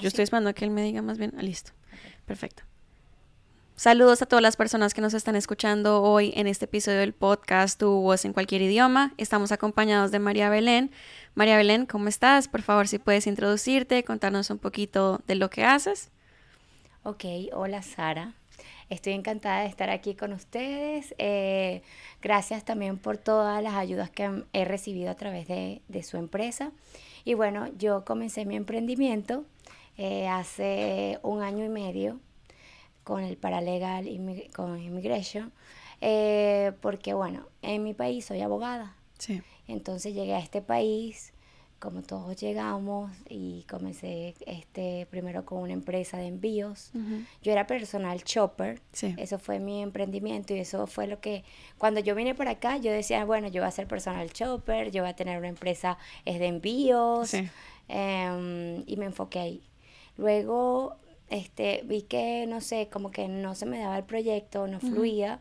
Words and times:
yo 0.00 0.08
estoy 0.08 0.24
esperando 0.24 0.50
a 0.50 0.52
que 0.52 0.64
él 0.64 0.70
me 0.70 0.82
diga 0.82 1.02
más 1.02 1.18
bien. 1.18 1.32
Ah, 1.36 1.42
listo. 1.42 1.72
Perfecto. 2.26 2.62
Saludos 3.76 4.22
a 4.22 4.26
todas 4.26 4.42
las 4.42 4.56
personas 4.56 4.94
que 4.94 5.02
nos 5.02 5.12
están 5.12 5.36
escuchando 5.36 6.02
hoy 6.02 6.32
en 6.34 6.46
este 6.46 6.64
episodio 6.64 7.00
del 7.00 7.12
podcast 7.12 7.78
Tu 7.78 7.90
voz 7.90 8.24
en 8.24 8.32
cualquier 8.32 8.62
idioma. 8.62 9.12
Estamos 9.18 9.52
acompañados 9.52 10.10
de 10.10 10.18
María 10.18 10.48
Belén. 10.48 10.90
María 11.34 11.58
Belén, 11.58 11.84
¿cómo 11.84 12.08
estás? 12.08 12.48
Por 12.48 12.62
favor, 12.62 12.88
si 12.88 12.98
puedes 12.98 13.26
introducirte, 13.26 14.02
contarnos 14.02 14.48
un 14.48 14.58
poquito 14.58 15.20
de 15.26 15.34
lo 15.34 15.50
que 15.50 15.64
haces. 15.64 16.10
Ok, 17.02 17.24
hola 17.52 17.82
Sara. 17.82 18.32
Estoy 18.88 19.14
encantada 19.14 19.60
de 19.60 19.66
estar 19.66 19.90
aquí 19.90 20.14
con 20.14 20.32
ustedes. 20.32 21.14
Eh, 21.18 21.82
gracias 22.22 22.64
también 22.64 22.98
por 22.98 23.18
todas 23.18 23.62
las 23.62 23.74
ayudas 23.74 24.10
que 24.10 24.44
he 24.52 24.64
recibido 24.64 25.10
a 25.10 25.16
través 25.16 25.48
de, 25.48 25.82
su 26.02 26.16
empresa. 26.16 26.70
Y 27.24 27.34
bueno, 27.34 27.68
yo 27.76 28.04
comencé 28.04 28.44
mi 28.44 28.54
emprendimiento 28.54 29.44
eh, 29.98 30.28
hace 30.28 31.18
un 31.22 31.42
año 31.42 31.64
y 31.64 31.68
medio 31.68 32.20
con 33.04 33.22
el 33.22 33.36
paralegal, 33.36 34.08
con 34.54 34.80
Immigration, 34.80 35.52
eh, 36.00 36.72
porque 36.80 37.14
bueno, 37.14 37.46
en 37.62 37.84
mi 37.84 37.94
país 37.94 38.24
soy 38.24 38.40
abogada. 38.40 38.96
Sí. 39.18 39.42
Entonces 39.68 40.12
llegué 40.12 40.34
a 40.34 40.40
este 40.40 40.60
país, 40.60 41.32
como 41.78 42.02
todos 42.02 42.36
llegamos, 42.36 43.12
y 43.28 43.64
comencé 43.70 44.34
este 44.46 45.06
primero 45.08 45.44
con 45.44 45.58
una 45.60 45.72
empresa 45.72 46.16
de 46.18 46.26
envíos. 46.26 46.90
Yo 47.42 47.52
era 47.52 47.66
personal 47.66 48.22
shopper, 48.24 48.80
sí. 48.92 49.14
eso 49.18 49.38
fue 49.38 49.60
mi 49.60 49.82
emprendimiento 49.82 50.54
y 50.54 50.58
eso 50.58 50.86
fue 50.86 51.06
lo 51.06 51.20
que, 51.20 51.44
cuando 51.78 52.00
yo 52.00 52.14
vine 52.14 52.34
por 52.34 52.48
acá, 52.48 52.76
yo 52.76 52.90
decía, 52.90 53.24
bueno, 53.24 53.48
yo 53.48 53.62
voy 53.62 53.68
a 53.68 53.72
ser 53.72 53.86
personal 53.86 54.28
shopper, 54.30 54.90
yo 54.90 55.02
voy 55.02 55.10
a 55.10 55.16
tener 55.16 55.38
una 55.38 55.48
empresa 55.48 55.96
es 56.24 56.38
de 56.38 56.46
envíos, 56.46 57.34
em, 57.34 58.82
y 58.86 58.96
me 58.96 59.06
enfoqué 59.06 59.38
ahí. 59.38 59.62
Luego 60.16 60.96
este, 61.28 61.82
vi 61.84 62.02
que, 62.02 62.46
no 62.46 62.60
sé, 62.60 62.88
como 62.90 63.10
que 63.10 63.28
no 63.28 63.54
se 63.54 63.66
me 63.66 63.78
daba 63.78 63.98
el 63.98 64.04
proyecto, 64.04 64.66
no 64.66 64.80
fluía. 64.80 65.40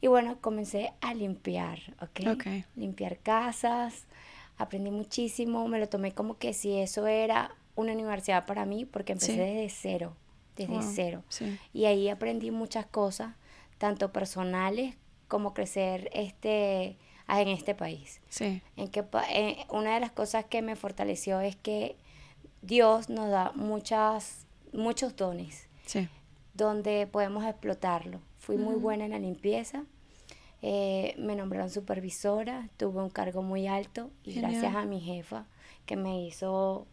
Y 0.00 0.06
bueno, 0.06 0.38
comencé 0.40 0.92
a 1.00 1.14
limpiar, 1.14 1.78
¿ok? 2.00 2.46
Limpiar 2.76 3.18
casas, 3.18 4.06
aprendí 4.58 4.90
muchísimo, 4.90 5.66
me 5.68 5.78
lo 5.78 5.88
tomé 5.88 6.12
como 6.12 6.38
que 6.38 6.52
si 6.52 6.78
eso 6.78 7.06
era 7.06 7.54
una 7.74 7.92
universidad 7.92 8.46
para 8.46 8.66
mí, 8.66 8.84
porque 8.84 9.12
empecé 9.12 9.36
desde 9.36 9.68
cero, 9.70 10.16
desde 10.56 10.82
cero. 10.82 11.22
Y 11.72 11.86
ahí 11.86 12.08
aprendí 12.08 12.50
muchas 12.50 12.86
cosas, 12.86 13.34
tanto 13.78 14.12
personales 14.12 14.94
como 15.26 15.54
crecer 15.54 16.10
este, 16.12 16.98
en 17.28 17.48
este 17.48 17.74
país. 17.74 18.20
Sí. 18.28 18.60
En 18.76 18.88
que, 18.88 19.04
eh, 19.30 19.64
una 19.70 19.94
de 19.94 20.00
las 20.00 20.12
cosas 20.12 20.44
que 20.44 20.62
me 20.62 20.76
fortaleció 20.76 21.40
es 21.40 21.56
que 21.56 21.96
Dios 22.66 23.08
nos 23.08 23.30
da 23.30 23.52
muchas 23.54 24.46
muchos 24.72 25.16
dones 25.16 25.68
donde 26.54 27.06
podemos 27.06 27.44
explotarlo. 27.44 28.20
Fui 28.38 28.56
muy 28.56 28.76
buena 28.76 29.04
en 29.04 29.12
la 29.12 29.18
limpieza, 29.18 29.84
eh, 30.62 31.14
me 31.18 31.34
nombraron 31.34 31.70
supervisora, 31.70 32.68
tuve 32.76 33.02
un 33.02 33.10
cargo 33.10 33.42
muy 33.42 33.66
alto 33.66 34.10
y 34.22 34.34
gracias 34.34 34.74
a 34.74 34.84
mi 34.84 35.00
jefa 35.00 35.46
que 35.86 35.96
me 35.96 36.24
hizo, 36.26 36.86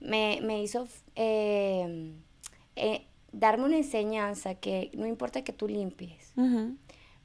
me, 0.00 0.62
hizo 0.62 0.88
eh, 1.16 2.12
eh, 2.76 3.06
darme 3.32 3.64
una 3.64 3.76
enseñanza 3.76 4.54
que 4.54 4.90
no 4.94 5.06
importa 5.06 5.42
que 5.42 5.52
tú 5.52 5.68
limpies, 5.68 6.32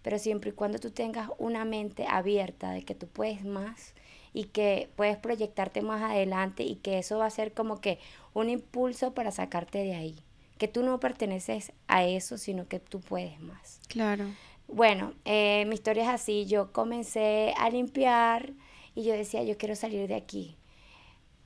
pero 0.01 0.19
siempre 0.19 0.49
y 0.49 0.53
cuando 0.53 0.79
tú 0.79 0.91
tengas 0.91 1.29
una 1.37 1.63
mente 1.65 2.05
abierta 2.07 2.71
de 2.71 2.83
que 2.83 2.95
tú 2.95 3.07
puedes 3.07 3.45
más 3.45 3.93
y 4.33 4.45
que 4.45 4.89
puedes 4.95 5.17
proyectarte 5.17 5.81
más 5.81 6.01
adelante 6.01 6.63
y 6.63 6.75
que 6.75 6.97
eso 6.97 7.19
va 7.19 7.27
a 7.27 7.29
ser 7.29 7.53
como 7.53 7.79
que 7.79 7.99
un 8.33 8.49
impulso 8.49 9.13
para 9.13 9.31
sacarte 9.31 9.79
de 9.79 9.95
ahí. 9.95 10.15
Que 10.57 10.67
tú 10.67 10.83
no 10.83 10.99
perteneces 10.99 11.71
a 11.87 12.03
eso, 12.03 12.37
sino 12.37 12.67
que 12.67 12.79
tú 12.79 12.99
puedes 12.99 13.39
más. 13.39 13.79
Claro. 13.87 14.25
Bueno, 14.67 15.13
eh, 15.25 15.65
mi 15.67 15.75
historia 15.75 16.03
es 16.03 16.09
así. 16.09 16.45
Yo 16.45 16.71
comencé 16.71 17.53
a 17.57 17.69
limpiar 17.69 18.53
y 18.95 19.03
yo 19.03 19.13
decía, 19.13 19.43
yo 19.43 19.57
quiero 19.57 19.75
salir 19.75 20.07
de 20.07 20.15
aquí. 20.15 20.57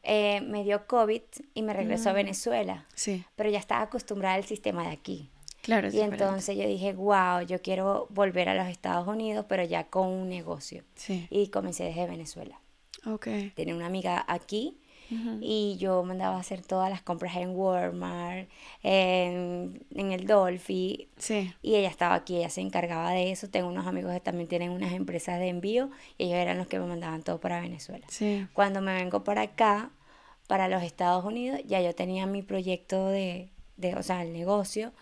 Eh, 0.03 0.41
me 0.41 0.63
dio 0.63 0.85
COVID 0.87 1.21
y 1.53 1.61
me 1.63 1.73
regresó 1.73 2.09
a 2.09 2.13
mm. 2.13 2.15
Venezuela. 2.15 2.87
Sí. 2.93 3.25
Pero 3.35 3.49
ya 3.49 3.59
estaba 3.59 3.81
acostumbrada 3.83 4.35
al 4.35 4.45
sistema 4.45 4.83
de 4.83 4.91
aquí. 4.91 5.29
Claro, 5.61 5.89
y 5.91 5.99
entonces 5.99 6.57
yo 6.57 6.65
dije, 6.65 6.93
wow, 6.93 7.41
yo 7.45 7.61
quiero 7.61 8.07
volver 8.09 8.47
a 8.47 8.55
los 8.55 8.67
Estados 8.67 9.05
Unidos, 9.07 9.45
pero 9.49 9.63
ya 9.63 9.89
con 9.89 10.07
un 10.07 10.29
negocio. 10.29 10.85
Sí. 10.95 11.27
Y 11.29 11.49
comencé 11.49 11.83
desde 11.83 12.07
Venezuela. 12.07 12.61
Ok. 13.05 13.27
Tenía 13.55 13.75
una 13.75 13.87
amiga 13.87 14.23
aquí 14.29 14.79
y 15.41 15.77
yo 15.77 16.03
mandaba 16.03 16.37
a 16.37 16.39
hacer 16.39 16.61
todas 16.61 16.89
las 16.89 17.01
compras 17.01 17.35
en 17.37 17.55
Walmart, 17.55 18.49
en, 18.83 19.85
el 19.95 20.27
Dolphy. 20.27 21.09
Y 21.61 21.75
ella 21.75 21.89
estaba 21.89 22.15
aquí, 22.15 22.37
ella 22.37 22.49
se 22.49 22.61
encargaba 22.61 23.11
de 23.11 23.31
eso. 23.31 23.49
Tengo 23.49 23.67
unos 23.67 23.87
amigos 23.87 24.13
que 24.13 24.19
también 24.19 24.47
tienen 24.47 24.71
unas 24.71 24.93
empresas 24.93 25.39
de 25.39 25.47
envío 25.47 25.89
y 26.17 26.25
ellos 26.25 26.37
eran 26.37 26.57
los 26.57 26.67
que 26.67 26.79
me 26.79 26.85
mandaban 26.85 27.23
todo 27.23 27.39
para 27.39 27.61
Venezuela. 27.61 28.05
Cuando 28.53 28.81
me 28.81 28.93
vengo 28.93 29.23
para 29.23 29.43
acá, 29.43 29.91
para 30.47 30.67
los 30.67 30.83
Estados 30.83 31.25
Unidos, 31.25 31.59
ya 31.65 31.81
yo 31.81 31.93
tenía 31.93 32.25
mi 32.25 32.41
proyecto 32.41 33.07
de, 33.07 33.51
de 33.75 33.95
o 33.95 34.03
sea, 34.03 34.23
el 34.23 34.33
negocio. 34.33 34.93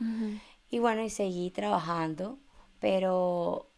Y 0.70 0.80
bueno, 0.80 1.04
y 1.04 1.10
seguí 1.10 1.52
trabajando, 1.52 2.38
pero 2.80 3.70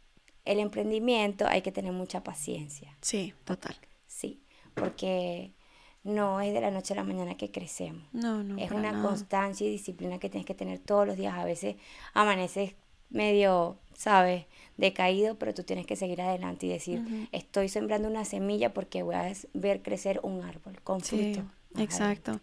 el 0.45 0.59
emprendimiento 0.59 1.45
hay 1.47 1.61
que 1.61 1.71
tener 1.71 1.91
mucha 1.91 2.23
paciencia. 2.23 2.95
Sí, 3.01 3.33
total. 3.43 3.75
Sí, 4.07 4.41
porque 4.73 5.51
no 6.07 6.39
es 6.41 6.53
de 6.53 6.61
la 6.61 6.71
noche 6.71 6.93
a 6.93 6.97
la 6.97 7.03
mañana 7.03 7.35
que 7.35 7.51
crecemos. 7.51 8.03
No, 8.13 8.43
no. 8.43 8.57
Es 8.57 8.71
una 8.71 9.01
constancia 9.01 9.67
y 9.67 9.69
disciplina 9.69 10.19
que 10.19 10.29
tienes 10.29 10.45
que 10.45 10.55
tener 10.55 10.79
todos 10.79 11.05
los 11.05 11.17
días. 11.17 11.35
A 11.35 11.43
veces 11.43 11.75
amaneces 12.13 12.73
medio, 13.09 13.77
¿sabes? 13.93 14.45
Decaído, 14.77 15.37
pero 15.37 15.53
tú 15.53 15.63
tienes 15.63 15.85
que 15.85 15.95
seguir 15.95 16.21
adelante 16.21 16.65
y 16.65 16.69
decir, 16.69 17.27
estoy 17.31 17.69
sembrando 17.69 18.07
una 18.07 18.25
semilla 18.25 18.73
porque 18.73 19.03
voy 19.03 19.15
a 19.15 19.31
ver 19.53 19.81
crecer 19.81 20.19
un 20.23 20.43
árbol 20.43 20.81
con 20.81 21.01
fruto. 21.01 21.43
exacto. 21.77 22.39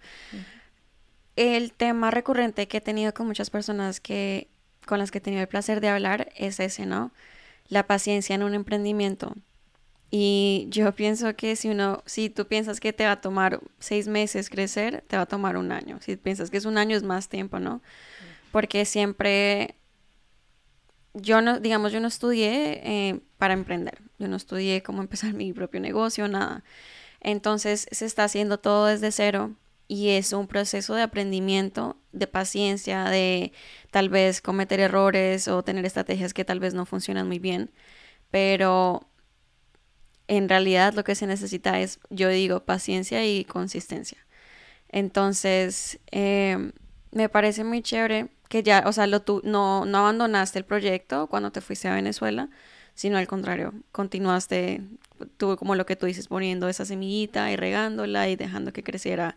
el 1.36 1.72
tema 1.72 2.10
recurrente 2.10 2.68
que 2.68 2.78
he 2.78 2.80
tenido 2.80 3.14
con 3.14 3.26
muchas 3.26 3.50
personas 3.50 4.00
que 4.00 4.48
con 4.86 4.98
las 4.98 5.10
que 5.10 5.18
he 5.18 5.20
tenido 5.20 5.42
el 5.42 5.48
placer 5.48 5.80
de 5.80 5.88
hablar 5.88 6.30
es 6.36 6.60
ese, 6.60 6.84
¿no? 6.84 7.12
La 7.68 7.86
paciencia 7.86 8.34
en 8.34 8.42
un 8.42 8.52
emprendimiento. 8.52 9.34
Y 10.16 10.68
yo 10.68 10.94
pienso 10.94 11.34
que 11.34 11.56
si 11.56 11.68
uno, 11.70 12.04
si 12.06 12.30
tú 12.30 12.46
piensas 12.46 12.78
que 12.78 12.92
te 12.92 13.04
va 13.04 13.10
a 13.10 13.20
tomar 13.20 13.58
seis 13.80 14.06
meses 14.06 14.48
crecer, 14.48 15.02
te 15.08 15.16
va 15.16 15.22
a 15.22 15.26
tomar 15.26 15.56
un 15.56 15.72
año. 15.72 15.98
Si 16.02 16.14
piensas 16.14 16.50
que 16.50 16.56
es 16.56 16.66
un 16.66 16.78
año 16.78 16.96
es 16.96 17.02
más 17.02 17.28
tiempo, 17.28 17.58
¿no? 17.58 17.82
Porque 18.52 18.84
siempre, 18.84 19.74
yo 21.14 21.40
no, 21.40 21.58
digamos, 21.58 21.90
yo 21.90 21.98
no 21.98 22.06
estudié 22.06 22.80
eh, 22.84 23.20
para 23.38 23.54
emprender. 23.54 24.02
Yo 24.20 24.28
no 24.28 24.36
estudié 24.36 24.84
cómo 24.84 25.02
empezar 25.02 25.34
mi 25.34 25.52
propio 25.52 25.80
negocio, 25.80 26.28
nada. 26.28 26.62
Entonces 27.20 27.88
se 27.90 28.06
está 28.06 28.22
haciendo 28.22 28.58
todo 28.60 28.86
desde 28.86 29.10
cero 29.10 29.56
y 29.88 30.10
es 30.10 30.32
un 30.32 30.46
proceso 30.46 30.94
de 30.94 31.02
aprendimiento, 31.02 31.96
de 32.12 32.28
paciencia, 32.28 33.06
de 33.06 33.52
tal 33.90 34.10
vez 34.10 34.40
cometer 34.40 34.78
errores 34.78 35.48
o 35.48 35.64
tener 35.64 35.84
estrategias 35.84 36.32
que 36.32 36.44
tal 36.44 36.60
vez 36.60 36.72
no 36.72 36.86
funcionan 36.86 37.26
muy 37.26 37.40
bien, 37.40 37.72
pero 38.30 39.08
en 40.28 40.48
realidad 40.48 40.94
lo 40.94 41.04
que 41.04 41.14
se 41.14 41.26
necesita 41.26 41.80
es, 41.80 42.00
yo 42.10 42.28
digo, 42.28 42.60
paciencia 42.60 43.26
y 43.26 43.44
consistencia. 43.44 44.18
Entonces, 44.88 45.98
em, 46.10 46.72
me 47.12 47.28
parece 47.28 47.64
muy 47.64 47.82
chévere 47.82 48.28
que 48.48 48.62
ya, 48.62 48.84
o 48.86 48.92
sea, 48.92 49.06
lo 49.06 49.22
tu, 49.22 49.40
no, 49.44 49.84
no 49.84 49.98
abandonaste 49.98 50.58
el 50.58 50.64
proyecto 50.64 51.26
cuando 51.26 51.50
te 51.50 51.60
fuiste 51.60 51.88
a 51.88 51.94
Venezuela, 51.94 52.48
sino 52.94 53.18
al 53.18 53.26
contrario, 53.26 53.74
continuaste, 53.92 54.82
tú 55.36 55.56
como 55.56 55.74
lo 55.74 55.86
que 55.86 55.96
tú 55.96 56.06
dices, 56.06 56.28
poniendo 56.28 56.68
esa 56.68 56.84
semillita 56.84 57.50
y 57.50 57.56
regándola 57.56 58.28
y 58.28 58.36
dejando 58.36 58.72
que 58.72 58.84
creciera 58.84 59.36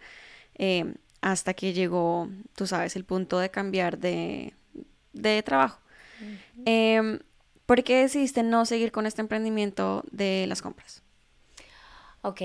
eh, 0.55 0.93
hasta 1.21 1.53
que 1.53 1.73
llegó, 1.73 2.29
tú 2.55 2.67
sabes, 2.67 2.95
el 2.95 3.05
punto 3.05 3.39
de 3.39 3.49
cambiar 3.49 3.97
de, 3.97 4.53
trabajo. 5.43 5.79
Em, 6.65 7.19
¿Por 7.67 7.83
qué 7.83 7.97
decidiste 7.97 8.43
no 8.43 8.65
seguir 8.65 8.93
con 8.93 9.05
este 9.05 9.19
emprendimiento 9.19 10.05
de 10.09 10.45
las 10.47 10.61
compras? 10.61 11.03
Ok, 12.21 12.41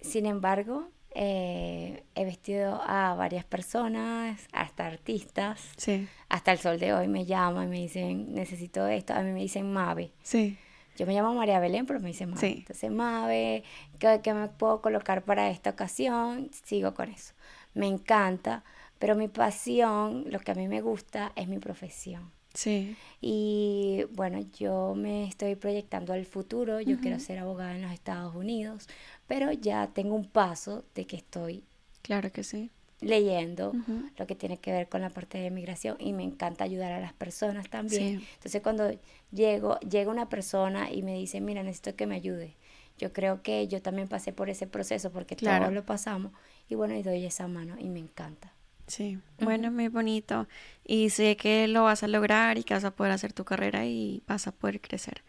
sin 0.00 0.24
embargo, 0.24 0.88
eh, 1.14 2.04
he 2.14 2.24
vestido 2.24 2.80
a 2.82 3.14
varias 3.14 3.44
personas, 3.44 4.48
hasta 4.52 4.86
artistas. 4.86 5.60
Sí. 5.76 6.08
Hasta 6.30 6.52
el 6.52 6.58
sol 6.58 6.78
de 6.78 6.94
hoy 6.94 7.06
me 7.06 7.26
llaman 7.26 7.64
y 7.64 7.70
me 7.70 7.76
dicen, 7.80 8.34
necesito 8.34 8.86
esto. 8.86 9.12
A 9.12 9.20
mí 9.20 9.30
me 9.30 9.40
dicen 9.40 9.70
Mave. 9.70 10.12
Sí. 10.22 10.56
Yo 10.96 11.04
me 11.04 11.12
llamo 11.12 11.34
María 11.34 11.60
Belén, 11.60 11.84
pero 11.84 12.00
me 12.00 12.08
dicen 12.08 12.30
Mave. 12.30 12.52
Entonces, 12.52 12.90
Mave, 12.90 13.62
¿qué, 13.98 14.32
me 14.32 14.48
puedo 14.48 14.80
colocar 14.80 15.22
para 15.22 15.50
esta 15.50 15.68
ocasión? 15.68 16.48
Sigo 16.64 16.94
con 16.94 17.10
eso. 17.10 17.34
Me 17.74 17.88
encanta, 17.88 18.64
pero 18.98 19.16
mi 19.16 19.28
pasión, 19.28 20.24
lo 20.30 20.40
que 20.40 20.52
a 20.52 20.54
mí 20.54 20.66
me 20.66 20.80
gusta, 20.80 21.32
es 21.36 21.46
mi 21.46 21.58
profesión. 21.58 22.35
Sí. 22.56 22.96
Y 23.20 24.04
bueno, 24.12 24.40
yo 24.58 24.94
me 24.96 25.28
estoy 25.28 25.54
proyectando 25.54 26.12
al 26.12 26.24
futuro. 26.26 26.80
Yo 26.80 26.98
quiero 26.98 27.20
ser 27.20 27.38
abogada 27.38 27.76
en 27.76 27.82
los 27.82 27.92
Estados 27.92 28.34
Unidos, 28.34 28.88
pero 29.26 29.52
ya 29.52 29.88
tengo 29.88 30.14
un 30.14 30.28
paso 30.28 30.84
de 30.94 31.06
que 31.06 31.16
estoy. 31.16 31.62
Claro 32.02 32.32
que 32.32 32.42
sí 32.42 32.70
leyendo 33.00 33.74
lo 34.16 34.26
que 34.26 34.34
tiene 34.34 34.58
que 34.58 34.72
ver 34.72 34.88
con 34.88 35.00
la 35.00 35.10
parte 35.10 35.38
de 35.38 35.50
migración 35.50 35.96
y 36.00 36.12
me 36.12 36.22
encanta 36.22 36.64
ayudar 36.64 36.92
a 36.92 37.00
las 37.00 37.12
personas 37.12 37.68
también. 37.68 38.22
Entonces 38.34 38.62
cuando 38.62 38.90
llego, 39.30 39.78
llega 39.80 40.10
una 40.10 40.28
persona 40.28 40.90
y 40.90 41.02
me 41.02 41.14
dice, 41.14 41.40
mira, 41.40 41.62
necesito 41.62 41.94
que 41.96 42.06
me 42.06 42.14
ayude. 42.14 42.56
Yo 42.98 43.12
creo 43.12 43.42
que 43.42 43.68
yo 43.68 43.82
también 43.82 44.08
pasé 44.08 44.32
por 44.32 44.48
ese 44.48 44.66
proceso 44.66 45.12
porque 45.12 45.36
todos 45.36 45.72
lo 45.72 45.84
pasamos 45.84 46.32
y 46.68 46.74
bueno, 46.74 46.94
y 46.94 47.02
doy 47.02 47.24
esa 47.24 47.46
mano 47.46 47.76
y 47.78 47.90
me 47.90 47.98
encanta. 47.98 48.52
Sí, 48.86 49.18
bueno, 49.40 49.72
muy 49.72 49.88
bonito. 49.88 50.46
Y 50.84 51.10
sé 51.10 51.36
que 51.36 51.66
lo 51.66 51.82
vas 51.84 52.02
a 52.02 52.08
lograr 52.08 52.56
y 52.56 52.62
que 52.62 52.74
vas 52.74 52.84
a 52.84 52.94
poder 52.94 53.12
hacer 53.12 53.32
tu 53.32 53.44
carrera 53.44 53.84
y 53.84 54.22
vas 54.26 54.46
a 54.46 54.52
poder 54.52 54.80
crecer. 54.80 55.22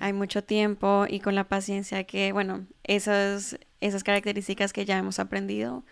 Hay 0.00 0.12
mucho 0.12 0.42
tiempo 0.42 1.06
y 1.08 1.20
con 1.20 1.34
la 1.34 1.44
paciencia 1.44 2.04
que, 2.04 2.32
bueno, 2.32 2.66
esas, 2.82 3.58
esas 3.80 4.02
características 4.02 4.72
que 4.72 4.84
ya 4.84 4.98
hemos 4.98 5.20
aprendido, 5.20 5.84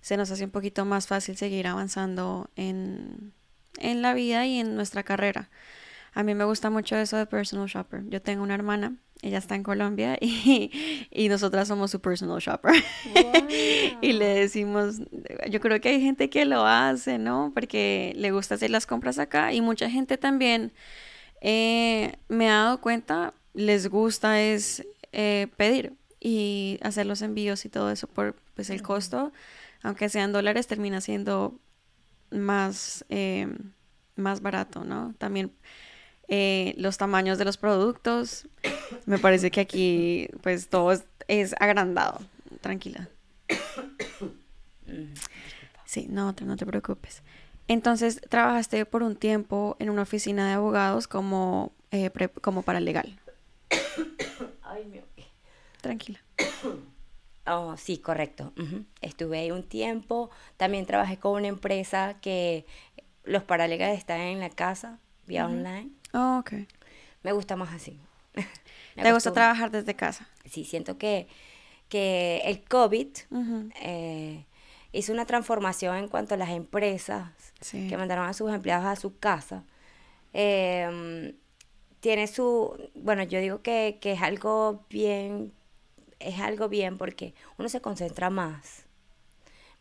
se 0.00 0.16
nos 0.16 0.30
hace 0.30 0.44
un 0.44 0.50
poquito 0.50 0.84
más 0.84 1.06
fácil 1.06 1.36
seguir 1.36 1.66
avanzando 1.66 2.50
en, 2.56 3.32
la 3.80 4.14
vida 4.14 4.46
y 4.46 4.58
en 4.58 4.74
nuestra 4.74 5.02
carrera. 5.02 5.50
A 6.14 6.22
mí 6.22 6.34
me 6.34 6.44
gusta 6.44 6.70
mucho 6.70 6.96
eso 6.96 7.16
de 7.16 7.26
personal 7.26 7.66
shopper. 7.66 8.04
Yo 8.08 8.20
tengo 8.20 8.42
una 8.42 8.54
hermana, 8.54 8.96
ella 9.22 9.38
está 9.38 9.54
en 9.54 9.62
Colombia 9.62 10.18
y, 10.20 10.70
y 11.10 11.28
nosotras 11.28 11.68
somos 11.68 11.90
su 11.90 12.00
personal 12.00 12.38
shopper. 12.40 12.74
y 14.02 14.12
le 14.12 14.26
decimos, 14.26 15.00
yo 15.50 15.60
creo 15.60 15.80
que 15.80 15.90
hay 15.90 16.00
gente 16.00 16.28
que 16.28 16.44
lo 16.44 16.66
hace, 16.66 17.18
¿no? 17.18 17.52
Porque 17.54 18.12
le 18.16 18.30
gusta 18.30 18.56
hacer 18.56 18.70
las 18.70 18.86
compras 18.86 19.18
acá 19.18 19.52
y 19.52 19.60
mucha 19.60 19.88
gente 19.88 20.18
también 20.18 20.72
eh, 21.40 22.16
me 22.28 22.50
ha 22.50 22.64
dado 22.64 22.80
cuenta, 22.80 23.34
les 23.54 23.88
gusta 23.88 24.40
es 24.40 24.86
eh, 25.12 25.48
pedir 25.56 25.94
y 26.20 26.78
hacer 26.82 27.06
los 27.06 27.22
envíos 27.22 27.64
y 27.64 27.68
todo 27.68 27.90
eso 27.90 28.06
por 28.06 28.36
pues 28.54 28.70
el 28.70 28.82
costo 28.82 29.32
aunque 29.82 30.08
sean 30.08 30.32
dólares, 30.32 30.66
termina 30.66 31.00
siendo 31.00 31.58
más, 32.30 33.04
eh, 33.08 33.48
más 34.16 34.40
barato, 34.40 34.84
¿no? 34.84 35.14
También 35.18 35.52
eh, 36.34 36.72
los 36.78 36.96
tamaños 36.96 37.36
de 37.36 37.44
los 37.44 37.58
productos, 37.58 38.48
me 39.04 39.18
parece 39.18 39.50
que 39.50 39.60
aquí 39.60 40.30
pues 40.42 40.68
todo 40.68 40.90
es, 41.28 41.54
agrandado. 41.60 42.20
Tranquila. 42.62 43.06
Sí, 45.84 46.06
no, 46.08 46.34
no 46.42 46.56
te 46.56 46.64
preocupes. 46.64 47.22
Entonces, 47.68 48.22
trabajaste 48.30 48.86
por 48.86 49.02
un 49.02 49.14
tiempo 49.14 49.76
en 49.78 49.90
una 49.90 50.00
oficina 50.00 50.46
de 50.46 50.54
abogados 50.54 51.06
como, 51.06 51.70
eh, 51.90 52.10
como 52.40 52.62
paralegal. 52.62 53.20
Ay, 54.62 54.86
mi... 54.86 55.02
Tranquila. 55.82 56.18
Oh, 57.46 57.76
sí, 57.76 57.98
correcto. 57.98 58.54
Estuve 59.02 59.40
ahí 59.40 59.50
un 59.50 59.64
tiempo. 59.64 60.30
También 60.56 60.86
trabajé 60.86 61.18
con 61.18 61.32
una 61.32 61.48
empresa 61.48 62.16
que 62.22 62.64
los 63.24 63.42
paralegales 63.42 63.98
están 63.98 64.20
en 64.20 64.40
la 64.40 64.48
casa, 64.48 64.98
vía 65.26 65.44
online. 65.44 65.90
Oh, 66.12 66.38
ok. 66.40 66.52
Me 67.22 67.32
gusta 67.32 67.56
más 67.56 67.72
así. 67.72 67.98
¿Te 68.94 69.12
gusta 69.12 69.32
trabajar 69.32 69.70
desde 69.70 69.94
casa? 69.94 70.28
Sí, 70.44 70.64
siento 70.64 70.98
que, 70.98 71.28
que 71.88 72.42
el 72.44 72.62
COVID 72.64 73.08
eh, 73.80 74.44
hizo 74.92 75.12
una 75.12 75.26
transformación 75.26 75.96
en 75.96 76.08
cuanto 76.08 76.34
a 76.34 76.38
las 76.38 76.50
empresas 76.50 77.30
que 77.70 77.96
mandaron 77.96 78.26
a 78.28 78.32
sus 78.32 78.52
empleados 78.52 78.86
a 78.86 78.96
su 78.96 79.18
casa. 79.18 79.64
Em, 80.32 81.34
tiene 82.00 82.26
su, 82.26 82.90
bueno, 82.94 83.22
yo 83.22 83.40
digo 83.40 83.62
que, 83.62 83.98
que 84.00 84.12
es 84.12 84.22
algo 84.22 84.84
bien 84.90 85.52
es 86.22 86.40
algo 86.40 86.68
bien 86.68 86.98
porque 86.98 87.34
uno 87.58 87.68
se 87.68 87.80
concentra 87.80 88.30
más. 88.30 88.86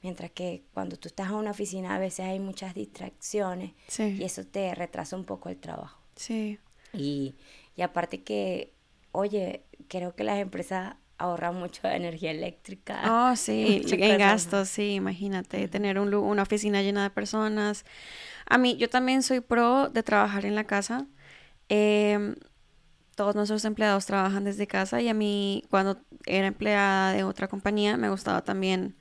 Mientras 0.02 0.32
que 0.32 0.64
cuando 0.74 0.98
tú 0.98 1.08
estás 1.08 1.30
en 1.30 1.36
una 1.36 1.52
oficina 1.52 1.96
a 1.96 2.00
veces 2.00 2.26
hay 2.26 2.40
muchas 2.40 2.74
distracciones 2.74 3.74
y 4.00 4.24
eso 4.24 4.46
te 4.46 4.74
retrasa 4.74 5.16
un 5.16 5.26
poco 5.26 5.50
el 5.50 5.58
trabajo. 5.58 6.01
Sí. 6.16 6.60
Y, 6.94 7.36
y 7.76 7.82
aparte 7.82 8.24
que, 8.24 8.74
oye, 9.12 9.64
creo 9.88 10.16
que 10.16 10.24
las 10.24 10.40
empresas 10.40 10.96
ahorran 11.18 11.56
mucho 11.56 11.88
de 11.88 11.96
energía 11.96 12.32
eléctrica. 12.32 13.02
Oh, 13.32 13.36
sí, 13.36 13.82
en 13.92 14.18
gastos, 14.18 14.70
sí, 14.70 14.96
imagínate, 14.96 15.68
tener 15.68 16.00
un, 16.00 16.14
una 16.14 16.44
oficina 16.44 16.82
llena 16.82 17.04
de 17.04 17.10
personas. 17.10 17.86
A 18.48 18.58
mí, 18.58 18.76
yo 18.78 18.90
también 18.90 19.24
soy 19.24 19.40
pro 19.40 19.90
de 19.90 20.04
trabajar 20.04 20.46
en 20.46 20.56
la 20.56 20.66
casa. 20.66 21.08
Eh, 21.70 22.36
todos 23.16 23.36
nuestros 23.36 23.64
empleados 23.66 24.06
trabajan 24.06 24.44
desde 24.44 24.68
casa 24.68 25.02
y 25.02 25.08
a 25.08 25.14
mí 25.14 25.64
cuando 25.70 26.02
era 26.26 26.48
empleada 26.48 27.14
de 27.14 27.24
otra 27.24 27.48
compañía 27.48 27.98
me 27.98 28.10
gustaba 28.10 28.42
también 28.44 28.96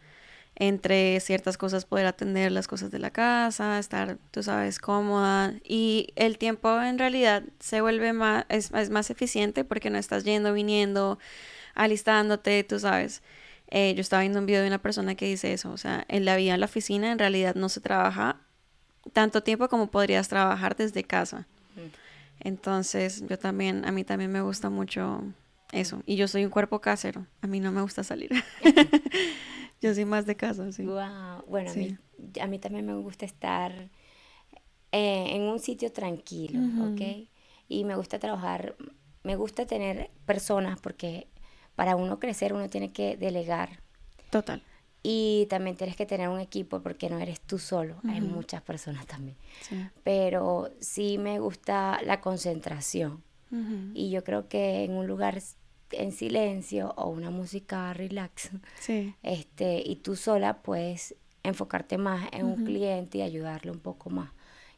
entre 0.61 1.19
ciertas 1.21 1.57
cosas 1.57 1.87
poder 1.87 2.05
atender 2.05 2.53
las 2.53 2.69
cosas 2.69 2.91
de 2.91 2.99
la 2.99 3.11
casa, 3.11 3.79
estar, 3.79 4.19
tú 4.31 4.43
sabes, 4.43 4.79
cómoda 4.79 5.55
y 5.65 6.13
el 6.17 6.37
tiempo 6.37 6.83
en 6.83 6.99
realidad 6.99 7.43
se 7.61 7.81
vuelve 7.81 8.13
más, 8.13 8.45
es, 8.51 8.71
más 8.91 9.09
eficiente 9.09 9.65
porque 9.65 9.89
no 9.89 9.97
estás 9.97 10.23
yendo, 10.23 10.53
viniendo, 10.53 11.19
alistándote, 11.75 12.63
tú 12.63 12.79
sabes. 12.79 13.23
Eh, 13.69 13.95
yo 13.95 14.03
estaba 14.03 14.21
viendo 14.21 14.39
un 14.39 14.45
video 14.45 14.61
de 14.61 14.69
una 14.69 14.83
persona 14.83 15.15
que 15.15 15.25
dice 15.25 15.55
eso, 15.55 15.73
o 15.73 15.79
sea, 15.79 16.05
en 16.09 16.27
la 16.27 16.37
vida 16.37 16.53
en 16.53 16.61
la 16.61 16.67
oficina 16.67 17.11
en 17.11 17.19
realidad 17.19 17.55
no 17.55 17.71
se 17.71 17.81
trabaja 17.81 18.37
tanto 19.15 19.43
tiempo 19.43 19.67
como 19.69 19.91
podrías 19.91 20.29
trabajar 20.29 20.77
desde 20.77 21.05
casa. 21.05 21.47
Entonces, 22.39 23.25
yo 23.27 23.39
también, 23.39 23.87
a 23.87 23.93
mí 23.93 24.05
también 24.05 24.31
me 24.31 24.43
gusta 24.43 24.69
mucho 24.69 25.25
eso. 25.73 26.03
Y 26.07 26.17
yo 26.17 26.29
soy 26.29 26.45
un 26.45 26.51
cuerpo 26.51 26.81
casero. 26.81 27.27
A 27.43 27.47
mí 27.47 27.61
no 27.61 27.73
me 27.73 27.83
gusta 27.83 28.05
salir. 28.05 28.31
yo 29.81 29.95
soy 29.95 30.05
más 30.05 30.27
de 30.27 30.37
casa, 30.37 30.71
sí. 30.73 30.85
Wow. 30.85 31.45
Bueno, 31.49 31.71
a, 32.41 32.47
mí, 32.47 32.59
también 32.59 32.87
me 32.87 32.95
gusta 32.95 33.25
estar 33.25 33.73
eh, 34.93 35.27
en 35.31 35.43
un 35.43 35.59
sitio 35.59 35.93
tranquilo, 35.93 36.61
¿ok? 36.85 37.29
Y 37.69 37.85
me 37.85 37.95
gusta 37.95 38.19
trabajar, 38.19 38.77
me 39.23 39.37
gusta 39.37 39.67
tener 39.67 40.11
personas 40.27 40.81
porque 40.81 41.29
para 41.77 41.97
uno 41.97 42.19
crecer 42.19 42.53
uno 42.53 42.69
tiene 42.69 42.93
que 42.93 43.17
delegar. 43.17 43.81
Total. 44.31 44.63
Y 45.03 45.47
también 45.49 45.77
tienes 45.77 45.97
que 45.97 46.05
tener 46.05 46.29
un 46.29 46.41
equipo 46.41 46.83
porque 46.83 47.09
no 47.09 47.19
eres 47.19 47.41
tú 47.41 47.59
solo, 47.59 48.01
hay 48.07 48.21
muchas 48.21 48.61
personas 48.61 49.07
también. 49.07 49.37
Pero 50.05 50.71
sí 50.79 51.17
me 51.17 51.39
gusta 51.39 52.01
la 52.05 52.21
concentración. 52.21 53.23
Y 53.95 54.11
yo 54.11 54.23
creo 54.23 54.49
que 54.49 54.85
en 54.85 54.93
un 54.93 55.09
lugar 55.09 55.41
en 55.93 56.13
silencio 56.13 56.95
o 56.97 57.09
una 57.09 57.31
música 57.31 57.93
relax, 57.93 58.51
este, 59.23 59.83
y 59.85 59.97
tú 59.97 60.17
sola 60.17 60.63
puedes 60.63 61.15
enfocarte 61.43 61.99
más 61.99 62.29
en 62.33 62.47
un 62.47 62.65
cliente 62.65 63.19
y 63.19 63.23
ayudarle 63.23 63.71
un 63.71 63.81
poco 63.81 64.11
más 64.11 64.31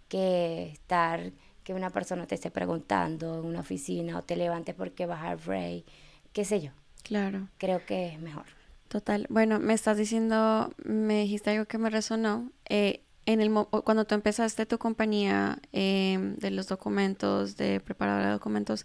que 0.09 0.71
estar 0.73 1.33
que 1.65 1.75
una 1.75 1.91
persona 1.91 2.27
te 2.27 2.35
esté 2.35 2.51
preguntando 2.51 3.39
en 3.39 3.47
una 3.47 3.61
oficina 3.61 4.19
o 4.19 4.23
te 4.23 4.37
levantes 4.37 4.75
porque 4.75 5.07
vas 5.07 5.23
al 5.23 5.37
break, 5.37 5.85
qué 6.33 6.45
sé 6.45 6.61
yo. 6.61 6.71
Claro. 7.03 7.49
Creo 7.59 7.85
que 7.87 8.09
es 8.09 8.21
mejor. 8.21 8.45
Total. 8.89 9.27
Bueno, 9.31 9.59
me 9.59 9.73
estás 9.75 9.97
diciendo, 9.97 10.73
me 10.85 11.23
dijiste 11.23 11.51
algo 11.51 11.65
que 11.65 11.79
me 11.79 11.89
resonó. 11.89 12.51
Eh, 12.69 13.03
en 13.25 13.41
el 13.41 13.53
cuando 13.85 14.05
tú 14.05 14.15
empezaste 14.15 14.67
tu 14.67 14.79
compañía 14.79 15.61
em, 15.73 16.37
de 16.37 16.51
los 16.51 16.69
documentos, 16.69 17.57
de 17.57 17.81
preparar 17.81 18.25
de 18.25 18.33
documentos, 18.33 18.85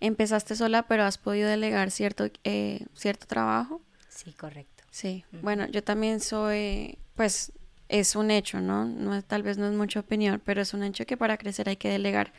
empezaste 0.00 0.56
sola, 0.56 0.86
pero 0.86 1.04
has 1.04 1.18
podido 1.18 1.48
delegar 1.48 1.90
cierto, 1.90 2.28
eh, 2.44 2.86
cierto 2.94 3.26
trabajo. 3.26 3.82
Sí, 4.08 4.32
correcto. 4.32 4.84
Sí. 4.90 5.24
Bueno, 5.42 5.66
yo 5.68 5.82
también 5.82 6.20
soy, 6.20 6.98
pues, 7.14 7.52
es 7.88 8.16
un 8.16 8.30
hecho, 8.30 8.60
¿no? 8.60 8.84
no 8.84 9.22
tal 9.22 9.42
vez 9.42 9.58
no 9.58 9.66
es 9.66 9.74
mucha 9.74 10.00
opinión, 10.00 10.42
pero 10.44 10.60
es 10.60 10.74
un 10.74 10.82
hecho 10.82 11.06
que 11.06 11.16
para 11.16 11.38
crecer 11.38 11.68
hay 11.68 11.76
que 11.76 11.88
delegar. 11.88 12.32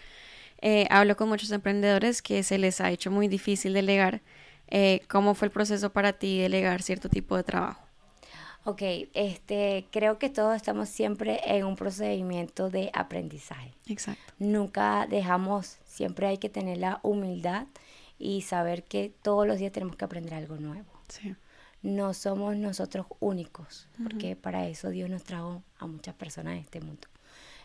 Eh, 0.61 0.87
hablo 0.89 1.15
con 1.15 1.29
muchos 1.29 1.51
emprendedores 1.51 2.21
que 2.21 2.43
se 2.43 2.57
les 2.57 2.81
ha 2.81 2.91
hecho 2.91 3.11
muy 3.11 3.27
difícil 3.27 3.73
delegar 3.73 4.21
eh, 4.71 5.01
¿Cómo 5.07 5.33
fue 5.33 5.47
el 5.47 5.51
proceso 5.51 5.91
para 5.91 6.13
ti 6.13 6.39
delegar 6.39 6.81
cierto 6.83 7.09
tipo 7.09 7.35
de 7.35 7.43
trabajo? 7.43 7.81
Ok, 8.65 8.81
este, 9.13 9.87
creo 9.91 10.19
que 10.19 10.29
todos 10.29 10.55
estamos 10.55 10.89
siempre 10.89 11.39
en 11.45 11.65
un 11.65 11.75
procedimiento 11.75 12.69
de 12.69 12.91
aprendizaje. 12.93 13.73
Exacto. 13.87 14.33
Nunca 14.37 15.07
dejamos, 15.09 15.77
siempre 15.85 16.27
hay 16.27 16.37
que 16.37 16.49
tener 16.49 16.77
la 16.77 16.99
humildad 17.01 17.67
y 18.17 18.41
saber 18.41 18.83
que 18.83 19.13
todos 19.21 19.47
los 19.47 19.57
días 19.57 19.71
tenemos 19.71 19.95
que 19.95 20.05
aprender 20.05 20.33
algo 20.33 20.57
nuevo. 20.57 20.91
Sí. 21.07 21.35
No 21.81 22.13
somos 22.13 22.57
nosotros 22.57 23.05
únicos, 23.21 23.87
porque 24.03 24.35
para 24.35 24.67
eso 24.67 24.89
Dios 24.89 25.09
nos 25.09 25.23
trajo 25.23 25.63
a 25.77 25.87
muchas 25.87 26.13
personas 26.13 26.53
en 26.55 26.59
este 26.59 26.81
mundo. 26.81 27.07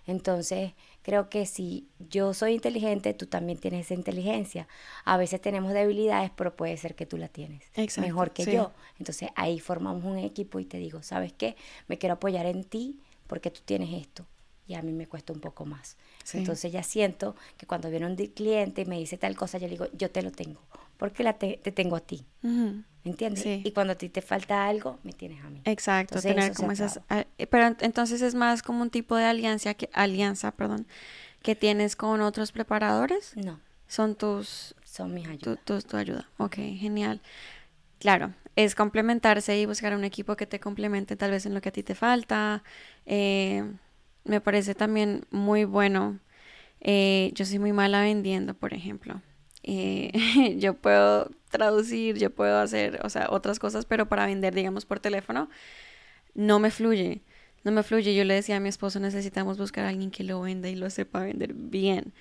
Entonces, 0.07 0.75
creo 1.05 1.29
que 1.29 1.45
si 1.47 1.87
yo 2.11 2.35
soy 2.35 2.55
inteligente, 2.55 3.13
tú 3.13 3.27
también 3.27 3.59
tienes 3.59 3.87
esa 3.87 3.95
inteligencia. 3.95 4.67
A 5.05 5.17
veces 5.17 5.41
tenemos 5.41 5.73
debilidades, 5.73 6.31
pero 6.35 6.57
puede 6.57 6.77
ser 6.79 6.95
que 6.97 7.07
tú 7.07 7.19
la 7.19 7.29
tienes 7.29 7.63
mejor 7.99 8.33
que 8.33 8.45
yo. 8.47 8.73
Entonces, 8.99 9.29
ahí 9.37 9.61
formamos 9.61 10.05
un 10.05 10.19
equipo 10.19 10.59
y 10.59 10.65
te 10.65 10.79
digo, 10.79 11.03
¿sabes 11.03 11.33
qué? 11.33 11.57
Me 11.89 11.99
quiero 11.99 12.15
apoyar 12.15 12.47
en 12.47 12.65
ti 12.65 12.99
porque 13.27 13.51
tú 13.51 13.61
tienes 13.65 13.93
esto 13.93 14.27
y 14.67 14.75
a 14.75 14.83
mí 14.83 14.93
me 14.93 15.07
cuesta 15.07 15.33
un 15.33 15.41
poco 15.41 15.67
más. 15.67 15.97
Entonces 16.33 16.73
ya 16.73 16.83
siento 16.83 17.37
que 17.59 17.67
cuando 17.67 17.91
viene 17.91 18.07
un 18.07 18.17
cliente 18.17 18.83
y 18.83 18.85
me 18.87 18.99
dice 18.99 19.19
tal 19.19 19.37
cosa, 19.37 19.59
yo 19.59 19.67
le 19.67 19.73
digo, 19.73 19.89
yo 19.93 20.11
te 20.11 20.23
lo 20.23 20.31
tengo, 20.31 20.63
porque 20.97 21.23
la 21.23 21.35
te, 21.35 21.57
tengo 21.57 21.97
a 21.97 22.01
ti. 22.01 22.25
¿Entiendes? 23.05 23.45
Y 23.47 23.73
cuando 23.73 23.93
a 23.93 23.97
ti 23.97 24.09
te 24.09 24.23
falta 24.23 24.67
algo, 24.67 24.99
me 25.03 25.13
tienes 25.13 25.45
a 25.45 25.51
mí. 25.51 25.61
Exacto, 25.65 26.21
tener 26.23 26.55
como 26.55 26.73
esas... 26.73 27.01
Ah, 27.11 27.27
eh, 27.37 27.47
pero 27.47 27.77
entonces 27.81 28.23
es 28.23 28.35
más 28.35 28.63
como 28.63 28.81
un 28.81 28.91
tipo 28.91 29.17
de 29.17 29.25
alianza, 29.25 29.75
que, 29.75 29.91
alianza 29.93 30.53
perdón, 30.53 30.87
que 31.43 31.55
tienes 31.55 31.97
con 31.97 32.23
otros 32.23 32.51
preparadores. 32.51 33.37
No. 33.37 33.61
Son 33.89 34.15
tus... 34.15 34.75
Son 34.85 35.13
mis 35.13 35.29
ayudas. 35.29 35.59
Tu, 35.65 35.81
tu, 35.83 35.97
ayuda. 35.97 36.31
Ok, 36.39 36.55
genial. 36.55 37.21
Claro, 37.99 38.33
es 38.57 38.75
complementarse 38.75 39.59
y 39.59 39.67
buscar 39.67 39.95
un 39.95 40.05
equipo 40.05 40.37
que 40.37 40.47
te 40.47 40.59
complemente 40.59 41.17
tal 41.17 41.31
vez 41.31 41.45
en 41.45 41.53
lo 41.53 41.61
que 41.61 41.69
a 41.69 41.73
ti 41.73 41.83
te 41.83 41.95
falta. 41.95 42.63
Eh, 43.05 43.71
me 44.25 44.41
parece 44.41 44.75
también 44.75 45.27
muy 45.31 45.65
bueno. 45.65 46.21
Eh, 46.81 47.33
yo 47.35 47.45
soy 47.45 47.59
muy 47.59 47.73
mala 47.73 48.01
vendiendo, 48.01 48.55
por 48.55 48.73
ejemplo. 48.73 49.21
Eh, 49.65 50.57
yo 50.59 50.75
puedo 50.75 51.31
traducir, 51.51 52.19
yo 52.19 52.31
puedo 52.31 52.59
hacer, 52.61 53.01
o 53.03 53.09
sea, 53.09 53.29
otras 53.31 53.59
cosas, 53.59 53.87
pero 53.87 54.09
para 54.09 54.27
vender, 54.27 54.55
digamos, 54.55 54.85
por 54.85 55.01
teléfono, 55.01 55.49
no 56.35 56.59
me 56.59 56.71
fluye. 56.71 57.23
No 57.65 57.73
me 57.73 57.83
fluye. 57.83 58.15
Yo 58.15 58.25
le 58.25 58.35
decía 58.35 58.57
a 58.57 58.61
mi 58.61 58.69
esposo, 58.69 59.01
necesitamos 59.01 59.57
buscar 59.57 59.87
a 59.87 59.89
alguien 59.89 60.11
que 60.11 60.23
lo 60.23 60.41
venda 60.43 60.69
y 60.69 60.75
lo 60.75 60.91
sepa 60.91 61.21
vender 61.21 61.55
bien. 61.55 62.13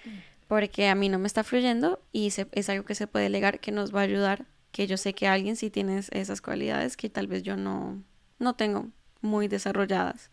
Porque 0.48 0.88
a 0.88 0.96
mí 0.96 1.10
no 1.10 1.20
me 1.20 1.28
está 1.28 1.44
fluyendo 1.44 2.02
y 2.14 2.28
es 2.28 2.70
algo 2.70 2.86
que 2.86 2.96
se 2.96 3.08
puede 3.08 3.30
legar, 3.30 3.60
que 3.60 3.72
nos 3.72 3.94
va 3.94 4.02
a 4.02 4.04
ayudar. 4.04 4.46
Que 4.72 4.88
yo 4.88 4.98
sé 4.98 5.14
que 5.14 5.28
alguien 5.28 5.56
sí 5.56 5.70
tiene 5.70 6.02
esas 6.12 6.42
cualidades 6.42 6.96
que 6.96 7.10
tal 7.10 7.28
vez 7.28 7.44
yo 7.44 7.58
no, 7.58 8.02
no 8.40 8.56
tengo 8.56 8.88
muy 9.22 9.48
desarrolladas. 9.48 10.32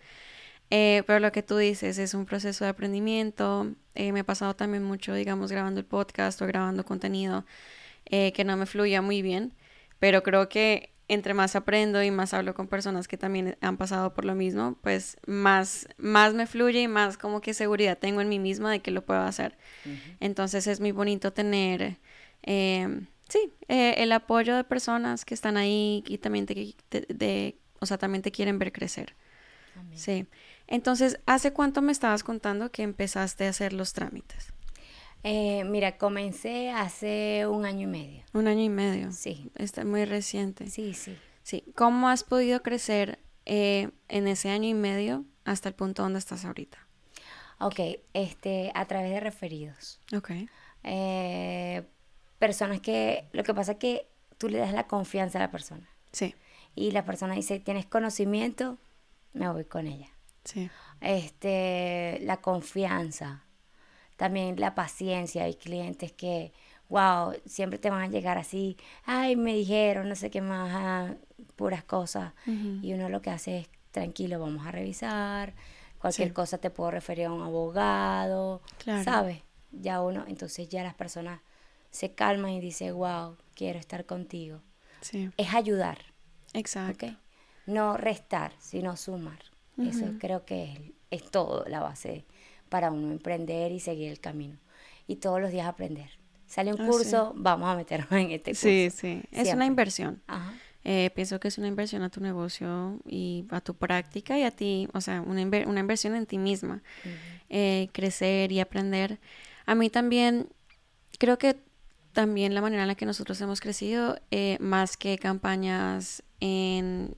Eh, 0.71 1.03
pero 1.07 1.19
lo 1.19 1.33
que 1.33 1.43
tú 1.43 1.57
dices 1.57 1.99
es 1.99 2.15
un 2.15 2.27
proceso 2.27 2.65
de 2.65 2.71
aprendimiento. 2.71 3.73
Eh, 3.97 4.13
me 4.13 4.21
ha 4.21 4.25
pasado 4.25 4.55
también 4.55 4.85
mucho, 4.85 5.13
digamos, 5.13 5.51
grabando 5.51 5.81
el 5.81 5.87
podcast 5.87 6.41
o 6.41 6.47
grabando 6.47 6.85
contenido 6.85 7.45
eh, 8.07 8.33
que 8.33 8.45
no 8.45 8.57
me 8.57 8.67
fluía 8.67 9.03
muy 9.03 9.21
bien. 9.21 9.53
Pero 9.99 10.23
creo 10.23 10.49
que 10.49 10.93
entre 11.09 11.35
más 11.35 11.57
aprendo 11.57 12.01
y 12.05 12.13
más 12.13 12.33
hablo 12.35 12.55
con 12.55 12.69
personas 12.69 13.09
que 13.09 13.19
también 13.19 13.59
han 13.61 13.77
pasado 13.77 14.15
por 14.15 14.25
lo 14.25 14.37
mismo, 14.37 14.79
pues 14.81 15.17
más, 15.27 15.89
más 15.99 16.35
me 16.35 16.47
fluye 16.47 16.83
y 16.83 16.89
más 16.89 17.19
como 17.19 17.41
que 17.41 17.53
seguridad 17.53 17.99
tengo 17.99 18.21
en 18.21 18.29
mí 18.29 18.39
misma 18.39 18.71
de 18.71 18.79
que 18.79 18.93
lo 18.93 19.05
puedo 19.05 19.21
hacer. 19.21 19.59
Entonces 20.21 20.69
es 20.69 20.79
muy 20.79 20.93
bonito 20.93 21.33
tener, 21.33 21.99
sí, 22.45 23.53
el 23.67 24.13
apoyo 24.13 24.55
de 24.55 24.63
personas 24.63 25.25
que 25.25 25.35
están 25.35 25.57
ahí 25.57 26.05
y 26.07 26.19
también 26.19 26.47
te, 26.47 26.77
de, 27.09 27.59
o 27.81 27.87
sea, 27.87 27.99
también 27.99 28.23
te 28.23 28.31
quieren 28.31 28.61
ver 28.61 28.71
crecer. 28.71 29.17
Sí. 29.95 30.27
Entonces, 30.71 31.19
¿hace 31.27 31.53
cuánto 31.53 31.83
me 31.83 31.93
estabas 31.93 32.23
contando 32.23 32.71
que 32.71 32.83
empezaste 32.83 33.47
a 33.47 33.51
hacer 33.51 33.73
los 33.73 33.93
trámites? 33.93 34.55
Eh, 35.25 35.65
mira, 35.65 35.99
comencé 35.99 36.71
hace 36.71 37.47
un 37.47 37.67
año 37.67 37.83
y 37.83 37.91
medio. 37.91 38.25
Un 38.33 38.47
año 38.47 38.63
y 38.63 38.69
medio. 38.69 39.13
Sí. 39.13 39.51
Está 39.57 39.85
muy 39.85 40.05
reciente. 40.05 40.69
Sí, 40.69 40.95
sí. 40.95 41.19
Sí. 41.43 41.65
¿Cómo 41.75 42.09
has 42.09 42.23
podido 42.23 42.63
crecer 42.63 43.19
eh, 43.45 43.91
en 44.09 44.29
ese 44.29 44.49
año 44.49 44.69
y 44.69 44.75
medio 44.75 45.25
hasta 45.45 45.69
el 45.69 45.75
punto 45.75 46.05
donde 46.05 46.21
estás 46.21 46.45
ahorita? 46.45 46.79
Ok, 47.59 47.81
este, 48.15 48.71
a 48.75 48.87
través 48.87 49.11
de 49.11 49.21
referidos. 49.21 50.01
Ok. 50.17 50.31
Eh, 50.85 51.83
personas 52.39 52.81
que, 52.81 53.27
lo 53.33 53.43
que 53.43 53.53
pasa 53.53 53.73
es 53.73 53.79
que 53.79 54.07
tú 54.39 54.49
le 54.49 54.59
das 54.59 54.73
la 54.73 54.87
confianza 54.87 55.39
a 55.39 55.43
la 55.43 55.51
persona. 55.51 55.87
Sí. 56.13 56.35
Y 56.77 56.93
la 56.93 57.05
persona 57.05 57.35
dice, 57.35 57.59
¿tienes 57.59 57.87
conocimiento? 57.87 58.79
Me 59.33 59.49
voy 59.51 59.65
con 59.65 59.89
ella. 59.89 60.09
Este, 61.01 62.19
la 62.23 62.39
confianza, 62.39 63.45
también 64.17 64.59
la 64.59 64.75
paciencia. 64.75 65.45
Hay 65.45 65.55
clientes 65.55 66.13
que, 66.13 66.53
wow, 66.89 67.35
siempre 67.47 67.79
te 67.79 67.91
van 67.91 68.03
a 68.03 68.09
llegar 68.09 68.39
así, 68.39 68.77
ay, 69.05 69.37
me 69.37 69.55
dijeron, 69.55 70.09
no 70.09 70.17
sé 70.17 70.31
qué 70.31 70.41
más, 70.41 70.71
ah, 70.75 71.15
puras 71.57 71.85
cosas. 71.85 72.33
Y 72.83 72.93
uno 72.93 73.09
lo 73.09 73.23
que 73.23 73.31
hace 73.31 73.59
es, 73.59 73.69
tranquilo, 73.91 74.39
vamos 74.39 74.67
a 74.67 74.71
revisar, 74.71 75.55
cualquier 75.99 76.33
cosa 76.33 76.59
te 76.59 76.71
puedo 76.71 76.91
referir 76.91 77.27
a 77.27 77.33
un 77.33 77.43
abogado, 77.43 78.63
¿sabes? 79.05 79.43
Ya 79.73 80.01
uno, 80.01 80.25
entonces 80.27 80.69
ya 80.69 80.83
las 80.83 80.95
personas 80.95 81.41
se 81.91 82.15
calman 82.15 82.53
y 82.53 82.61
dicen, 82.61 82.95
wow, 82.95 83.37
quiero 83.55 83.79
estar 83.79 84.07
contigo. 84.07 84.63
Es 85.37 85.55
ayudar. 85.55 85.99
Exacto. 86.53 87.07
No 87.67 87.97
restar, 87.97 88.53
sino 88.59 88.97
sumar. 88.97 89.50
Eso 89.89 90.07
creo 90.19 90.45
que 90.45 90.93
es, 91.11 91.25
todo 91.31 91.65
la 91.67 91.81
base 91.81 92.25
para 92.69 92.91
uno 92.91 93.11
emprender 93.11 93.73
y 93.73 93.81
seguir 93.81 94.11
el 94.11 94.21
camino. 94.21 94.59
Y 95.07 95.17
todos 95.17 95.41
los 95.41 95.51
días 95.51 95.67
aprender. 95.67 96.11
Sale 96.47 96.73
un 96.73 96.81
ah, 96.81 96.87
curso, 96.87 97.33
vamos 97.37 97.69
a 97.69 97.77
meternos 97.77 98.11
en 98.13 98.31
este 98.31 98.53
curso. 98.53 98.63
Sí, 98.63 98.91
sí. 98.91 99.23
Es 99.33 99.53
una 99.53 99.67
inversión. 99.67 100.23
Eh, 100.83 101.11
pienso 101.15 101.39
que 101.39 101.49
es 101.49 101.59
una 101.59 101.69
inversión 101.69 102.03
a 102.03 102.09
tu 102.09 102.21
negocio 102.21 102.99
y 103.07 103.45
a 103.51 103.61
tu 103.61 103.75
práctica 103.75 104.39
y 104.39 104.45
a 104.45 104.51
ti, 104.51 104.89
o 104.93 105.01
sea, 105.01 105.21
una, 105.21 105.43
una 105.43 105.81
inversión 105.81 106.15
en 106.15 106.27
ti 106.27 106.39
misma. 106.39 106.83
Eh, 107.49 107.89
crecer 107.93 108.53
y 108.53 108.61
aprender. 108.61 109.19
A 109.67 109.75
mí 109.75 109.91
también, 109.91 110.49
creo 111.19 111.39
que 111.39 111.57
también 112.13 112.55
la 112.55 112.61
manera 112.61 112.83
en 112.83 112.89
la 112.89 112.95
que 112.95 113.07
nosotros 113.07 113.41
hemos 113.41 113.61
crecido, 113.61 114.19
eh, 114.31 114.57
más 114.61 114.97
que 114.97 115.19
campañas 115.19 116.23
en 116.41 117.15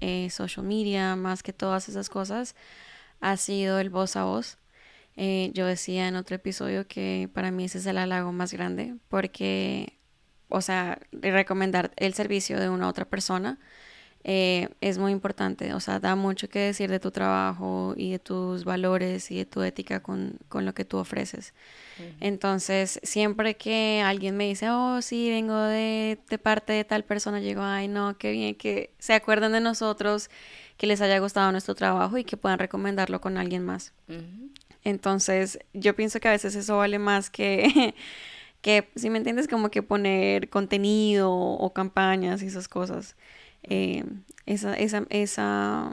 eh, 0.00 0.30
social 0.30 0.66
media, 0.66 1.16
más 1.16 1.42
que 1.42 1.52
todas 1.52 1.88
esas 1.88 2.08
cosas, 2.08 2.54
ha 3.20 3.36
sido 3.36 3.78
el 3.78 3.90
voz 3.90 4.16
a 4.16 4.24
voz. 4.24 4.58
Eh, 5.16 5.50
yo 5.54 5.66
decía 5.66 6.08
en 6.08 6.16
otro 6.16 6.36
episodio 6.36 6.86
que 6.86 7.30
para 7.32 7.50
mí 7.50 7.64
ese 7.64 7.78
es 7.78 7.86
el 7.86 7.98
halago 7.98 8.32
más 8.32 8.52
grande 8.52 8.96
porque, 9.08 9.98
o 10.48 10.60
sea, 10.60 10.98
recomendar 11.12 11.92
el 11.96 12.12
servicio 12.14 12.60
de 12.60 12.68
una 12.68 12.88
otra 12.88 13.06
persona 13.06 13.58
eh, 14.28 14.70
es 14.80 14.98
muy 14.98 15.12
importante. 15.12 15.72
O 15.72 15.78
sea, 15.78 16.00
da 16.00 16.16
mucho 16.16 16.48
que 16.48 16.58
decir 16.58 16.90
de 16.90 16.98
tu 16.98 17.12
trabajo 17.12 17.94
y 17.96 18.10
de 18.10 18.18
tus 18.18 18.64
valores 18.64 19.30
y 19.30 19.36
de 19.36 19.46
tu 19.46 19.62
ética 19.62 20.02
con, 20.02 20.40
lo 20.50 20.74
que 20.74 20.84
tú 20.84 20.98
ofreces. 20.98 21.54
Entonces, 22.20 22.98
siempre 23.04 23.56
que 23.56 24.02
alguien 24.04 24.36
me 24.36 24.48
dice, 24.48 24.68
oh, 24.68 25.00
sí, 25.00 25.30
vengo 25.30 25.56
de, 25.56 26.18
parte 26.42 26.72
de 26.72 26.82
tal 26.82 27.04
persona, 27.04 27.38
llego, 27.38 27.62
ay, 27.62 27.86
no, 27.86 28.18
qué 28.18 28.32
bien 28.32 28.56
que 28.56 28.90
se 28.98 29.14
acuerden 29.14 29.52
de 29.52 29.60
nosotros, 29.60 30.28
que 30.76 30.88
les 30.88 31.00
haya 31.00 31.20
gustado 31.20 31.52
nuestro 31.52 31.76
trabajo 31.76 32.18
y 32.18 32.24
que 32.24 32.36
puedan 32.36 32.58
recomendarlo 32.58 33.20
con 33.20 33.38
alguien 33.38 33.64
más. 33.64 33.92
Entonces, 34.82 35.60
yo 35.72 35.94
pienso 35.94 36.18
que 36.18 36.26
a 36.26 36.32
veces 36.32 36.56
eso 36.56 36.78
vale 36.78 36.98
más 36.98 37.30
que, 37.30 37.94
que, 38.60 38.90
si 38.96 39.08
me 39.08 39.18
entiendes, 39.18 39.46
como 39.46 39.70
que 39.70 39.84
poner 39.84 40.50
contenido 40.50 41.32
o 41.32 41.72
campañas 41.72 42.42
y 42.42 42.46
esas 42.46 42.66
cosas. 42.66 43.14
Eh, 43.68 44.04
esa, 44.46 44.74
esa, 44.74 45.04
esa 45.10 45.92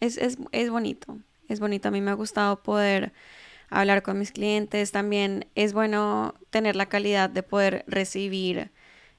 es, 0.00 0.18
es, 0.18 0.38
es 0.52 0.70
bonito, 0.70 1.18
es 1.48 1.60
bonito. 1.60 1.88
A 1.88 1.90
mí 1.90 2.00
me 2.00 2.10
ha 2.10 2.14
gustado 2.14 2.62
poder 2.62 3.12
hablar 3.70 4.02
con 4.02 4.18
mis 4.18 4.32
clientes. 4.32 4.92
También 4.92 5.46
es 5.54 5.72
bueno 5.72 6.34
tener 6.50 6.76
la 6.76 6.86
calidad 6.86 7.28
de 7.30 7.42
poder 7.42 7.84
recibir 7.86 8.70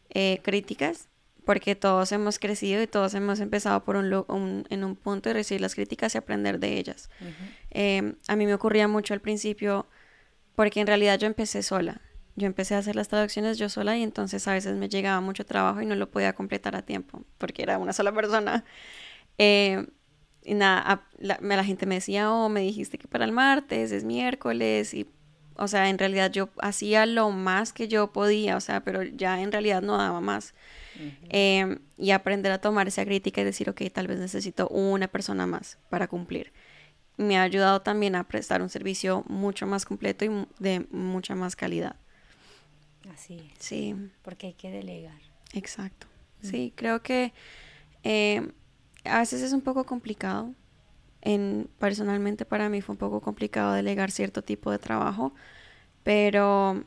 eh, 0.09 0.39
críticas, 0.43 1.09
porque 1.45 1.75
todos 1.75 2.11
hemos 2.11 2.39
crecido 2.39 2.81
y 2.81 2.87
todos 2.87 3.13
hemos 3.13 3.39
empezado 3.39 3.83
por 3.83 3.95
un, 3.95 4.65
en 4.69 4.83
un 4.83 4.95
punto 4.95 5.29
de 5.29 5.33
recibir 5.33 5.61
las 5.61 5.75
críticas 5.75 6.15
y 6.15 6.17
aprender 6.17 6.59
de 6.59 6.77
ellas. 6.77 7.09
Eh, 7.71 8.15
a 8.27 8.35
mí 8.35 8.45
me 8.45 8.53
ocurría 8.53 8.87
mucho 8.87 9.13
al 9.13 9.21
principio, 9.21 9.87
porque 10.55 10.79
en 10.79 10.87
realidad 10.87 11.19
yo 11.19 11.27
empecé 11.27 11.63
sola 11.63 12.01
yo 12.37 12.45
empecé 12.45 12.75
a 12.75 12.77
hacer 12.77 12.95
las 12.95 13.07
traducciones 13.07 13.57
yo 13.57 13.67
sola 13.67 13.97
y 13.97 14.03
entonces 14.03 14.47
a 14.47 14.53
veces 14.53 14.75
me 14.75 14.89
llegaba 14.89 15.19
mucho 15.21 15.43
trabajo 15.43 15.81
y 15.81 15.87
no 15.87 15.95
lo 15.95 16.11
podía 16.11 16.33
completar 16.33 16.75
a 16.75 16.83
tiempo 16.83 17.23
porque 17.39 17.63
era 17.63 17.79
una 17.79 17.93
sola 17.93 18.13
persona. 18.13 18.63
Eh, 19.39 19.87
y 20.43 20.53
nada, 20.53 21.03
la, 21.17 21.39
la, 21.41 21.63
gente 21.63 21.87
me 21.87 21.95
decía, 21.95 22.31
oh, 22.31 22.47
me 22.47 22.61
dijiste 22.61 22.99
que 22.99 23.07
para 23.07 23.25
el 23.25 23.31
martes 23.31 23.91
es 23.91 24.03
miércoles 24.03 24.93
y, 24.93 25.07
o 25.55 25.67
sea, 25.67 25.89
en 25.89 25.97
realidad 25.97 26.31
yo 26.31 26.49
hacía 26.61 27.07
lo 27.07 27.31
más 27.31 27.73
que 27.73 27.87
yo 27.87 28.13
podía, 28.13 28.55
o 28.55 28.61
sea, 28.61 28.81
pero 28.81 29.01
ya 29.01 29.41
en 29.41 29.51
realidad 29.51 29.81
no 29.81 29.97
daba 29.97 30.21
más. 30.21 30.53
Eh, 31.29 31.79
y 31.97 32.11
aprender 32.11 32.51
a 32.51 32.61
tomar 32.61 32.87
esa 32.87 33.03
crítica 33.03 33.41
y 33.41 33.45
decir, 33.45 33.69
ok, 33.69 33.81
tal 33.91 34.07
vez 34.07 34.19
necesito 34.19 34.67
una 34.69 35.07
persona 35.07 35.47
más 35.47 35.79
para 35.89 36.07
cumplir. 36.07 36.53
Me 37.17 37.37
ha 37.37 37.41
ayudado 37.41 37.81
también 37.81 38.15
a 38.15 38.27
prestar 38.27 38.61
un 38.61 38.69
servicio 38.69 39.23
mucho 39.27 39.65
más 39.65 39.85
completo 39.85 40.23
y 40.23 40.47
de 40.59 40.85
mucha 40.91 41.35
más 41.35 41.55
calidad. 41.55 41.97
Así 43.13 43.35
es. 43.35 43.63
Sí. 43.63 43.95
Porque 44.21 44.47
hay 44.47 44.53
que 44.53 44.71
delegar. 44.71 45.19
Exacto. 45.53 46.07
Mm. 46.41 46.45
Sí, 46.45 46.73
creo 46.75 47.01
que 47.01 47.33
eh, 48.03 48.51
a 49.05 49.19
veces 49.19 49.41
es 49.41 49.53
un 49.53 49.61
poco 49.61 49.85
complicado. 49.85 50.53
En, 51.21 51.69
personalmente 51.79 52.45
para 52.45 52.69
mí 52.69 52.81
fue 52.81 52.93
un 52.93 52.99
poco 52.99 53.21
complicado 53.21 53.73
delegar 53.73 54.11
cierto 54.11 54.43
tipo 54.43 54.71
de 54.71 54.79
trabajo, 54.79 55.33
pero, 56.03 56.83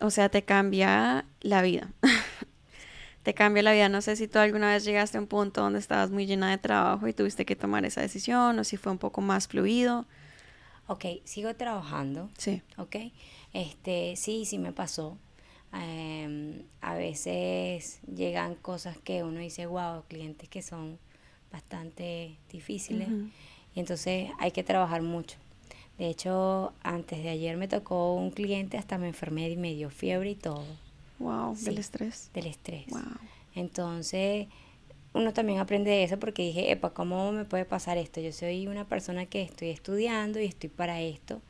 o 0.00 0.10
sea, 0.10 0.28
te 0.28 0.44
cambia 0.44 1.26
la 1.40 1.62
vida. 1.62 1.90
te 3.22 3.34
cambia 3.34 3.62
la 3.62 3.72
vida. 3.72 3.88
No 3.88 4.00
sé 4.00 4.16
si 4.16 4.28
tú 4.28 4.38
alguna 4.38 4.70
vez 4.70 4.84
llegaste 4.84 5.18
a 5.18 5.20
un 5.20 5.26
punto 5.26 5.60
donde 5.60 5.78
estabas 5.78 6.10
muy 6.10 6.26
llena 6.26 6.50
de 6.50 6.58
trabajo 6.58 7.06
y 7.08 7.12
tuviste 7.12 7.44
que 7.44 7.56
tomar 7.56 7.84
esa 7.84 8.00
decisión 8.00 8.58
o 8.58 8.64
si 8.64 8.76
fue 8.76 8.92
un 8.92 8.98
poco 8.98 9.20
más 9.20 9.48
fluido. 9.48 10.06
Ok, 10.86 11.04
sigo 11.24 11.54
trabajando. 11.54 12.30
Sí. 12.38 12.62
Ok, 12.76 12.96
este, 13.52 14.16
sí, 14.16 14.44
sí 14.44 14.58
me 14.58 14.72
pasó. 14.72 15.18
Em, 15.72 16.62
a 16.80 16.94
veces 16.94 18.00
llegan 18.14 18.54
cosas 18.56 18.98
que 18.98 19.22
uno 19.22 19.40
dice, 19.40 19.66
wow, 19.66 20.02
clientes 20.08 20.48
que 20.48 20.62
son 20.62 20.98
bastante 21.50 22.36
difíciles 22.50 23.08
y 23.74 23.80
entonces 23.80 24.30
hay 24.38 24.50
que 24.50 24.62
trabajar 24.62 25.02
mucho. 25.02 25.38
De 25.98 26.08
hecho, 26.08 26.72
antes 26.82 27.22
de 27.22 27.28
ayer 27.28 27.56
me 27.56 27.68
tocó 27.68 28.14
un 28.14 28.30
cliente, 28.30 28.76
hasta 28.76 28.98
me 28.98 29.08
enfermé 29.08 29.50
y 29.50 29.56
me 29.56 29.74
dio 29.74 29.90
fiebre 29.90 30.30
y 30.30 30.34
todo. 30.34 30.64
Wow, 31.18 31.56
del 31.56 31.78
estrés. 31.78 32.30
Del 32.34 32.46
estrés. 32.46 32.86
Wow. 32.88 33.02
Entonces, 33.54 34.48
uno 35.14 35.32
también 35.32 35.60
aprende 35.60 35.90
de 35.90 36.04
eso 36.04 36.18
porque 36.18 36.42
dije, 36.42 36.72
epa, 36.72 36.90
¿cómo 36.90 37.32
me 37.32 37.44
puede 37.44 37.64
pasar 37.64 37.98
esto? 37.98 38.20
Yo 38.20 38.32
soy 38.32 38.66
una 38.66 38.86
persona 38.86 39.26
que 39.26 39.42
estoy 39.42 39.68
estudiando 39.68 40.40
y 40.40 40.46
estoy 40.46 40.70
para 40.70 41.00
esto. 41.00 41.40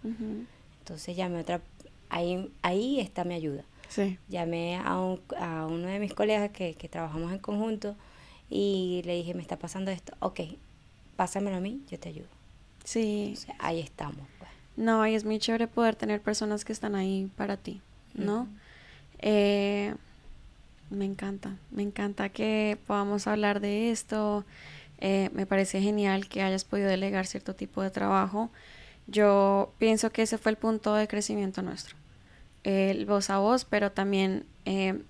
Entonces 0.80 1.16
llamé 1.16 1.40
otra, 1.40 1.62
ahí, 2.08 2.50
ahí 2.62 3.00
está 3.00 3.24
mi 3.24 3.34
ayuda. 3.34 3.64
Llamé 4.28 4.76
a, 4.76 4.98
un, 4.98 5.20
a 5.38 5.66
uno 5.66 5.86
de 5.86 5.98
mis 5.98 6.14
colegas 6.14 6.50
que, 6.50 6.74
que 6.74 6.88
trabajamos 6.88 7.32
en 7.32 7.38
conjunto 7.38 7.96
y 8.48 9.02
le 9.04 9.14
dije, 9.14 9.34
me 9.34 9.42
está 9.42 9.58
pasando 9.58 9.90
esto. 9.90 10.14
Ok, 10.20 10.40
pásamelo 11.16 11.56
a 11.56 11.60
mí, 11.60 11.82
yo 11.90 11.98
te 11.98 12.10
ayudo. 12.10 12.28
Sí. 12.84 13.34
ahí 13.58 13.80
estamos. 13.80 14.26
Pues. 14.38 14.50
No, 14.76 15.06
y 15.06 15.14
es 15.14 15.24
muy 15.24 15.38
chévere 15.38 15.68
poder 15.68 15.96
tener 15.96 16.20
personas 16.20 16.64
que 16.64 16.72
están 16.72 16.94
ahí 16.94 17.30
para 17.36 17.56
ti, 17.56 17.80
¿no? 18.14 18.48
Eh, 19.20 19.94
me 20.90 21.04
encanta, 21.04 21.56
me 21.70 21.82
encanta 21.82 22.28
que 22.28 22.78
podamos 22.86 23.26
hablar 23.26 23.60
de 23.60 23.90
esto. 23.90 24.44
Eh, 24.98 25.30
me 25.32 25.46
parece 25.46 25.80
genial 25.80 26.28
que 26.28 26.42
hayas 26.42 26.64
podido 26.64 26.88
delegar 26.88 27.26
cierto 27.26 27.54
tipo 27.54 27.82
de 27.82 27.90
trabajo. 27.90 28.50
Yo 29.06 29.72
pienso 29.78 30.10
que 30.10 30.22
ese 30.22 30.38
fue 30.38 30.52
el 30.52 30.58
punto 30.58 30.94
de 30.94 31.08
crecimiento 31.08 31.62
nuestro 31.62 31.96
el 32.64 33.06
voz 33.06 33.30
a 33.30 33.38
voz, 33.38 33.64
pero 33.64 33.90
también 33.90 34.44
eh, 34.64 35.00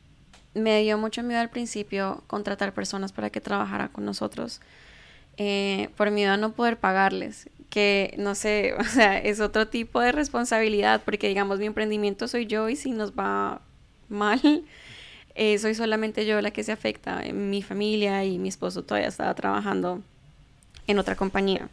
me 0.54 0.82
dio 0.82 0.98
mucho 0.98 1.22
miedo 1.22 1.40
al 1.40 1.50
principio 1.50 2.22
contratar 2.26 2.72
personas 2.72 3.12
para 3.12 3.30
que 3.30 3.40
trabajaran 3.40 3.88
con 3.88 4.04
nosotros, 4.04 4.60
eh, 5.36 5.90
por 5.96 6.10
miedo 6.10 6.32
a 6.32 6.36
no 6.36 6.52
poder 6.52 6.78
pagarles, 6.78 7.48
que 7.70 8.14
no 8.18 8.34
sé, 8.34 8.74
o 8.78 8.84
sea, 8.84 9.18
es 9.18 9.40
otro 9.40 9.68
tipo 9.68 10.00
de 10.00 10.12
responsabilidad, 10.12 11.02
porque 11.04 11.28
digamos, 11.28 11.58
mi 11.58 11.66
emprendimiento 11.66 12.28
soy 12.28 12.46
yo 12.46 12.68
y 12.68 12.76
si 12.76 12.90
nos 12.90 13.12
va 13.12 13.60
mal, 14.08 14.64
eh, 15.34 15.58
soy 15.58 15.74
solamente 15.74 16.26
yo 16.26 16.40
la 16.42 16.50
que 16.50 16.62
se 16.64 16.72
afecta. 16.72 17.22
Mi 17.32 17.62
familia 17.62 18.24
y 18.24 18.38
mi 18.38 18.48
esposo 18.48 18.82
todavía 18.82 19.08
estaba 19.08 19.34
trabajando 19.34 20.02
en 20.86 20.98
otra 20.98 21.16
compañía. 21.16 21.70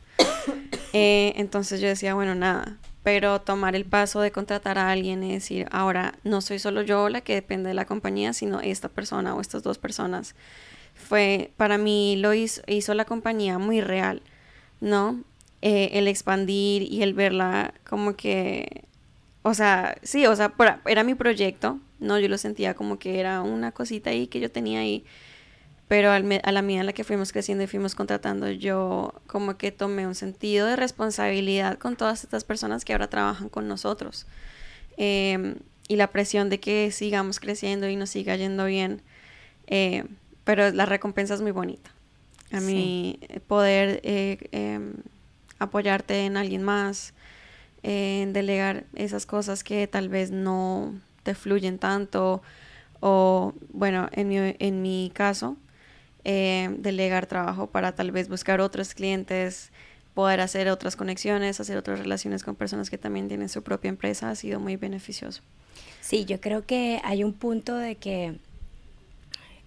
entonces 0.94 1.82
yo 1.82 1.88
decía, 1.90 2.14
bueno, 2.14 2.36
nada, 2.36 2.78
pero 3.04 3.40
tomar 3.42 3.76
el 3.76 3.86
paso 3.86 4.22
de 4.22 4.32
contratar 4.32 4.78
a 4.78 4.92
alguien 4.92 5.24
y 5.24 5.34
decir, 5.34 5.68
ahora 5.72 6.16
no 6.24 6.42
soy 6.42 6.60
solo 6.60 6.82
yo 6.82 7.10
la 7.10 7.22
que 7.22 7.36
depende 7.36 7.70
de 7.70 7.74
la 7.74 7.86
compañía, 7.86 8.34
sino 8.34 8.60
esta 8.62 8.90
persona 8.90 9.36
o 9.36 9.42
estas 9.42 9.64
dos 9.64 9.78
personas, 9.78 10.36
fue, 10.94 11.52
para 11.58 11.78
mí 11.78 12.18
lo 12.18 12.34
hizo, 12.34 12.62
hizo 12.68 12.94
la 12.94 13.06
compañía 13.06 13.58
muy 13.58 13.82
real, 13.82 14.22
¿no? 14.82 15.24
Eh, 15.62 15.92
el 15.94 16.08
expandir 16.08 16.84
y 16.84 17.04
el 17.04 17.14
verla 17.14 17.74
como 17.88 18.16
que, 18.16 18.84
o 19.44 19.54
sea, 19.54 19.98
sí, 20.04 20.26
o 20.26 20.36
sea, 20.36 20.54
era 20.86 21.04
mi 21.04 21.16
proyecto, 21.16 21.80
¿no? 22.00 22.20
Yo 22.20 22.28
lo 22.28 22.38
sentía 22.38 22.74
como 22.74 23.00
que 23.00 23.20
era 23.20 23.42
una 23.42 23.72
cosita 23.72 24.10
ahí 24.10 24.28
que 24.28 24.40
yo 24.40 24.52
tenía 24.52 24.82
ahí 24.82 25.06
pero 25.90 26.12
a 26.12 26.20
la 26.20 26.62
medida 26.62 26.82
en 26.82 26.86
la 26.86 26.94
que 26.94 27.04
fuimos 27.04 27.32
creciendo 27.32 27.64
y 27.64 27.68
fuimos 27.68 27.96
contratando, 27.96 28.48
yo 28.52 29.12
como 29.26 29.58
que 29.58 29.72
tomé 29.72 30.06
un 30.06 30.14
sentido 30.14 30.68
de 30.68 30.76
responsabilidad 30.76 31.80
con 31.80 31.96
todas 31.96 32.24
estas 32.24 32.44
personas 32.44 32.86
que 32.86 32.94
ahora 32.94 33.10
trabajan 33.10 33.50
con 33.50 33.68
nosotros. 33.68 34.28
Em, 34.98 35.56
y 35.88 35.96
la 35.96 36.12
presión 36.12 36.52
de 36.52 36.60
que 36.60 36.92
sigamos 36.92 37.40
creciendo 37.40 37.90
y 37.90 37.96
nos 37.96 38.12
siga 38.12 38.36
yendo 38.36 38.66
bien. 38.66 39.02
Eh, 39.66 40.04
pero 40.44 40.72
la 40.72 40.86
recompensa 40.86 41.34
es 41.34 41.42
muy 41.42 41.52
bonita. 41.52 41.90
A 42.52 42.60
mí 42.62 43.20
poder 43.48 44.00
eh, 44.04 44.38
em, 44.52 44.94
apoyarte 45.58 46.26
en 46.26 46.38
alguien 46.38 46.62
más, 46.62 47.14
en 47.82 48.32
delegar 48.32 48.84
esas 48.94 49.26
cosas 49.26 49.64
que 49.64 49.88
tal 49.88 50.08
vez 50.08 50.30
no 50.30 50.94
te 51.24 51.34
fluyen 51.34 51.80
tanto 51.80 52.44
o 53.00 53.56
bueno, 53.74 54.08
en 54.12 54.28
mi, 54.28 54.38
en 54.38 54.82
mi 54.84 55.12
caso, 55.16 55.58
eh, 56.32 56.70
delegar 56.78 57.26
trabajo 57.26 57.72
para 57.72 57.96
tal 57.96 58.12
vez 58.12 58.30
buscar 58.30 58.62
otros 58.62 58.94
clientes, 58.94 59.72
poder 60.14 60.42
hacer 60.42 60.70
otras 60.70 60.96
conexiones, 60.96 61.60
hacer 61.60 61.76
otras 61.76 61.98
relaciones 61.98 62.44
con 62.44 62.56
personas 62.56 62.92
que 62.92 63.00
también 63.00 63.28
tienen 63.28 63.50
su 63.50 63.64
propia 63.64 63.90
empresa, 63.90 64.30
ha 64.30 64.36
sido 64.36 64.60
muy 64.60 64.76
beneficioso. 64.76 65.42
Sí, 66.02 66.26
yo 66.26 66.40
creo 66.40 66.68
que 66.68 67.02
hay 67.04 67.24
un 67.24 67.34
punto 67.34 67.76
de 67.76 67.96
que 67.96 68.38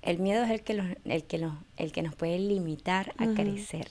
el 0.03 0.21
miedo 0.21 0.45
es 0.45 0.53
el 0.53 0.61
que, 0.61 0.75
el 1.05 1.25
que, 1.25 1.51
el 1.79 1.91
que 1.91 2.03
nos 2.03 2.15
puede 2.15 2.39
limitar 2.39 3.13
a 3.19 3.27
crecer. 3.27 3.89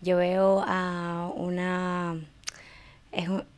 Yo 0.00 0.18
veo 0.18 0.62
a 0.64 1.32
una, 1.34 2.16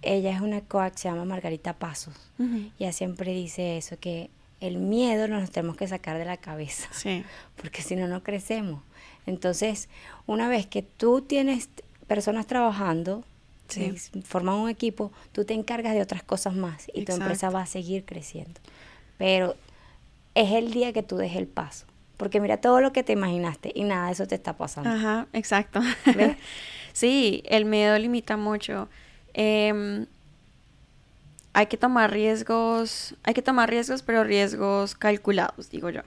ella 0.00 0.30
es 0.34 0.40
una 0.40 0.62
coach, 0.62 0.94
se 0.96 1.10
llama 1.10 1.26
Margarita 1.26 1.74
Pasos, 1.74 2.14
y 2.38 2.84
ella 2.84 2.92
siempre 2.92 3.34
dice 3.34 3.76
eso, 3.76 3.98
que 4.00 4.30
el 4.60 4.76
miedo 4.76 5.26
nos 5.28 5.50
tenemos 5.50 5.76
que 5.76 5.88
sacar 5.88 6.18
de 6.18 6.24
la 6.24 6.36
cabeza, 6.36 6.88
porque 7.56 7.82
si 7.82 7.96
no, 7.96 8.08
no 8.08 8.22
crecemos. 8.22 8.82
Entonces, 9.26 9.88
una 10.26 10.48
vez 10.48 10.66
que 10.66 10.82
tú 10.82 11.22
tienes 11.22 11.68
personas 12.06 12.46
trabajando, 12.46 13.24
forman 14.24 14.56
un 14.56 14.68
equipo, 14.68 15.12
tú 15.32 15.44
te 15.44 15.54
encargas 15.54 15.94
de 15.94 16.02
otras 16.02 16.22
cosas 16.22 16.54
más 16.54 16.86
y 16.92 17.04
tu 17.04 17.12
empresa 17.12 17.50
va 17.50 17.62
a 17.62 17.66
seguir 17.66 18.04
creciendo. 18.04 18.60
Pero 19.16 19.54
es 20.34 20.52
el 20.52 20.72
día 20.72 20.92
que 20.92 21.02
tú 21.02 21.16
des 21.16 21.36
el 21.36 21.46
paso, 21.46 21.86
porque 22.16 22.40
mira 22.40 22.56
todo 22.56 22.80
lo 22.80 22.92
que 22.92 23.02
te 23.02 23.12
imaginaste 23.12 23.72
y 23.74 23.84
nada 23.84 24.06
de 24.06 24.12
eso 24.12 24.26
te 24.26 24.34
está 24.34 24.56
pasando. 24.56 24.90
Ajá, 24.90 25.26
exacto. 25.32 25.80
sí, 26.92 27.42
el 27.46 27.64
miedo 27.64 27.96
limita 27.98 28.36
mucho. 28.36 28.88
Em, 29.34 30.06
hay 31.52 31.66
que 31.66 31.76
tomar 31.76 32.12
riesgos, 32.12 33.16
hay 33.24 33.34
que 33.34 33.42
tomar 33.42 33.68
riesgos, 33.68 34.02
pero 34.02 34.22
riesgos 34.22 34.94
calculados, 34.94 35.68
digo 35.70 35.90
yo. 35.90 36.02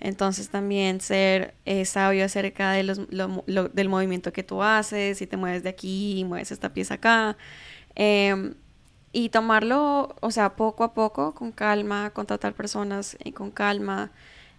Entonces 0.00 0.48
también 0.48 1.00
ser 1.00 1.54
eh, 1.64 1.84
sabio 1.84 2.24
acerca 2.24 2.70
de 2.70 2.84
los, 2.84 3.00
del 3.08 3.88
movimiento 3.88 4.32
que 4.32 4.44
tú 4.44 4.62
haces, 4.62 5.18
si 5.18 5.26
te 5.26 5.36
mueves 5.36 5.64
de 5.64 5.70
aquí, 5.70 6.24
mueves 6.26 6.52
esta 6.52 6.72
pieza 6.72 6.94
acá. 6.94 7.36
Em, 7.96 8.54
y 9.12 9.30
tomarlo, 9.30 10.14
o 10.20 10.30
sea, 10.30 10.54
poco 10.54 10.84
a 10.84 10.94
poco, 10.94 11.34
con 11.34 11.50
calma, 11.50 12.10
contratar 12.10 12.52
personas 12.52 13.16
y 13.24 13.32
con 13.32 13.50
calma 13.50 14.12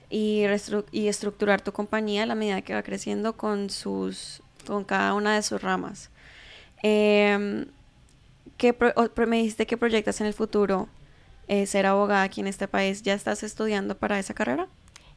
y, 0.10 0.44
y 0.92 1.08
estructurar 1.08 1.62
tu 1.62 1.72
compañía 1.72 2.24
a 2.24 2.26
la 2.26 2.36
medida 2.36 2.62
que 2.64 2.74
va 2.74 2.84
creciendo 2.84 3.38
con 3.38 3.70
sus, 3.70 4.42
con 4.66 4.84
cada 4.84 5.14
una 5.14 5.36
de 5.36 5.42
sus 5.44 5.62
ramas. 5.62 6.10
Eh, 6.84 7.66
¿Qué 8.58 8.76
me 9.28 9.38
dijiste 9.38 9.68
que 9.68 9.78
proyectas 9.78 10.20
en 10.22 10.28
el 10.28 10.34
futuro 10.34 10.90
eh, 11.48 11.66
ser 11.68 11.86
abogada 11.86 12.24
aquí 12.24 12.42
en 12.42 12.48
este 12.48 12.68
país? 12.68 13.04
¿Ya 13.04 13.14
estás 13.14 13.44
estudiando 13.44 13.98
para 13.98 14.18
esa 14.18 14.34
carrera? 14.34 14.68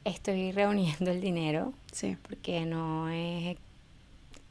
Estoy 0.04 0.52
reuniendo 0.52 1.10
el 1.10 1.20
dinero. 1.20 1.72
Sí. 1.92 2.16
Porque 2.22 2.64
no 2.66 3.08
es 3.08 3.56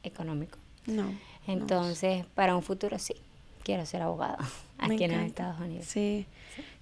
económico. 0.02 0.58
No. 0.86 1.12
Entonces, 1.46 2.26
para 2.34 2.56
un 2.56 2.62
futuro 2.62 2.98
sí, 2.98 3.14
quiero 3.62 3.86
ser 3.86 4.02
abogada 4.02 4.38
aquí 4.78 5.04
en 5.04 5.12
Estados 5.12 5.60
Unidos. 5.60 5.86
Sí. 5.86 6.26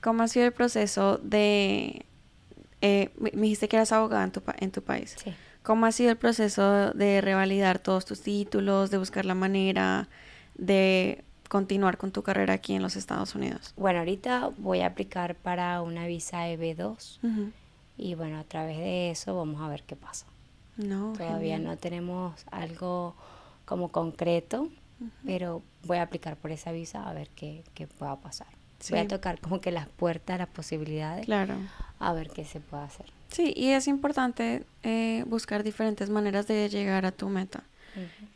¿Cómo 0.00 0.22
ha 0.22 0.28
sido 0.28 0.46
el 0.46 0.52
proceso 0.52 1.18
de... 1.18 2.04
Eh, 2.80 3.10
me 3.18 3.30
dijiste 3.32 3.68
que 3.68 3.76
eras 3.76 3.92
abogada 3.92 4.24
en 4.24 4.30
tu, 4.30 4.42
en 4.58 4.70
tu 4.70 4.82
país. 4.82 5.16
Sí. 5.22 5.34
¿Cómo 5.62 5.84
ha 5.84 5.92
sido 5.92 6.10
el 6.10 6.16
proceso 6.16 6.92
de 6.92 7.20
revalidar 7.20 7.80
todos 7.80 8.04
tus 8.04 8.22
títulos, 8.22 8.90
de 8.90 8.98
buscar 8.98 9.24
la 9.26 9.34
manera 9.34 10.08
de 10.54 11.24
continuar 11.48 11.96
con 11.98 12.12
tu 12.12 12.22
carrera 12.22 12.54
aquí 12.54 12.74
en 12.74 12.82
los 12.82 12.96
Estados 12.96 13.34
Unidos? 13.34 13.72
Bueno, 13.76 14.00
ahorita 14.00 14.50
voy 14.58 14.80
a 14.80 14.86
aplicar 14.86 15.34
para 15.34 15.82
una 15.82 16.06
visa 16.06 16.48
EB2 16.48 17.52
y 17.96 18.14
bueno, 18.14 18.38
a 18.38 18.44
través 18.44 18.78
de 18.78 19.10
eso 19.10 19.36
vamos 19.36 19.60
a 19.60 19.68
ver 19.68 19.82
qué 19.82 19.96
pasa. 19.96 20.26
No, 20.76 21.12
Todavía 21.14 21.58
no 21.58 21.76
tenemos 21.76 22.44
algo 22.50 23.16
como 23.64 23.88
concreto, 23.88 24.68
pero 25.26 25.62
voy 25.84 25.98
a 25.98 26.02
aplicar 26.02 26.36
por 26.36 26.52
esa 26.52 26.70
visa 26.70 27.08
a 27.08 27.12
ver 27.12 27.28
qué, 27.30 27.64
qué 27.74 27.86
pueda 27.86 28.16
pasar. 28.16 28.46
Voy 28.90 29.00
a 29.00 29.08
tocar 29.08 29.40
como 29.40 29.60
que 29.60 29.72
las 29.72 29.88
puertas, 29.88 30.38
las 30.38 30.48
posibilidades, 30.48 31.26
claro. 31.26 31.54
a 31.98 32.12
ver 32.12 32.30
qué 32.30 32.44
se 32.44 32.60
puede 32.60 32.84
hacer. 32.84 33.06
Sí, 33.28 33.52
y 33.56 33.70
es 33.70 33.88
importante 33.88 34.64
eh, 34.82 35.24
buscar 35.26 35.62
diferentes 35.62 36.08
maneras 36.10 36.46
de 36.46 36.68
llegar 36.68 37.04
a 37.04 37.12
tu 37.12 37.28
meta. 37.28 37.64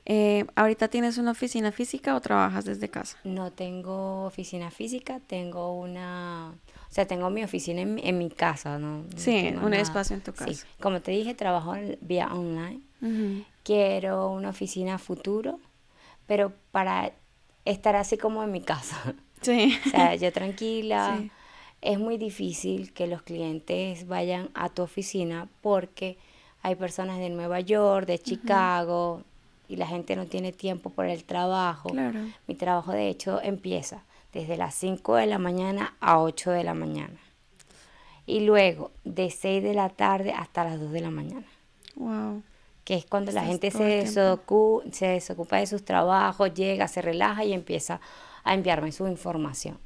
Eh, 0.06 0.44
¿Ahorita 0.54 0.88
tienes 0.88 1.18
una 1.18 1.30
oficina 1.30 1.72
física 1.72 2.16
o 2.16 2.20
trabajas 2.20 2.64
desde 2.64 2.88
casa? 2.88 3.16
No 3.24 3.52
tengo 3.52 4.24
oficina 4.24 4.70
física, 4.70 5.20
tengo 5.26 5.78
una... 5.78 6.54
O 6.90 6.94
sea, 6.94 7.06
tengo 7.06 7.30
mi 7.30 7.42
oficina 7.42 7.80
en, 7.80 8.18
mi 8.18 8.28
casa, 8.28 8.78
¿no? 8.78 9.04
sí, 9.16 9.54
un 9.62 9.72
espacio 9.72 10.14
en 10.14 10.22
tu 10.22 10.32
casa. 10.34 10.52
Sí. 10.52 10.66
Como 10.80 11.00
te 11.00 11.10
dije, 11.10 11.34
trabajo 11.34 11.74
vía 12.02 12.28
online. 12.32 12.80
Quiero 13.62 14.30
una 14.30 14.50
oficina 14.50 14.98
futuro, 14.98 15.58
pero 16.26 16.52
para 16.70 17.12
estar 17.64 17.96
así 17.96 18.18
como 18.18 18.42
en 18.42 18.52
mi 18.52 18.62
casa. 18.62 19.14
Sí. 19.42 19.76
O 19.86 19.90
sea, 19.90 20.14
yo 20.14 20.32
tranquila. 20.32 21.20
Es 21.82 21.98
muy 21.98 22.16
difícil 22.16 22.92
que 22.92 23.08
los 23.08 23.22
clientes 23.22 24.06
vayan 24.06 24.50
a 24.54 24.68
tu 24.68 24.82
oficina 24.82 25.48
porque 25.62 26.16
hay 26.62 26.76
personas 26.76 27.18
de 27.18 27.28
Nueva 27.28 27.58
York, 27.58 28.06
de 28.06 28.20
Chicago, 28.20 29.24
y 29.68 29.76
la 29.76 29.86
gente 29.86 30.16
no 30.16 30.26
tiene 30.26 30.52
tiempo 30.52 30.90
por 30.90 31.06
el 31.06 31.24
trabajo. 31.24 31.90
Mi 32.46 32.54
trabajo 32.54 32.92
de 32.92 33.08
hecho 33.08 33.40
empieza 33.42 34.02
desde 34.32 34.56
las 34.56 34.74
5 34.74 35.16
de 35.16 35.26
la 35.26 35.38
mañana 35.38 35.94
a 36.00 36.18
8 36.20 36.50
de 36.50 36.64
la 36.64 36.74
mañana. 36.74 37.18
Y 38.26 38.40
luego 38.40 38.90
de 39.04 39.30
6 39.30 39.62
de 39.62 39.74
la 39.74 39.88
tarde 39.88 40.32
hasta 40.32 40.64
las 40.64 40.80
2 40.80 40.92
de 40.92 41.00
la 41.00 41.10
mañana. 41.10 41.46
Wow. 41.96 42.42
Que 42.84 42.94
es 42.94 43.04
cuando 43.04 43.30
la 43.32 43.44
gente 43.44 43.70
se, 43.70 43.84
desocupa, 43.84 44.84
se 44.92 45.06
desocupa 45.06 45.56
de 45.58 45.66
sus 45.66 45.84
trabajos, 45.84 46.52
llega, 46.54 46.88
se 46.88 47.02
relaja 47.02 47.44
y 47.44 47.52
empieza 47.52 48.00
a 48.44 48.54
enviarme 48.54 48.92
su 48.92 49.06
información. 49.06 49.78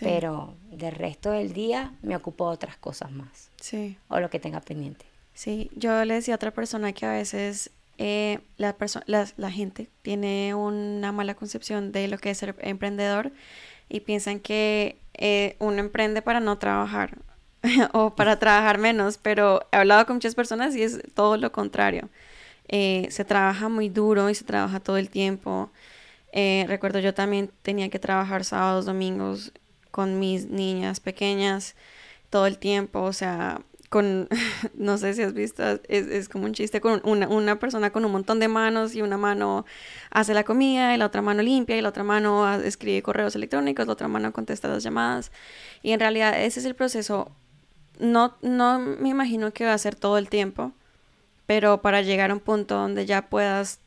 Pero 0.00 0.54
del 0.70 0.94
resto 0.94 1.30
del 1.30 1.52
día 1.52 1.92
me 2.02 2.16
ocupo 2.16 2.48
de 2.48 2.54
otras 2.54 2.76
cosas 2.76 3.10
más. 3.10 3.50
Sí. 3.60 3.98
O 4.08 4.20
lo 4.20 4.30
que 4.30 4.40
tenga 4.40 4.60
pendiente. 4.60 5.04
Sí, 5.34 5.70
yo 5.74 6.04
le 6.04 6.14
decía 6.14 6.34
a 6.34 6.36
otra 6.36 6.50
persona 6.50 6.92
que 6.92 7.06
a 7.06 7.12
veces 7.12 7.70
eh, 8.04 8.40
la, 8.56 8.74
la, 9.36 9.50
gente 9.52 9.88
tiene 10.02 10.56
una 10.56 11.12
mala 11.12 11.36
concepción 11.36 11.92
de 11.92 12.08
lo 12.08 12.18
que 12.18 12.30
es 12.30 12.38
ser 12.38 12.56
emprendedor 12.58 13.30
y 13.88 14.00
piensan 14.00 14.40
que 14.40 14.98
eh, 15.14 15.54
uno 15.60 15.78
emprende 15.78 16.20
para 16.20 16.40
no 16.40 16.58
trabajar 16.58 17.16
o 17.92 18.10
para 18.16 18.40
trabajar 18.40 18.78
menos, 18.78 19.18
pero 19.18 19.68
he 19.70 19.76
hablado 19.76 20.04
con 20.04 20.16
muchas 20.16 20.34
personas 20.34 20.74
y 20.74 20.82
es 20.82 21.00
todo 21.14 21.36
lo 21.36 21.52
contrario. 21.52 22.08
Eh, 22.66 23.06
se 23.12 23.24
trabaja 23.24 23.68
muy 23.68 23.88
duro 23.88 24.30
y 24.30 24.34
se 24.34 24.42
trabaja 24.42 24.80
todo 24.80 24.96
el 24.96 25.08
tiempo. 25.08 25.70
recuerdo 26.66 26.98
yo 26.98 27.14
también 27.14 27.52
tenía 27.62 27.88
que 27.88 28.00
trabajar 28.00 28.44
sábados, 28.44 28.84
domingos 28.84 29.52
con 29.92 30.18
mis 30.18 30.48
niñas 30.48 30.98
pequeñas 30.98 31.76
todo 32.30 32.46
el 32.48 32.58
tiempo, 32.58 33.02
o 33.02 33.12
sea, 33.12 33.60
con, 33.92 34.26
no 34.74 34.96
sé 34.96 35.12
si 35.12 35.22
has 35.22 35.34
visto, 35.34 35.62
es, 35.86 36.30
como 36.30 36.46
un 36.46 36.54
chiste 36.54 36.80
con 36.80 37.02
una, 37.04 37.28
una, 37.28 37.58
persona 37.58 37.90
con 37.90 38.06
un 38.06 38.12
montón 38.12 38.40
de 38.40 38.48
manos 38.48 38.94
y 38.94 39.02
una 39.02 39.18
mano 39.18 39.66
hace 40.10 40.32
la 40.32 40.44
comida 40.44 40.94
y 40.94 40.96
la 40.96 41.04
otra 41.04 41.20
mano 41.20 41.42
limpia 41.42 41.76
y 41.76 41.82
la 41.82 41.90
otra 41.90 42.02
mano 42.02 42.50
escribe 42.54 43.02
correos 43.02 43.36
electrónicos, 43.36 43.86
la 43.86 43.92
otra 43.92 44.08
mano 44.08 44.32
contesta 44.32 44.66
las 44.66 44.82
llamadas. 44.82 45.30
Y 45.82 45.92
en 45.92 46.00
realidad 46.00 46.40
ese 46.40 46.60
es 46.60 46.66
el 46.66 46.74
proceso. 46.74 47.30
No, 47.98 48.34
no 48.40 48.78
me 48.78 49.10
imagino 49.10 49.52
que 49.52 49.66
va 49.66 49.74
a 49.74 49.78
ser 49.78 49.94
todo 49.94 50.16
el 50.16 50.30
tiempo, 50.30 50.72
pero 51.44 51.82
para 51.82 52.00
llegar 52.00 52.30
a 52.30 52.34
un 52.34 52.40
punto 52.40 52.76
donde 52.76 53.04
ya 53.04 53.28
puedas 53.28 53.78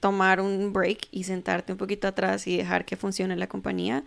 tomar 0.00 0.42
un 0.42 0.74
break 0.74 1.08
y 1.10 1.24
sentarte 1.24 1.72
un 1.72 1.78
poquito 1.78 2.06
atrás 2.06 2.46
y 2.46 2.58
dejar 2.58 2.84
que 2.84 2.96
funcione 2.96 3.34
la 3.34 3.46
compañía, 3.46 4.04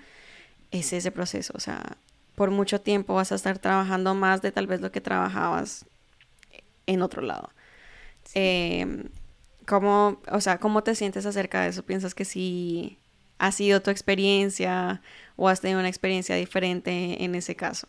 es 0.70 0.94
ese 0.94 1.12
proceso. 1.12 1.54
O 1.56 1.60
sea, 1.60 1.98
por 2.42 2.50
mucho 2.50 2.82
tiempo 2.82 3.14
vas 3.14 3.32
a 3.32 3.36
estar 3.36 3.60
trabajando 3.60 4.16
más 4.16 4.42
de 4.42 4.52
tal 4.52 4.66
vez 4.66 4.82
lo 4.82 4.92
que 4.92 5.00
trabajabas 5.00 5.86
en 6.88 7.04
otro 7.04 7.22
lado. 7.22 7.52
Em, 8.34 9.10
¿cómo, 9.68 10.20
o 10.28 10.42
sea, 10.42 10.58
¿Cómo 10.58 10.82
te 10.82 10.96
sientes 10.96 11.28
acerca 11.28 11.62
de 11.62 11.70
eso? 11.70 11.84
¿Piensas 11.84 12.16
que 12.16 12.26
sí 12.26 12.98
ha 13.38 13.52
sido 13.52 13.84
tu 13.84 13.92
experiencia 13.92 15.04
o 15.36 15.50
has 15.50 15.62
tenido 15.62 15.80
una 15.80 15.88
experiencia 15.88 16.36
diferente 16.36 17.24
en 17.24 17.36
ese 17.36 17.56
caso? 17.56 17.88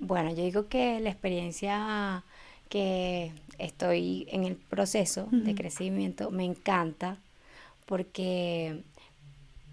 Bueno, 0.00 0.30
yo 0.30 0.42
digo 0.42 0.66
que 0.66 0.98
la 0.98 1.10
experiencia 1.10 2.24
que 2.68 3.30
estoy 3.58 4.26
en 4.32 4.42
el 4.42 4.56
proceso 4.56 5.28
de 5.30 5.54
crecimiento 5.54 6.32
me 6.32 6.44
encanta 6.44 7.18
porque 7.86 8.82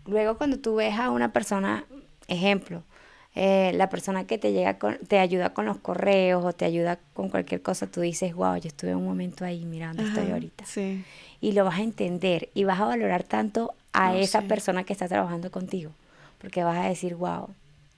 luego 0.06 0.38
cuando 0.38 0.60
tú 0.60 0.76
ves 0.76 0.94
a 0.94 1.10
una 1.10 1.34
persona, 1.34 1.86
ejemplo, 2.28 2.84
eh, 3.38 3.74
la 3.76 3.90
persona 3.90 4.26
que 4.26 4.38
te 4.38 4.54
llega 4.54 4.78
con, 4.78 4.98
te 5.00 5.20
ayuda 5.20 5.54
con 5.54 5.66
los 5.66 5.78
correos 5.78 6.46
o 6.46 6.54
te 6.54 6.64
ayuda 6.64 7.00
con 7.14 7.30
cualquier 7.30 7.62
cosa, 7.62 7.86
tú 7.86 8.00
dices, 8.00 8.34
wow, 8.34 8.56
yo 8.56 8.70
estuve 8.70 8.96
un 8.96 9.04
momento 9.04 9.44
ahí 9.44 9.66
mirando, 9.66 10.04
estoy 10.04 10.32
ahorita. 10.32 10.64
Y 11.42 11.52
lo 11.52 11.66
vas 11.66 11.80
a 11.80 11.82
entender 11.82 12.50
y 12.54 12.64
vas 12.64 12.80
a 12.80 12.86
valorar 12.86 13.24
tanto 13.24 13.74
a 13.92 14.14
oh, 14.14 14.16
esa 14.16 14.42
persona 14.44 14.86
que 14.86 14.94
está 14.94 15.10
trabajando 15.10 15.52
contigo, 15.52 15.92
porque 16.40 16.64
vas 16.64 16.78
a 16.78 16.88
decir, 16.88 17.16
wow, 17.16 17.50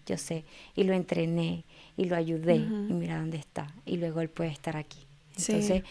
yo 0.07 0.17
sé, 0.17 0.43
y 0.75 0.85
lo 0.85 0.93
entrené 0.93 1.63
y 1.97 2.05
lo 2.05 2.15
ayudé 2.15 2.55
y 2.55 2.93
mira 2.93 3.19
dónde 3.19 3.37
está, 3.37 3.67
y 3.85 3.97
luego 3.97 4.21
él 4.21 4.29
puede 4.29 4.49
estar 4.49 4.75
aquí. 4.75 4.99
Entonces, 5.37 5.83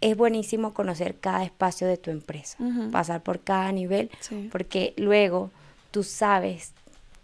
es 0.00 0.16
buenísimo 0.16 0.72
conocer 0.72 1.16
cada 1.18 1.44
espacio 1.44 1.86
de 1.86 1.98
tu 1.98 2.10
empresa, 2.10 2.56
pasar 2.90 3.22
por 3.22 3.40
cada 3.40 3.70
nivel, 3.70 4.10
porque 4.50 4.94
luego 4.96 5.50
tú 5.90 6.02
sabes 6.02 6.72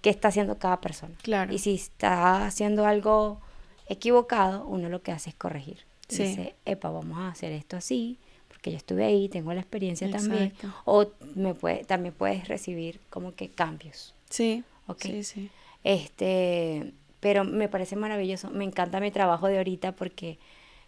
qué 0.00 0.10
está 0.10 0.28
haciendo 0.28 0.58
cada 0.58 0.80
persona. 0.80 1.14
Claro. 1.22 1.52
Y 1.52 1.58
si 1.58 1.74
está 1.74 2.46
haciendo 2.46 2.86
algo 2.86 3.40
equivocado, 3.88 4.66
uno 4.66 4.88
lo 4.88 5.02
que 5.02 5.12
hace 5.12 5.30
es 5.30 5.36
corregir. 5.36 5.86
Dice, 6.08 6.54
epa, 6.64 6.90
vamos 6.90 7.18
a 7.18 7.28
hacer 7.28 7.52
esto 7.52 7.76
así, 7.76 8.18
porque 8.48 8.70
yo 8.70 8.78
estuve 8.78 9.04
ahí, 9.04 9.28
tengo 9.28 9.52
la 9.52 9.60
experiencia 9.60 10.10
también. 10.10 10.54
O 10.86 11.06
me 11.34 11.54
puede, 11.54 11.84
también 11.84 12.14
puedes 12.14 12.48
recibir 12.48 12.98
como 13.10 13.34
que 13.34 13.50
cambios. 13.50 14.14
Sí. 14.30 14.64
Sí, 15.00 15.22
sí. 15.22 15.50
Este, 15.84 16.94
pero 17.20 17.44
me 17.44 17.68
parece 17.68 17.94
maravilloso. 17.96 18.50
Me 18.50 18.64
encanta 18.64 19.00
mi 19.00 19.10
trabajo 19.10 19.48
de 19.48 19.58
ahorita 19.58 19.92
porque, 19.92 20.38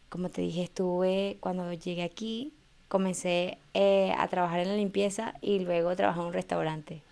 como 0.08 0.30
te 0.30 0.40
dije, 0.40 0.62
estuve, 0.62 1.36
cuando 1.40 1.70
llegué 1.72 2.02
aquí, 2.02 2.54
comencé 2.88 3.58
eh, 3.74 4.12
a 4.16 4.26
trabajar 4.28 4.60
en 4.60 4.68
la 4.68 4.74
limpieza 4.74 5.34
y 5.40 5.60
luego 5.60 5.94
trabajé 5.96 6.20
en 6.20 6.26
un 6.26 6.32
restaurante. 6.32 7.02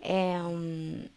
Em, 0.00 1.08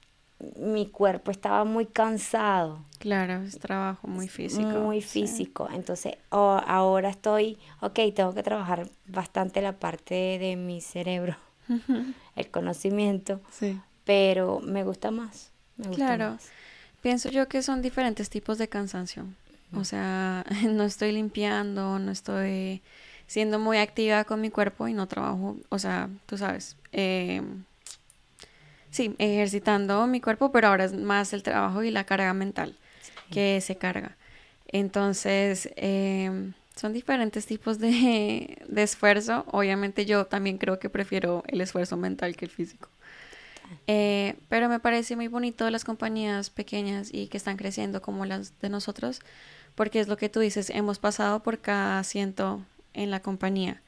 mi 0.58 0.88
cuerpo 0.88 1.32
estaba 1.32 1.64
muy 1.64 1.86
cansado. 1.86 2.80
Claro, 3.00 3.42
es 3.44 3.60
trabajo 3.60 4.08
muy 4.08 4.28
físico. 4.28 4.70
Muy 4.80 5.02
físico. 5.02 5.70
Entonces, 5.72 6.18
ahora 6.30 7.10
estoy, 7.10 7.58
ok, 7.82 8.00
tengo 8.16 8.34
que 8.34 8.44
trabajar 8.44 8.90
bastante 9.08 9.62
la 9.62 9.74
parte 9.74 10.38
de 10.40 10.56
mi 10.56 10.82
cerebro, 10.82 11.36
el 12.36 12.50
conocimiento, 12.50 13.42
sí. 13.52 13.80
pero 14.04 14.60
me 14.60 14.84
gusta 14.84 15.12
más. 15.12 15.52
claro, 15.96 16.38
pienso 17.02 17.30
yo 17.30 17.48
que 17.48 17.62
son 17.62 17.82
diferentes 17.82 18.30
tipos 18.30 18.58
de 18.58 18.68
cansancio. 18.68 19.26
O 19.76 19.86
sea, 19.86 20.46
no 20.70 20.84
estoy 20.84 21.12
limpiando, 21.12 22.00
no 22.00 22.12
estoy 22.12 22.82
siendo 23.28 23.60
muy 23.60 23.78
activa 23.78 24.24
con 24.26 24.42
mi 24.42 24.50
cuerpo 24.50 24.88
y 24.88 24.94
no 24.94 25.08
trabajo, 25.08 25.58
o 25.70 25.80
sea, 25.80 26.10
tú 26.26 26.38
sabes, 26.38 26.78
eh, 26.92 27.42
sí, 28.94 29.16
ejercitando 29.18 30.06
mi 30.08 30.22
cuerpo, 30.22 30.52
pero 30.52 30.68
ahora 30.70 30.86
es 30.86 30.94
más 30.94 31.34
el 31.34 31.44
trabajo 31.44 31.84
y 31.84 31.92
la 31.92 32.06
carga 32.06 32.34
mental 32.34 32.78
que 33.32 33.60
se 33.62 33.76
carga. 33.76 34.16
Entonces, 34.68 35.70
em, 35.76 36.54
son 36.76 36.94
diferentes 36.94 37.46
tipos 37.46 37.80
de, 37.80 38.60
de, 38.68 38.84
esfuerzo. 38.84 39.46
Obviamente 39.52 40.06
yo 40.06 40.26
también 40.26 40.58
creo 40.58 40.80
que 40.80 40.90
prefiero 40.90 41.44
el 41.48 41.62
esfuerzo 41.62 41.98
mental 41.98 42.36
que 42.36 42.46
el 42.46 42.52
físico. 42.52 42.90
Eh, 43.88 44.36
pero 44.50 44.70
me 44.70 44.80
parece 44.80 45.16
muy 45.16 45.28
bonito 45.28 45.70
las 45.70 45.84
compañías 45.84 46.50
pequeñas 46.50 47.10
y 47.12 47.28
que 47.28 47.38
están 47.38 47.58
creciendo 47.58 48.02
como 48.02 48.26
las 48.26 48.60
de 48.62 48.70
nosotros, 48.70 49.22
porque 49.76 50.00
es 50.00 50.08
lo 50.08 50.18
que 50.18 50.30
tú 50.30 50.40
dices, 50.40 50.70
hemos 50.70 51.00
pasado 51.00 51.42
por 51.42 51.60
cada 51.60 52.00
asiento 52.00 52.62
en 52.94 53.10
la 53.12 53.22
compañía. 53.22 53.82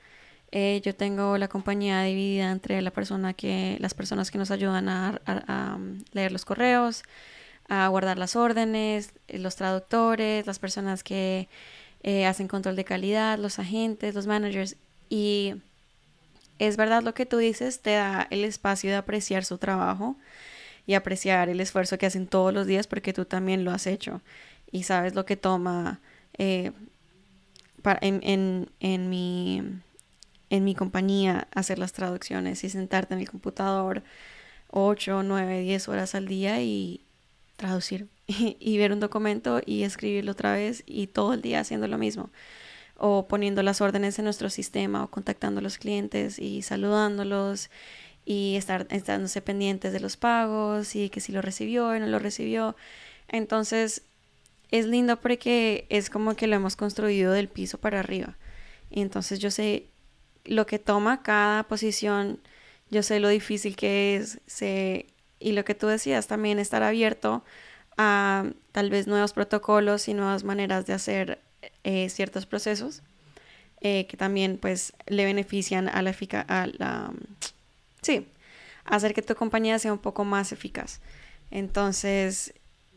Eh, 0.57 0.79
yo 0.85 0.95
tengo 0.95 1.37
la 1.37 1.49
compañía 1.49 2.01
dividida 2.03 2.49
entre 2.49 2.81
la 2.81 2.89
persona 2.91 3.33
que, 3.33 3.75
las 3.81 3.93
personas 3.93 4.31
que 4.31 4.37
nos 4.37 4.51
ayudan 4.51 4.87
a, 4.87 5.19
um, 5.75 6.01
leer 6.13 6.31
los 6.31 6.45
correos, 6.45 7.03
a 7.67 7.89
guardar 7.89 8.17
las 8.17 8.37
órdenes, 8.37 9.11
eh, 9.27 9.37
los 9.37 9.57
traductores, 9.57 10.47
las 10.47 10.57
personas 10.57 11.03
que 11.03 11.49
eh, 12.03 12.25
hacen 12.25 12.47
control 12.47 12.77
de 12.77 12.85
calidad, 12.85 13.37
los 13.37 13.59
agentes, 13.59 14.15
los 14.15 14.27
managers. 14.27 14.77
Y 15.09 15.55
es 16.57 16.77
verdad 16.77 17.03
lo 17.03 17.13
que 17.13 17.25
tú 17.25 17.37
dices, 17.37 17.81
te 17.81 17.91
da 17.95 18.25
el 18.29 18.45
espacio 18.45 18.91
de 18.91 18.95
apreciar 18.95 19.43
su 19.43 19.57
trabajo 19.57 20.15
y 20.87 20.93
apreciar 20.93 21.49
el 21.49 21.59
esfuerzo 21.59 21.97
que 21.97 22.05
hacen 22.05 22.27
todos 22.27 22.53
los 22.53 22.65
días 22.65 22.87
porque 22.87 23.11
tú 23.11 23.25
también 23.25 23.65
lo 23.65 23.71
has 23.71 23.87
hecho 23.87 24.21
y 24.71 24.83
sabes 24.83 25.15
lo 25.15 25.25
que 25.25 25.35
toma 25.35 25.99
en, 26.37 26.73
en, 27.99 28.69
en 28.79 29.09
mi 29.09 29.81
en 30.49 30.63
mi 30.63 30.75
compañía 30.75 31.47
hacer 31.53 31.79
las 31.79 31.93
traducciones 31.93 32.63
y 32.63 32.69
sentarte 32.69 33.13
en 33.13 33.21
el 33.21 33.29
computador 33.29 34.03
8, 34.69 35.23
9, 35.23 35.61
10 35.61 35.89
horas 35.89 36.15
al 36.15 36.27
día 36.27 36.61
y 36.61 37.01
traducir 37.55 38.07
y, 38.27 38.77
ver 38.77 38.91
un 38.91 38.99
documento 38.99 39.61
y 39.65 39.83
escribirlo 39.83 40.33
otra 40.33 40.53
vez 40.53 40.83
y 40.85 41.07
todo 41.07 41.33
el 41.33 41.41
día 41.41 41.59
haciendo 41.59 41.87
lo 41.87 41.97
mismo 41.97 42.29
o 42.97 43.27
poniendo 43.27 43.61
las 43.61 43.81
órdenes 43.81 44.17
en 44.19 44.25
nuestro 44.25 44.49
sistema 44.49 45.03
o 45.03 45.09
contactando 45.09 45.59
a 45.59 45.63
los 45.63 45.77
clientes 45.77 46.39
y 46.39 46.61
saludándolos 46.61 47.69
y 48.25 48.55
estar 48.55 48.87
estándose 48.89 49.41
pendientes 49.41 49.93
de 49.93 49.99
los 49.99 50.17
pagos 50.17 50.95
y 50.95 51.09
que 51.09 51.19
si 51.19 51.31
lo 51.31 51.41
recibió 51.41 51.95
y 51.95 51.99
no 51.99 52.07
lo 52.07 52.19
recibió. 52.19 52.75
Entonces 53.27 54.03
es 54.71 54.87
lindo 54.87 55.19
porque 55.19 55.85
es 55.89 56.09
como 56.09 56.35
que 56.35 56.47
lo 56.47 56.55
hemos 56.55 56.75
construido 56.75 57.33
del 57.33 57.49
piso 57.49 57.77
para 57.77 57.99
arriba. 57.99 58.37
Y 58.89 59.01
entonces 59.01 59.39
yo 59.39 59.51
sé 59.51 59.87
lo 60.45 60.65
que 60.65 60.79
toma 60.79 61.23
cada 61.23 61.63
posición, 61.63 62.39
yo 62.89 63.03
sé 63.03 63.19
lo 63.19 63.29
difícil 63.29 63.75
que 63.75 64.15
es, 64.15 64.39
sé, 64.47 65.07
y 65.39 65.51
lo 65.51 65.65
que 65.65 65.75
tú 65.75 65.87
decías, 65.87 66.27
también 66.27 66.59
estar 66.59 66.83
abierto 66.83 67.43
a 67.97 68.45
tal 68.71 68.89
vez 68.89 69.07
nuevos 69.07 69.33
protocolos 69.33 70.07
y 70.07 70.13
nuevas 70.13 70.43
maneras 70.43 70.85
de 70.85 70.93
hacer 70.93 71.39
eh, 71.83 72.09
ciertos 72.09 72.45
procesos 72.45 73.01
eh, 73.81 74.07
que 74.07 74.17
también 74.17 74.57
pues 74.57 74.93
le 75.07 75.25
benefician 75.25 75.89
a 75.89 76.01
la 76.01 76.09
eficacia, 76.09 76.45
a 76.49 77.11
sí, 78.01 78.27
hacer 78.85 79.13
que 79.13 79.21
tu 79.21 79.35
compañía 79.35 79.77
sea 79.79 79.93
un 79.93 79.99
poco 79.99 80.25
más 80.25 80.51
eficaz. 80.51 81.01
Entonces, 81.51 82.53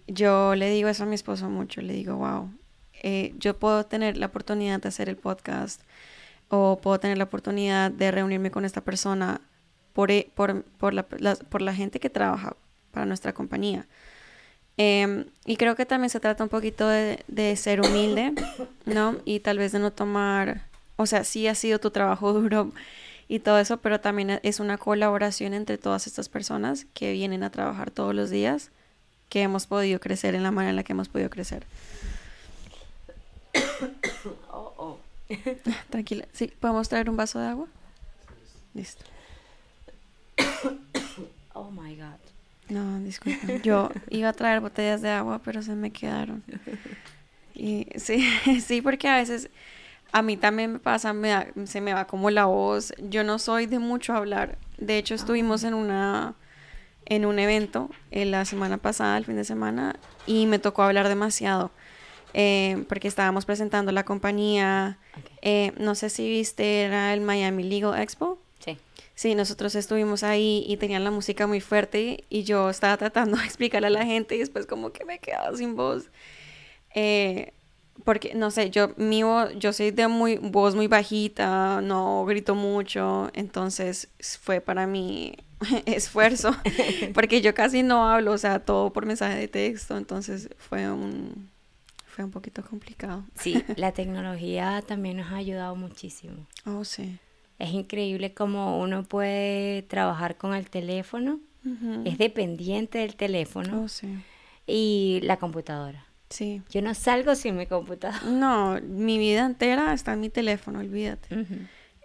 yo 0.07 0.55
le 0.55 0.71
digo 0.71 0.89
eso 0.89 1.03
a 1.03 1.07
mi 1.07 1.15
esposo 1.15 1.51
mucho, 1.51 1.83
le 1.83 1.93
digo, 1.93 2.17
wow, 2.17 2.51
eh, 3.03 3.35
yo 3.39 3.59
puedo 3.59 3.85
tener 3.87 4.17
la 4.17 4.27
oportunidad 4.27 4.81
de 4.81 4.89
hacer 4.89 5.09
el 5.09 5.17
podcast 5.17 5.83
o 6.49 6.79
puedo 6.81 6.99
tener 6.99 7.19
la 7.19 7.25
oportunidad 7.25 7.91
de 7.91 8.11
reunirme 8.11 8.51
con 8.51 8.65
esta 8.65 8.81
persona 8.81 9.41
por, 9.93 10.11
e, 10.11 10.31
por, 10.35 10.63
por, 10.63 10.95
la, 10.95 11.03
por 11.03 11.63
la, 11.63 11.75
gente 11.75 12.01
que 12.01 12.11
trabaja 12.11 12.57
para 12.93 13.07
nuestra 13.07 13.33
compañía. 13.33 13.87
Em, 14.77 15.25
y 15.45 15.57
creo 15.57 15.75
que 15.75 15.87
también 15.87 16.11
se 16.11 16.21
trata 16.21 16.45
un 16.45 16.49
poquito 16.49 16.89
de, 16.89 17.25
de, 17.27 17.57
ser 17.57 17.81
humilde, 17.81 18.33
¿no? 18.87 19.17
Y 19.25 19.41
tal 19.41 19.59
vez 19.59 19.73
de 19.73 19.81
no 19.81 19.93
tomar, 19.93 20.67
o 20.97 21.07
sea, 21.07 21.25
sí 21.25 21.49
ha 21.49 21.55
sido 21.55 21.81
tu 21.81 21.91
trabajo 21.91 22.33
duro 22.41 22.73
y 23.29 23.41
todo 23.41 23.59
eso, 23.59 23.79
pero 23.79 24.01
también 24.01 24.41
es 24.43 24.61
una 24.61 24.79
colaboración 24.79 25.53
entre 25.53 25.79
todas 25.79 26.07
estas 26.07 26.29
personas 26.29 26.87
que 26.95 27.13
vienen 27.13 27.43
a 27.43 27.51
trabajar 27.51 27.91
todos 27.91 28.15
los 28.15 28.31
días, 28.31 28.71
que 29.29 29.43
hemos 29.43 29.67
podido 29.67 30.01
crecer 30.01 30.35
en 30.35 30.43
la 30.43 30.51
manera 30.51 30.71
en 30.71 30.77
la 30.77 30.85
que 30.85 30.93
hemos 30.93 31.09
podido 31.09 31.29
crecer. 31.29 31.67
Tranquila. 35.91 36.27
Sí, 36.33 36.53
¿podemos 36.61 36.89
traer 36.89 37.11
un 37.11 37.17
vaso 37.17 37.39
de 37.39 37.49
agua? 37.49 37.67
Listo. 38.75 39.05
Oh 41.55 41.73
my 41.73 41.97
God. 41.97 42.21
No, 42.69 43.01
disculpen. 43.01 43.63
Yo 43.63 43.91
iba 44.11 44.29
a 44.29 44.33
traer 44.33 44.61
botellas 44.61 45.03
de 45.03 45.11
agua, 45.11 45.41
pero 45.45 45.61
se 45.61 45.75
me 45.75 45.91
quedaron. 45.91 46.45
Y 47.55 47.89
sí, 47.97 48.25
sí, 48.65 48.81
porque 48.81 49.09
a 49.09 49.17
veces 49.17 49.51
a 50.13 50.23
mí 50.23 50.37
también 50.37 50.75
me 50.75 50.79
pasa, 50.79 51.13
se 51.65 51.81
me 51.81 51.93
va 51.93 52.07
como 52.07 52.31
la 52.31 52.45
voz. 52.45 52.95
Yo 52.99 53.25
no 53.25 53.41
soy 53.41 53.67
de 53.67 53.81
mucho 53.81 54.15
hablar. 54.15 54.59
De 54.77 54.97
hecho, 54.97 55.17
estuvimos 55.17 55.65
en 55.65 55.75
una 55.75 56.37
en 57.07 57.25
un 57.25 57.39
evento 57.39 57.91
eh, 58.11 58.27
la 58.27 58.45
semana 58.45 58.77
pasada, 58.79 59.17
el 59.17 59.25
fin 59.25 59.37
de 59.37 59.45
semana, 59.45 59.97
y 60.27 60.47
me 60.47 60.59
tocó 60.59 60.83
hablar 60.83 61.09
demasiado. 61.09 61.73
Eh, 62.35 62.85
porque 62.89 63.09
estábamos 63.09 63.45
presentando 63.45 63.93
la 63.93 64.05
compañía. 64.05 64.99
Eh, 65.43 65.73
no 65.79 65.95
sé 65.95 66.11
si 66.11 66.29
viste, 66.29 66.83
era 66.83 67.15
el 67.15 67.21
Miami 67.21 67.65
Legal 67.65 68.01
Expo. 68.01 68.39
Sí. 68.59 68.77
Sí, 69.15 69.35
nosotros 69.35 69.75
estuvimos 69.75 70.23
ahí 70.23 70.65
y 70.67 70.77
tenían 70.77 71.05
la 71.05 71.11
música 71.11 71.47
muy 71.47 71.61
fuerte 71.61 72.25
y 72.29 72.45
yo 72.45 72.71
estaba 72.71 72.97
tratando 72.97 73.37
de 73.37 73.45
explicarle 73.47 73.89
a 73.89 73.91
la 73.91 74.05
gente 74.05 74.37
y 74.37 74.39
después 74.39 74.67
como 74.67 74.93
que 74.93 75.05
me 75.05 75.19
quedaba 75.19 75.57
sin 75.57 75.75
voz. 75.75 76.11
Eh, 76.95 77.53
porque, 78.05 78.35
no 78.35 78.51
sé, 78.51 78.71
yo, 78.71 78.93
mi 78.97 79.21
yo 79.57 79.73
soy 79.73 79.91
de 79.91 80.09
muy, 80.09 80.37
voz 80.37 80.75
muy 80.75 80.87
bajita, 80.87 81.81
no 81.81 82.25
grito 82.25 82.55
mucho, 82.55 83.31
entonces 83.35 84.09
fue 84.21 84.61
para 84.61 84.87
mí 84.87 85.35
esfuerzo, 85.87 86.55
porque 87.15 87.41
yo 87.41 87.55
casi 87.55 87.83
no 87.83 88.09
hablo, 88.09 88.33
o 88.33 88.39
sea, 88.39 88.61
todo 88.61 88.93
por 88.93 89.05
mensaje 89.07 89.39
de 89.39 89.49
texto, 89.49 89.97
entonces 89.97 90.49
fue 90.59 90.91
un, 90.91 91.51
un 92.25 92.31
poquito 92.31 92.65
complicado. 92.65 93.25
Sí, 93.35 93.63
la 93.77 93.93
tecnología 93.93 94.83
también 94.87 95.19
nos 95.19 95.33
ha 95.33 95.37
ayudado 95.37 95.77
muchísimo. 95.77 96.47
Oh, 96.65 96.85
sí. 96.85 97.19
Es 97.59 97.71
increíble 97.71 98.35
cómo 98.35 98.79
uno 98.79 99.03
puede 99.03 99.83
trabajar 99.83 100.37
con 100.37 100.55
el 100.55 100.71
teléfono, 100.71 101.41
es 102.07 102.17
dependiente 102.17 102.99
del 102.99 103.15
teléfono 103.15 103.83
oh, 103.83 103.89
sí. 103.89 104.09
y 104.67 105.21
la 105.25 105.37
computadora. 105.37 106.07
Sí. 106.31 106.63
Yo 106.71 106.81
no 106.81 106.95
salgo 106.95 107.35
sin 107.35 107.57
mi 107.57 107.67
computadora. 107.67 108.21
No, 108.27 108.81
mi 108.81 109.19
vida 109.19 109.45
entera 109.45 109.93
está 109.93 110.15
en 110.15 110.21
mi 110.21 110.31
teléfono, 110.31 110.79
olvídate. 110.79 111.47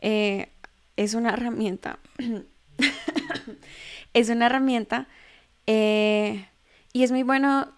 Eh, 0.01 0.49
es 0.97 1.13
una 1.13 1.33
herramienta. 1.33 1.99
es 4.13 4.29
una 4.29 4.47
herramienta 4.47 5.07
eh, 5.67 6.47
y 6.91 7.03
es 7.03 7.11
muy 7.11 7.23
bueno 7.23 7.71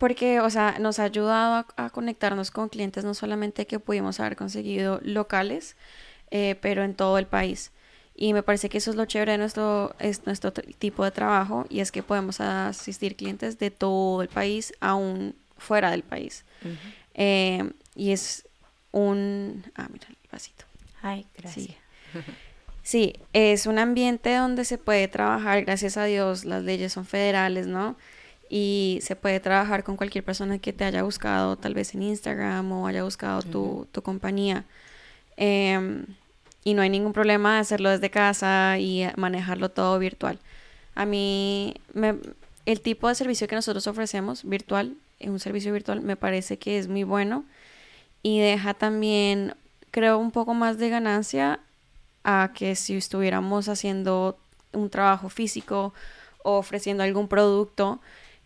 porque, 0.00 0.40
o 0.40 0.48
sea, 0.48 0.78
nos 0.78 0.98
ha 0.98 1.04
ayudado 1.04 1.66
a, 1.76 1.90
conectarnos 1.90 2.50
con 2.50 2.70
clientes 2.70 3.04
no 3.04 3.12
solamente 3.12 3.66
que 3.66 3.78
pudimos 3.78 4.18
haber 4.18 4.34
conseguido 4.34 4.98
locales, 5.02 5.76
eh, 6.30 6.56
pero 6.62 6.84
en 6.84 6.94
todo 6.94 7.18
el 7.18 7.26
país. 7.26 7.70
Y 8.16 8.32
me 8.32 8.42
parece 8.42 8.70
que 8.70 8.78
eso 8.78 8.90
es 8.92 8.96
lo 8.96 9.04
chévere 9.04 9.32
de 9.32 9.38
nuestro, 9.38 9.94
es 9.98 10.24
nuestro 10.24 10.52
tipo 10.52 11.04
de 11.04 11.10
trabajo 11.10 11.66
y 11.68 11.80
es 11.80 11.92
que 11.92 12.02
podemos 12.02 12.40
asistir 12.40 13.14
clientes 13.14 13.58
de 13.58 13.70
todo 13.70 14.22
el 14.22 14.28
país, 14.28 14.72
aún 14.80 15.34
fuera 15.58 15.90
del 15.90 16.02
país. 16.02 16.46
Eh, 17.12 17.70
y 17.94 18.12
es 18.12 18.48
un... 18.92 19.62
Ah, 19.74 19.88
mira 19.92 20.06
el 20.08 20.16
vasito. 20.32 20.64
Ay, 21.02 21.26
gracias. 21.36 21.66
Sí. 21.66 21.76
sí, 22.82 23.12
es 23.34 23.66
un 23.66 23.78
ambiente 23.78 24.34
donde 24.34 24.64
se 24.64 24.78
puede 24.78 25.08
trabajar, 25.08 25.62
gracias 25.66 25.98
a 25.98 26.04
Dios, 26.04 26.46
las 26.46 26.62
leyes 26.62 26.90
son 26.94 27.04
federales, 27.04 27.66
¿no? 27.66 27.96
Y 28.50 28.98
se 29.02 29.14
puede 29.14 29.38
trabajar 29.38 29.84
con 29.84 29.96
cualquier 29.96 30.24
persona 30.24 30.58
que 30.58 30.72
te 30.72 30.84
haya 30.84 31.04
buscado 31.04 31.56
tal 31.56 31.72
vez 31.72 31.94
en 31.94 32.02
Instagram 32.02 32.70
o 32.72 32.88
haya 32.88 33.04
buscado 33.04 33.42
tu, 33.42 33.86
tu, 33.92 34.02
compañía. 34.02 34.64
Em, 35.36 36.04
y 36.64 36.74
no 36.74 36.82
hay 36.82 36.90
ningún 36.90 37.12
problema 37.12 37.54
de 37.54 37.60
hacerlo 37.60 37.90
desde 37.90 38.10
casa 38.10 38.76
y 38.78 39.06
manejarlo 39.16 39.70
todo 39.70 39.98
virtual. 40.00 40.40
A 40.96 41.06
mí 41.06 41.74
me, 41.94 42.16
el 42.66 42.80
tipo 42.80 43.08
de 43.08 43.14
servicio 43.14 43.46
que 43.46 43.54
nosotros 43.54 43.86
ofrecemos 43.86 44.44
virtual, 44.44 44.96
un 45.20 45.38
servicio 45.38 45.72
virtual, 45.72 46.00
me 46.00 46.16
parece 46.16 46.58
que 46.58 46.78
es 46.78 46.88
muy 46.88 47.04
bueno 47.04 47.44
y 48.22 48.40
deja 48.40 48.74
también, 48.74 49.54
creo, 49.92 50.18
un 50.18 50.32
poco 50.32 50.54
más 50.54 50.76
de 50.78 50.88
ganancia 50.88 51.60
a 52.24 52.50
que 52.54 52.74
si 52.74 52.96
estuviéramos 52.96 53.68
haciendo 53.68 54.38
un 54.72 54.90
trabajo 54.90 55.28
físico 55.28 55.94
o 56.42 56.58
ofreciendo 56.58 57.04
algún 57.04 57.28
producto, 57.28 58.00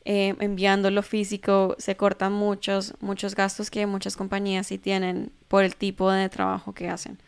eh, 0.04 0.34
enviándolo 0.40 1.02
físico, 1.02 1.76
se 1.78 1.96
cortan 1.96 2.32
muchos, 2.32 2.94
muchos 3.00 3.34
gastos 3.34 3.70
que 3.70 3.86
muchas 3.86 4.16
compañías 4.16 4.66
sí 4.66 4.78
tienen 4.78 5.32
por 5.48 5.64
el 5.64 5.76
tipo 5.76 6.10
de 6.10 6.28
trabajo 6.28 6.72
que 6.72 6.88
hacen. 6.88 7.18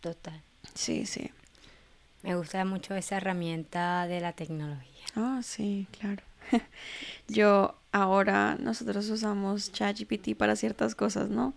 Total. 0.00 0.40
Sí, 0.74 1.06
sí. 1.06 1.30
Me 2.22 2.36
gusta 2.36 2.64
mucho 2.64 2.94
esa 2.94 3.16
herramienta 3.16 4.06
de 4.06 4.20
la 4.20 4.32
tecnología. 4.32 5.04
Ah, 5.16 5.40
sí, 5.42 5.86
claro. 5.98 6.22
Yo 7.28 7.76
ahora 7.92 8.56
nosotros 8.60 9.08
usamos 9.08 9.72
ChatGPT 9.72 10.36
para 10.36 10.56
ciertas 10.56 10.94
cosas, 10.94 11.30
¿no? 11.30 11.54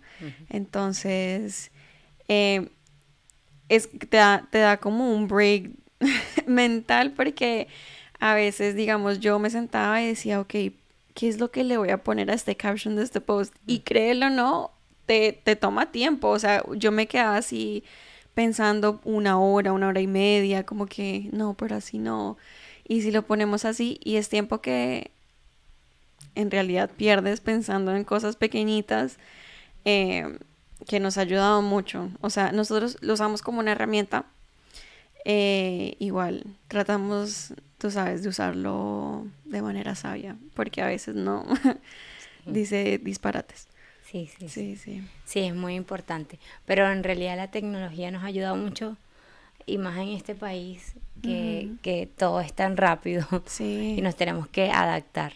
Entonces, 0.48 1.70
eh, 2.28 2.68
es, 3.68 3.88
te, 3.90 4.16
da, 4.16 4.48
te 4.50 4.58
da 4.58 4.78
como 4.78 5.12
un 5.12 5.28
break 5.28 5.70
mental 6.46 7.12
porque 7.12 7.68
a 8.22 8.34
veces, 8.34 8.76
digamos, 8.76 9.18
yo 9.18 9.40
me 9.40 9.50
sentaba 9.50 10.00
y 10.00 10.06
decía, 10.06 10.40
ok, 10.40 10.54
¿qué 11.12 11.28
es 11.28 11.40
lo 11.40 11.50
que 11.50 11.64
le 11.64 11.76
voy 11.76 11.90
a 11.90 12.04
poner 12.04 12.30
a 12.30 12.34
este 12.34 12.56
caption 12.56 12.94
de 12.94 13.02
este 13.02 13.20
post? 13.20 13.52
Y 13.66 13.80
créelo 13.80 14.26
o 14.26 14.30
no, 14.30 14.70
te, 15.06 15.32
te 15.42 15.56
toma 15.56 15.90
tiempo. 15.90 16.28
O 16.28 16.38
sea, 16.38 16.62
yo 16.76 16.92
me 16.92 17.08
quedaba 17.08 17.36
así 17.36 17.82
pensando 18.32 19.00
una 19.02 19.40
hora, 19.40 19.72
una 19.72 19.88
hora 19.88 20.00
y 20.00 20.06
media, 20.06 20.64
como 20.64 20.86
que 20.86 21.30
no, 21.32 21.54
pero 21.54 21.74
así 21.74 21.98
no. 21.98 22.36
Y 22.86 23.02
si 23.02 23.10
lo 23.10 23.22
ponemos 23.22 23.64
así, 23.64 23.98
y 24.04 24.14
es 24.14 24.28
tiempo 24.28 24.60
que 24.60 25.10
en 26.36 26.52
realidad 26.52 26.90
pierdes 26.96 27.40
pensando 27.40 27.92
en 27.96 28.04
cosas 28.04 28.36
pequeñitas 28.36 29.18
eh, 29.84 30.38
que 30.86 31.00
nos 31.00 31.18
ha 31.18 31.22
ayudado 31.22 31.60
mucho. 31.60 32.08
O 32.20 32.30
sea, 32.30 32.52
nosotros 32.52 32.98
lo 33.00 33.14
usamos 33.14 33.42
como 33.42 33.58
una 33.58 33.72
herramienta. 33.72 34.26
Eh, 35.24 35.96
igual, 35.98 36.44
tratamos, 36.68 37.52
tú 37.82 37.90
sabes, 37.90 38.22
de 38.22 38.28
usarlo 38.28 39.26
de 39.44 39.60
manera 39.60 39.96
sabia, 39.96 40.36
porque 40.54 40.82
a 40.82 40.86
veces 40.86 41.16
no 41.16 41.44
dice 42.46 43.00
disparates. 43.02 43.66
Sí, 44.08 44.30
sí, 44.38 44.48
sí, 44.48 44.76
sí. 44.76 45.02
Sí, 45.24 45.40
es 45.40 45.54
muy 45.56 45.74
importante. 45.74 46.38
Pero 46.64 46.88
en 46.92 47.02
realidad 47.02 47.36
la 47.36 47.50
tecnología 47.50 48.12
nos 48.12 48.22
ha 48.22 48.26
ayudado 48.26 48.54
mucho, 48.54 48.96
y 49.66 49.78
más 49.78 49.98
en 49.98 50.10
este 50.10 50.36
país, 50.36 50.94
que, 51.24 51.70
que 51.82 52.06
todo 52.06 52.40
es 52.40 52.52
tan 52.52 52.76
rápido 52.76 53.26
sí. 53.46 53.96
y 53.98 54.00
nos 54.00 54.14
tenemos 54.14 54.46
que 54.46 54.70
adaptar. 54.70 55.32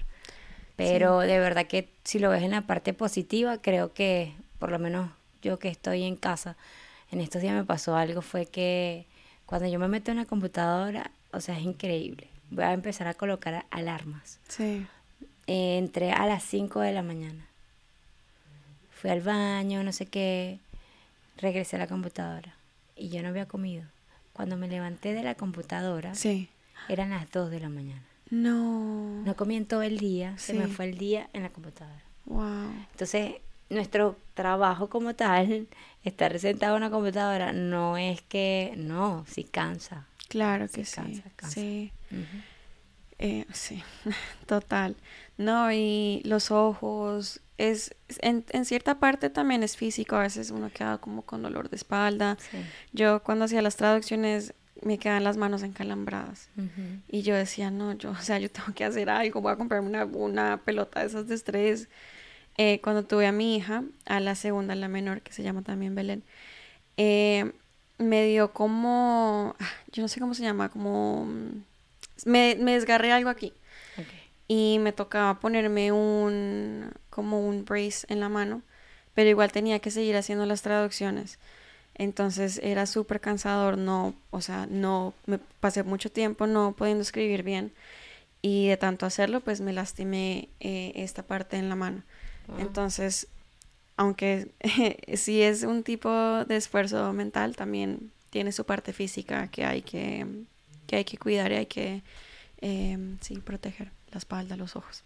Pero 0.77 1.19
de 1.19 1.41
verdad 1.41 1.67
que 1.67 1.89
si 2.05 2.21
lo 2.21 2.31
ves 2.31 2.45
en 2.45 2.53
la 2.53 2.63
parte 2.63 2.95
positiva, 2.95 3.61
creo 3.61 3.93
que 3.93 4.35
por 4.61 4.71
lo 4.71 4.79
menos 4.79 5.11
yo 5.43 5.59
que 5.59 5.69
estoy 5.69 6.05
en 6.05 6.15
casa, 6.15 6.57
en 7.11 7.21
estos 7.21 7.43
días 7.43 7.55
me 7.55 7.65
pasó 7.65 7.97
algo, 7.97 8.23
fue 8.23 8.47
que 8.47 9.07
cuando 9.47 9.67
yo 9.67 9.81
me 9.81 9.89
meto 9.89 10.13
en 10.13 10.19
la 10.19 10.27
computadora, 10.27 11.11
o 11.33 11.41
sea, 11.41 11.59
es 11.59 11.65
increíble. 11.65 12.29
Voy 12.51 12.65
a 12.65 12.73
empezar 12.73 13.09
a 13.09 13.15
colocar 13.15 13.67
alarmas. 13.71 14.39
Sí. 14.49 14.87
entré 15.47 16.13
a 16.13 16.27
las 16.27 16.43
5 16.45 16.81
de 16.81 16.93
la 16.93 17.03
mañana. 17.03 17.47
Fui 18.91 19.11
al 19.11 19.21
baño, 19.21 19.83
no 19.83 19.93
sé 19.93 20.07
qué. 20.07 20.59
Regresé 21.37 21.77
a 21.77 21.81
la 21.81 21.87
computadora. 21.87 22.55
Y 22.97 23.11
yo 23.11 23.23
no 23.23 23.29
había 23.29 23.47
comido. 23.47 23.85
Cuando 24.33 24.57
me 24.57 24.69
levanté 24.69 25.13
de 25.13 25.23
la 25.23 25.35
computadora, 25.35 26.15
sí. 26.15 26.49
eran 26.89 27.11
las 27.11 27.31
2 27.31 27.51
de 27.51 27.61
la 27.61 27.69
mañana. 27.69 28.03
No. 28.31 29.23
No 29.25 29.37
comí 29.37 29.57
en 29.57 29.67
todo 29.67 29.83
el 29.83 29.99
día, 29.99 30.37
se 30.39 30.55
me 30.55 30.67
fue 30.67 30.87
el 30.87 30.99
día 30.99 31.29
en 31.33 31.43
la 31.43 31.51
computadora. 31.51 32.03
Wow. 32.25 32.71
Entonces, 32.91 33.37
nuestro 33.71 34.17
trabajo 34.35 34.89
como 34.89 35.15
tal, 35.15 35.69
estar 36.05 36.39
sentado 36.39 36.77
en 36.77 36.83
una 36.83 36.91
computadora, 36.91 37.53
no 37.53 37.97
es 37.97 38.23
que, 38.23 38.75
no, 38.77 39.25
sí 39.29 39.45
cansa. 39.45 40.07
Claro 40.29 40.69
que 40.69 40.85
sí. 40.85 41.23
Sí. 41.49 41.93
Eh, 43.19 43.47
sí, 43.53 43.83
total. 44.47 44.97
No, 45.39 45.73
y 45.73 46.21
los 46.25 46.51
ojos, 46.51 47.41
es 47.59 47.95
en, 48.21 48.45
en, 48.51 48.65
cierta 48.67 48.99
parte 48.99 49.31
también 49.31 49.63
es 49.63 49.77
físico, 49.77 50.17
a 50.17 50.21
veces 50.21 50.51
uno 50.51 50.71
queda 50.71 50.99
como 50.99 51.23
con 51.23 51.43
dolor 51.43 51.71
de 51.71 51.77
espalda. 51.77 52.37
Yo 52.93 53.23
cuando 53.23 53.47
hacía 53.47 53.63
las 53.63 53.77
traducciones 53.77 54.55
me 54.83 54.99
quedan 54.99 55.25
las 55.25 55.37
manos 55.37 55.63
encalambradas. 55.63 56.51
Y 57.09 57.23
yo 57.23 57.35
decía, 57.35 57.71
no, 57.71 57.95
yo, 57.95 58.11
o 58.11 58.17
sea, 58.17 58.39
yo 58.39 58.51
tengo 58.51 58.75
que 58.75 58.85
hacer 58.85 59.09
algo, 59.11 59.41
voy 59.41 59.53
a 59.53 59.57
comprarme 59.57 59.89
una, 59.89 60.05
una 60.05 60.59
pelota 60.59 61.01
de 61.01 61.07
esas 61.07 61.29
de 61.29 61.35
estrés. 61.35 61.89
Eh, 62.59 62.81
cuando 62.83 63.05
tuve 63.05 63.27
a 63.27 63.33
mi 63.33 63.57
hija, 63.57 63.85
a 64.07 64.21
la 64.21 64.35
segunda, 64.35 64.75
la 64.75 64.89
menor, 64.89 65.21
que 65.21 65.33
se 65.33 65.43
llama 65.43 65.63
también 65.63 65.95
Belén, 65.95 66.25
eh, 66.97 67.53
me 67.99 68.25
dio 68.27 68.53
como, 68.53 69.55
ah, 69.59 69.69
yo 69.93 70.03
no 70.03 70.09
sé 70.09 70.21
cómo 70.21 70.35
se 70.35 70.43
llama, 70.43 70.69
como, 70.69 71.27
me, 72.25 72.57
me 72.59 72.73
desgarré 72.73 73.13
algo 73.13 73.31
aquí. 73.31 73.53
Y 74.49 74.79
me 74.81 74.93
tocaba 74.93 75.41
ponerme 75.41 75.91
un, 75.91 76.93
como 77.11 77.41
un 77.41 77.65
brace 77.65 78.07
en 78.09 78.21
la 78.21 78.29
mano, 78.29 78.63
pero 79.15 79.29
igual 79.29 79.51
tenía 79.51 79.81
que 79.81 79.91
seguir 79.91 80.17
haciendo 80.17 80.47
las 80.47 80.63
traducciones. 80.63 81.41
Entonces 81.95 82.61
era 82.63 82.87
súper 82.87 83.21
cansador, 83.21 83.79
no, 83.79 84.15
o 84.31 84.41
sea, 84.41 84.67
no, 84.71 85.15
me 85.25 85.39
pasé 85.39 85.83
mucho 85.83 86.13
tiempo 86.13 86.47
no 86.47 86.75
pudiendo 86.77 87.03
escribir 87.03 87.43
bien 87.43 87.73
y 88.43 88.69
de 88.69 88.77
tanto 88.77 89.07
hacerlo, 89.07 89.41
pues 89.41 89.61
me 89.61 89.73
lastimé 89.73 90.49
eh, 90.61 90.93
esta 90.95 91.23
parte 91.25 91.57
en 91.57 91.69
la 91.69 91.75
mano. 91.75 92.03
Entonces, 92.59 93.27
aunque 93.97 94.49
sí 95.15 95.43
es 95.43 95.63
un 95.63 95.83
tipo 95.83 96.11
de 96.45 96.57
esfuerzo 96.57 97.13
mental, 97.13 97.57
también 97.57 98.11
tiene 98.31 98.53
su 98.53 98.65
parte 98.65 98.93
física 98.93 99.49
que 99.49 99.65
hay 99.65 99.83
que, 99.83 100.27
que 100.87 100.97
hay 100.97 101.05
que 101.05 101.17
cuidar 101.17 101.53
y 101.53 101.57
hay 101.57 101.67
que, 101.67 102.03
em, 102.61 103.19
sí, 103.21 103.39
proteger 103.39 103.91
la 104.13 104.19
espalda, 104.19 104.57
los 104.57 104.77
ojos. 104.77 105.05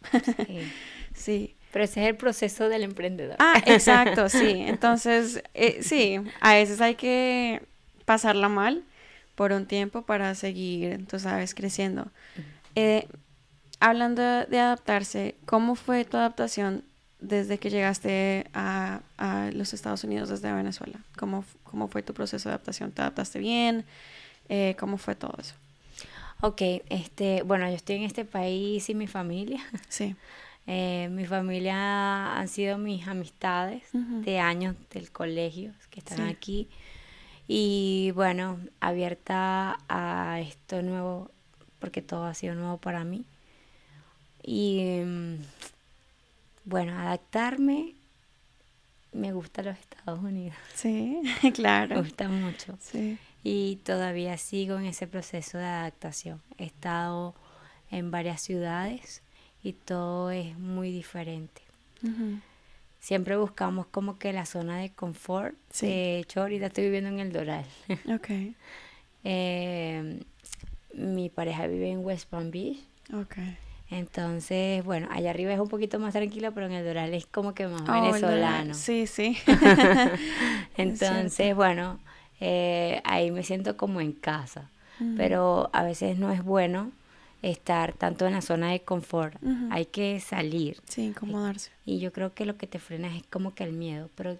sí. 1.14 1.54
Pero 1.72 1.84
ese 1.84 2.02
es 2.02 2.08
el 2.08 2.16
proceso 2.16 2.68
del 2.68 2.82
emprendedor. 2.82 3.36
Ah, 3.38 3.62
exacto, 3.66 4.28
sí. 4.28 4.56
Entonces, 4.58 5.42
eh, 5.54 5.82
sí, 5.82 6.20
a 6.40 6.54
veces 6.54 6.80
hay 6.80 6.96
que 6.96 7.62
pasarla 8.04 8.48
mal 8.48 8.82
por 9.36 9.52
un 9.52 9.66
tiempo 9.66 10.02
para 10.02 10.34
seguir, 10.34 11.06
tú 11.06 11.20
sabes, 11.20 11.54
creciendo. 11.54 12.08
Eh, 12.74 13.06
hablando 13.78 14.20
de 14.22 14.58
adaptarse, 14.58 15.36
¿cómo 15.46 15.76
fue 15.76 16.04
tu 16.04 16.16
adaptación 16.16 16.82
desde 17.20 17.58
que 17.58 17.70
llegaste 17.70 18.46
a, 18.54 19.00
a 19.18 19.50
los 19.52 19.72
Estados 19.72 20.04
Unidos 20.04 20.28
desde 20.28 20.52
Venezuela? 20.52 20.98
¿Cómo, 21.16 21.44
¿Cómo, 21.64 21.88
fue 21.88 22.02
tu 22.02 22.14
proceso 22.14 22.48
de 22.48 22.54
adaptación? 22.54 22.92
¿Te 22.92 23.02
adaptaste 23.02 23.38
bien? 23.38 23.84
Eh, 24.48 24.76
¿Cómo 24.78 24.98
fue 24.98 25.14
todo 25.14 25.34
eso? 25.38 25.54
Ok, 26.42 26.62
este, 26.88 27.42
bueno, 27.42 27.68
yo 27.68 27.74
estoy 27.74 27.96
en 27.96 28.02
este 28.04 28.24
país 28.24 28.88
y 28.88 28.94
mi 28.94 29.06
familia. 29.06 29.60
Sí. 29.88 30.16
Eh, 30.66 31.08
mi 31.10 31.24
familia 31.24 32.38
han 32.38 32.46
sido 32.46 32.78
mis 32.78 33.08
amistades 33.08 33.82
de 33.92 34.38
años 34.38 34.76
del 34.92 35.10
colegio 35.10 35.72
que 35.90 35.98
están 35.98 36.28
aquí. 36.28 36.68
Y 37.48 38.12
bueno, 38.14 38.60
abierta 38.78 39.80
a 39.88 40.38
esto 40.40 40.82
nuevo, 40.82 41.30
porque 41.80 42.02
todo 42.02 42.24
ha 42.24 42.34
sido 42.34 42.54
nuevo 42.54 42.76
para 42.76 43.02
mí. 43.02 43.24
Y 44.44 45.00
mm, 45.04 45.36
bueno, 46.70 46.96
adaptarme, 46.98 47.94
me 49.12 49.32
gusta 49.32 49.62
los 49.62 49.76
Estados 49.78 50.20
Unidos. 50.22 50.56
Sí, 50.74 51.20
claro. 51.54 51.96
Me 51.96 52.02
gusta 52.02 52.28
mucho. 52.28 52.78
Sí. 52.80 53.18
Y 53.42 53.76
todavía 53.84 54.38
sigo 54.38 54.78
en 54.78 54.84
ese 54.86 55.06
proceso 55.08 55.58
de 55.58 55.64
adaptación. 55.64 56.40
He 56.58 56.64
estado 56.66 57.34
en 57.90 58.10
varias 58.12 58.40
ciudades 58.40 59.22
y 59.64 59.72
todo 59.72 60.30
es 60.30 60.56
muy 60.58 60.92
diferente. 60.92 61.60
Siempre 63.00 63.36
buscamos 63.36 63.86
como 63.86 64.18
que 64.18 64.32
la 64.32 64.46
zona 64.46 64.78
de 64.78 64.90
confort. 64.90 65.54
De 65.80 66.18
hecho, 66.20 66.42
ahorita 66.42 66.66
estoy 66.66 66.84
viviendo 66.84 67.10
en 67.10 67.18
el 67.18 67.32
Doral. 67.32 67.66
Ok. 68.14 68.28
eh, 69.24 70.22
mi 70.94 71.28
pareja 71.30 71.66
vive 71.66 71.90
en 71.90 72.04
West 72.04 72.28
Palm 72.28 72.50
Beach. 72.50 72.78
Ok. 73.12 73.36
Entonces, 73.90 74.84
bueno, 74.84 75.08
allá 75.10 75.30
arriba 75.30 75.52
es 75.52 75.58
un 75.58 75.68
poquito 75.68 75.98
más 75.98 76.12
tranquilo, 76.12 76.52
pero 76.52 76.66
en 76.66 76.72
el 76.72 76.84
Doral 76.84 77.12
es 77.12 77.26
como 77.26 77.54
que 77.54 77.66
más 77.66 77.82
oh, 77.88 77.92
venezolano. 77.92 78.74
Sí, 78.74 79.08
sí. 79.08 79.36
Entonces, 80.76 81.56
bueno, 81.56 81.98
eh, 82.40 83.00
ahí 83.04 83.32
me 83.32 83.42
siento 83.42 83.76
como 83.76 84.00
en 84.00 84.12
casa. 84.12 84.70
Pero 85.16 85.70
a 85.72 85.82
veces 85.82 86.18
no 86.18 86.30
es 86.30 86.44
bueno 86.44 86.92
estar 87.40 87.94
tanto 87.94 88.26
en 88.26 88.34
la 88.34 88.42
zona 88.42 88.70
de 88.70 88.80
confort. 88.80 89.34
Hay 89.70 89.86
que 89.86 90.20
salir. 90.20 90.76
Sí, 90.84 91.06
incomodarse. 91.06 91.70
Y 91.86 92.00
yo 92.00 92.12
creo 92.12 92.34
que 92.34 92.44
lo 92.44 92.58
que 92.58 92.66
te 92.66 92.78
frena 92.78 93.16
es 93.16 93.22
como 93.30 93.54
que 93.54 93.64
el 93.64 93.72
miedo. 93.72 94.10
Pero, 94.14 94.36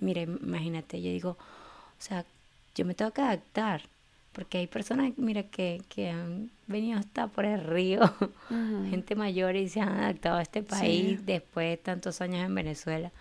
mire, 0.00 0.22
imagínate, 0.22 1.02
yo 1.02 1.10
digo, 1.10 1.30
o 1.32 2.02
sea, 2.02 2.24
yo 2.74 2.86
me 2.86 2.94
tengo 2.94 3.10
que 3.10 3.20
adaptar. 3.20 3.82
Porque 4.32 4.56
hay 4.58 4.66
personas, 4.66 5.12
mira, 5.18 5.42
que, 5.42 5.82
que 5.90 6.08
han 6.08 6.50
venido 6.66 6.98
hasta 6.98 7.28
por 7.28 7.44
el 7.44 7.62
río, 7.62 8.00
gente 8.90 9.14
mayor 9.14 9.56
y 9.56 9.68
se 9.68 9.80
han 9.80 9.90
adaptado 9.90 10.36
a 10.36 10.42
este 10.42 10.62
país 10.62 11.24
después 11.24 11.70
de 11.70 11.76
tantos 11.76 12.20
años 12.20 12.44
en 12.44 12.54
Venezuela. 12.54 13.12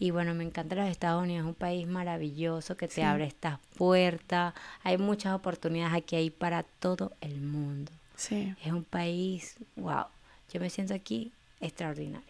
Y 0.00 0.12
bueno, 0.12 0.32
me 0.34 0.44
encanta 0.44 0.76
los 0.76 0.88
Estados 0.88 1.22
Unidos, 1.24 1.44
es 1.44 1.48
un 1.48 1.54
país 1.54 1.86
maravilloso 1.86 2.76
que 2.76 2.86
te 2.86 3.02
abre 3.02 3.26
estas 3.26 3.58
puertas. 3.76 4.54
Hay 4.84 4.96
muchas 4.96 5.34
oportunidades 5.34 5.94
aquí 5.94 6.14
ahí 6.14 6.30
para 6.30 6.62
todo 6.62 7.12
el 7.20 7.40
mundo. 7.40 7.90
Sí. 8.14 8.54
Es 8.64 8.72
un 8.72 8.84
país, 8.84 9.56
wow. 9.76 10.06
Yo 10.52 10.60
me 10.60 10.70
siento 10.70 10.94
aquí 10.94 11.32
extraordinaria. 11.60 12.22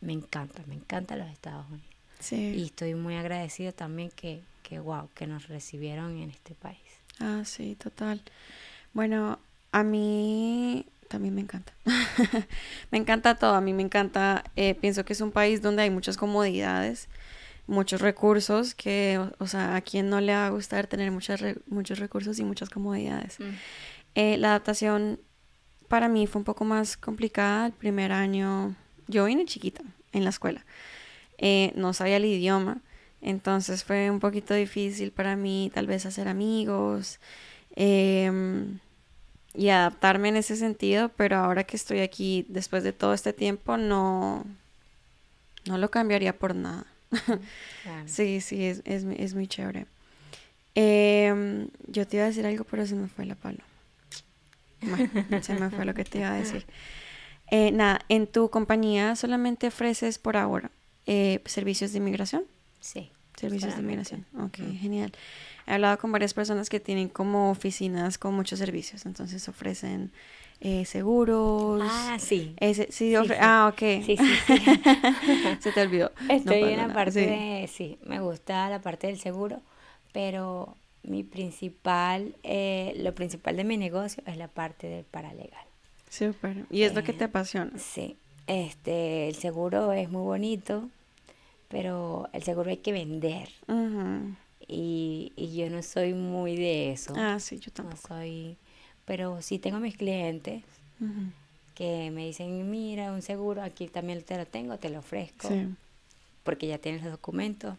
Me 0.00 0.12
encanta, 0.12 0.62
me 0.66 0.74
encanta 0.74 1.16
los 1.16 1.28
Estados 1.28 1.66
Unidos. 1.68 1.86
Sí. 2.20 2.54
Y 2.56 2.64
estoy 2.66 2.94
muy 2.94 3.16
agradecida 3.16 3.72
también 3.72 4.10
que, 4.10 4.40
que, 4.62 4.78
wow, 4.78 5.08
que 5.14 5.26
nos 5.26 5.48
recibieron 5.48 6.18
en 6.18 6.30
este 6.30 6.54
país. 6.54 6.78
Ah, 7.18 7.42
sí, 7.44 7.76
total. 7.76 8.22
Bueno, 8.92 9.38
a 9.76 9.82
mí 9.82 10.86
también 11.08 11.34
me 11.34 11.42
encanta. 11.42 11.74
me 12.90 12.96
encanta 12.96 13.34
todo, 13.34 13.54
a 13.54 13.60
mí 13.60 13.74
me 13.74 13.82
encanta, 13.82 14.42
eh, 14.56 14.74
pienso 14.74 15.04
que 15.04 15.12
es 15.12 15.20
un 15.20 15.32
país 15.32 15.60
donde 15.60 15.82
hay 15.82 15.90
muchas 15.90 16.16
comodidades, 16.16 17.10
muchos 17.66 18.00
recursos, 18.00 18.74
que, 18.74 19.20
o, 19.38 19.46
sea, 19.46 19.76
a 19.76 19.82
quien 19.82 20.08
no 20.08 20.22
le 20.22 20.32
va 20.32 20.46
a 20.46 20.48
gustar 20.48 20.86
tener 20.86 21.10
muchas 21.10 21.42
muchos 21.66 21.98
recursos 21.98 22.38
y 22.38 22.44
muchas 22.44 22.70
comodidades. 22.70 23.38
Mm. 23.38 23.44
Eh, 24.14 24.36
la 24.38 24.48
adaptación 24.48 25.20
para 25.88 26.08
mí 26.08 26.26
fue 26.26 26.38
un 26.38 26.46
poco 26.46 26.64
más 26.64 26.96
complicada 26.96 27.66
el 27.66 27.72
primer 27.72 28.12
año. 28.12 28.74
Yo 29.08 29.26
vine 29.26 29.44
chiquita 29.44 29.82
en 30.12 30.24
la 30.24 30.30
escuela, 30.30 30.64
eh, 31.36 31.72
no 31.76 31.92
sabía 31.92 32.16
el 32.16 32.24
idioma, 32.24 32.78
entonces 33.20 33.84
fue 33.84 34.10
un 34.10 34.20
poquito 34.20 34.54
difícil 34.54 35.12
para 35.12 35.36
mí 35.36 35.70
tal 35.74 35.86
vez 35.86 36.06
hacer 36.06 36.28
amigos. 36.28 37.20
Eh, 37.78 38.32
y 39.56 39.70
adaptarme 39.70 40.28
en 40.28 40.36
ese 40.36 40.56
sentido, 40.56 41.10
pero 41.16 41.36
ahora 41.36 41.64
que 41.64 41.76
estoy 41.76 42.00
aquí 42.00 42.44
después 42.48 42.84
de 42.84 42.92
todo 42.92 43.14
este 43.14 43.32
tiempo 43.32 43.76
no, 43.76 44.44
no 45.66 45.78
lo 45.78 45.90
cambiaría 45.90 46.36
por 46.36 46.54
nada. 46.54 46.86
sí, 48.06 48.40
sí, 48.40 48.64
es, 48.64 48.82
es, 48.84 49.04
es 49.04 49.34
muy 49.34 49.46
chévere. 49.46 49.86
Em, 50.74 51.68
yo 51.86 52.06
te 52.06 52.16
iba 52.16 52.24
a 52.24 52.28
decir 52.28 52.44
algo, 52.46 52.64
pero 52.64 52.86
se 52.86 52.94
me 52.94 53.08
fue 53.08 53.24
la 53.24 53.34
palo. 53.34 53.60
se 55.40 55.54
me 55.54 55.70
fue 55.70 55.84
lo 55.86 55.94
que 55.94 56.04
te 56.04 56.18
iba 56.18 56.30
a 56.30 56.34
decir. 56.34 56.66
Eh, 57.50 57.70
nada, 57.72 58.00
en 58.08 58.26
tu 58.26 58.50
compañía 58.50 59.16
solamente 59.16 59.68
ofreces 59.68 60.18
por 60.18 60.36
ahora 60.36 60.70
eh, 61.06 61.40
servicios 61.46 61.92
de 61.92 61.98
inmigración. 61.98 62.44
Sí. 62.80 63.10
Servicios 63.36 63.74
de 63.76 63.82
inmigración. 63.82 64.26
Ok, 64.38 64.56
genial 64.80 65.12
he 65.66 65.74
hablado 65.74 65.98
con 65.98 66.12
varias 66.12 66.32
personas 66.32 66.68
que 66.68 66.80
tienen 66.80 67.08
como 67.08 67.50
oficinas 67.50 68.18
con 68.18 68.34
muchos 68.34 68.58
servicios, 68.58 69.04
entonces 69.04 69.48
ofrecen 69.48 70.12
eh, 70.60 70.84
seguros. 70.84 71.82
Ah, 71.84 72.16
sí. 72.18 72.54
sí, 72.90 73.14
Ah, 73.40 73.70
ok. 73.72 74.04
Sí, 74.04 74.16
sí, 74.16 74.18
sí. 74.46 74.56
Se 75.60 75.72
te 75.72 75.82
olvidó. 75.82 76.12
Estoy 76.30 76.62
en 76.62 76.78
la 76.78 76.94
parte 76.94 77.26
de, 77.26 77.68
sí, 77.72 77.98
me 78.04 78.20
gusta 78.20 78.70
la 78.70 78.80
parte 78.80 79.08
del 79.08 79.18
seguro, 79.18 79.60
pero 80.12 80.76
mi 81.02 81.24
principal, 81.24 82.34
eh, 82.42 82.94
lo 82.98 83.14
principal 83.14 83.56
de 83.56 83.64
mi 83.64 83.76
negocio 83.76 84.22
es 84.26 84.36
la 84.36 84.48
parte 84.48 84.86
del 84.88 85.04
paralegal. 85.04 85.66
Súper. 86.08 86.64
¿Y 86.70 86.82
es 86.82 86.94
lo 86.94 87.02
que 87.02 87.12
te 87.12 87.24
eh, 87.24 87.26
apasiona? 87.26 87.72
Sí. 87.78 88.16
Este, 88.46 89.28
el 89.28 89.34
seguro 89.34 89.92
es 89.92 90.08
muy 90.08 90.22
bonito, 90.22 90.88
pero 91.68 92.28
el 92.32 92.42
seguro 92.42 92.70
hay 92.70 92.78
que 92.78 92.92
vender. 92.92 93.48
Y, 94.68 95.32
y 95.36 95.56
yo 95.56 95.70
no 95.70 95.82
soy 95.82 96.14
muy 96.14 96.56
de 96.56 96.92
eso. 96.92 97.12
Ah, 97.16 97.38
sí, 97.38 97.58
yo 97.58 97.70
tampoco. 97.72 98.08
No 98.14 98.20
soy, 98.20 98.56
pero 99.04 99.40
sí 99.42 99.58
tengo 99.58 99.78
mis 99.78 99.96
clientes 99.96 100.62
que 101.74 102.10
me 102.10 102.26
dicen, 102.26 102.70
mira, 102.70 103.12
un 103.12 103.22
seguro, 103.22 103.62
aquí 103.62 103.86
también 103.86 104.22
te 104.22 104.36
lo 104.36 104.46
tengo, 104.46 104.78
te 104.78 104.88
lo 104.88 105.00
ofrezco, 105.00 105.48
porque 106.42 106.66
ya 106.66 106.78
tienes 106.78 107.02
los 107.02 107.12
documentos. 107.12 107.76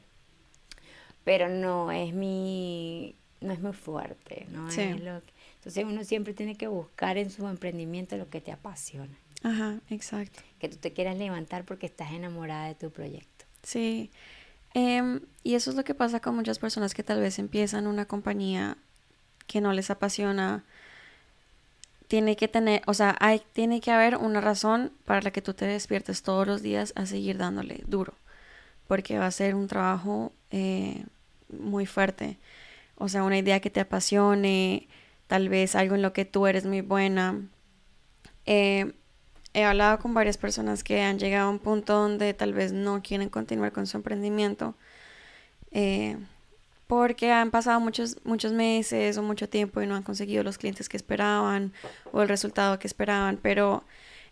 Pero 1.23 1.49
no 1.49 1.91
es 1.91 2.13
mi, 2.13 3.15
no 3.41 3.51
es 3.51 3.59
muy 3.59 3.73
fuerte, 3.73 4.45
¿no? 4.51 4.69
Es 4.69 5.01
lo 5.01 5.21
entonces 5.57 5.83
uno 5.83 6.03
siempre 6.05 6.33
tiene 6.33 6.55
que 6.55 6.67
buscar 6.67 7.17
en 7.17 7.29
su 7.29 7.45
emprendimiento 7.45 8.15
lo 8.15 8.29
que 8.29 8.39
te 8.39 8.53
apasiona. 8.53 9.17
Ajá, 9.43 9.81
exacto. 9.89 10.39
Que 10.59 10.69
tú 10.69 10.77
te 10.77 10.93
quieras 10.93 11.17
levantar 11.17 11.65
porque 11.65 11.87
estás 11.87 12.13
enamorada 12.13 12.67
de 12.67 12.75
tu 12.75 12.89
proyecto. 12.89 13.36
Sí, 13.67 14.11
Em, 14.79 15.21
y 15.43 15.55
eso 15.55 15.71
es 15.71 15.75
lo 15.75 15.83
que 15.83 15.95
pasa 15.95 16.19
con 16.19 16.35
muchas 16.35 16.59
personas 16.59 16.93
que 16.93 17.01
tal 17.01 17.19
vez 17.19 17.39
empiezan 17.39 17.87
una 17.87 18.05
compañía 18.05 18.77
que 19.47 19.59
no 19.59 19.73
les 19.73 19.89
apasiona. 19.89 20.63
Tiene 22.07 22.35
que 22.35 22.47
tener, 22.47 22.83
o 22.85 22.93
sea, 22.93 23.15
hay, 23.19 23.41
tiene 23.53 23.81
que 23.81 23.89
haber 23.89 24.17
una 24.17 24.39
razón 24.39 24.91
para 25.05 25.21
la 25.23 25.31
que 25.31 25.41
tú 25.41 25.55
te 25.55 25.65
despiertes 25.65 26.21
todos 26.21 26.45
los 26.45 26.61
días 26.61 26.93
a 26.95 27.07
seguir 27.07 27.39
dándole 27.39 27.83
duro. 27.87 28.13
Porque 28.87 29.17
va 29.17 29.25
a 29.25 29.31
ser 29.31 29.55
un 29.55 29.67
trabajo 29.67 30.31
eh, 30.51 31.03
muy 31.49 31.87
fuerte. 31.87 32.37
O 32.97 33.09
sea, 33.09 33.23
una 33.23 33.39
idea 33.39 33.59
que 33.61 33.71
te 33.71 33.79
apasione, 33.81 34.87
tal 35.27 35.49
vez 35.49 35.75
algo 35.75 35.95
en 35.95 36.03
lo 36.03 36.13
que 36.13 36.25
tú 36.25 36.47
eres 36.47 36.65
muy 36.65 36.81
buena. 36.81 37.41
Eh, 38.45 38.93
he 39.57 39.63
hablado 39.63 39.97
con 39.97 40.13
varias 40.13 40.37
personas 40.37 40.83
que 40.83 41.01
han 41.01 41.17
llegado 41.17 41.47
a 41.47 41.51
un 41.51 41.57
punto 41.57 41.93
donde 41.93 42.35
tal 42.35 42.53
vez 42.53 42.73
no 42.73 43.01
quieren 43.01 43.27
continuar 43.27 43.71
con 43.71 43.87
su 43.87 43.97
emprendimiento 43.97 44.75
eh, 45.71 46.15
porque 46.85 47.31
han 47.31 47.49
pasado 47.49 47.79
muchos, 47.79 48.17
muchos 48.23 48.53
meses 48.53 49.17
o 49.17 49.23
mucho 49.23 49.49
tiempo 49.49 49.81
y 49.81 49.87
no 49.87 49.95
han 49.95 50.03
conseguido 50.03 50.43
los 50.43 50.59
clientes 50.59 50.87
que 50.87 50.95
esperaban 50.95 51.73
o 52.11 52.21
el 52.21 52.29
resultado 52.29 52.77
que 52.77 52.85
esperaban, 52.85 53.39
pero 53.41 53.83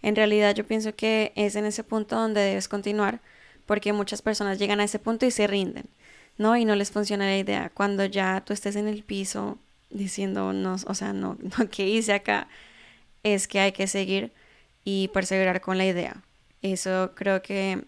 en 0.03 0.15
realidad 0.15 0.53
yo 0.53 0.63
pienso 0.63 0.95
que 0.95 1.33
es 1.35 1.55
en 1.55 1.65
ese 1.65 1.83
punto 1.83 2.15
donde 2.15 2.41
debes 2.41 2.67
continuar 2.67 3.19
porque 3.65 3.93
muchas 3.93 4.21
personas 4.21 4.59
llegan 4.59 4.79
a 4.79 4.83
ese 4.83 4.99
punto 4.99 5.25
y 5.25 5.31
se 5.31 5.47
rinden, 5.47 5.85
¿no? 6.37 6.55
Y 6.55 6.65
no 6.65 6.75
les 6.75 6.91
funciona 6.91 7.25
la 7.25 7.37
idea. 7.37 7.71
Cuando 7.73 8.05
ya 8.05 8.43
tú 8.45 8.53
estés 8.53 8.75
en 8.75 8.87
el 8.87 9.03
piso 9.03 9.57
diciendo, 9.89 10.53
no, 10.53 10.75
o 10.85 10.93
sea, 10.93 11.13
no, 11.13 11.35
no, 11.57 11.67
¿qué 11.71 11.87
hice 11.87 12.13
acá? 12.13 12.47
Es 13.23 13.47
que 13.47 13.59
hay 13.59 13.71
que 13.71 13.87
seguir 13.87 14.31
y 14.85 15.09
perseverar 15.09 15.59
con 15.59 15.77
la 15.77 15.85
idea. 15.85 16.21
Eso 16.61 17.11
creo 17.15 17.41
que 17.41 17.83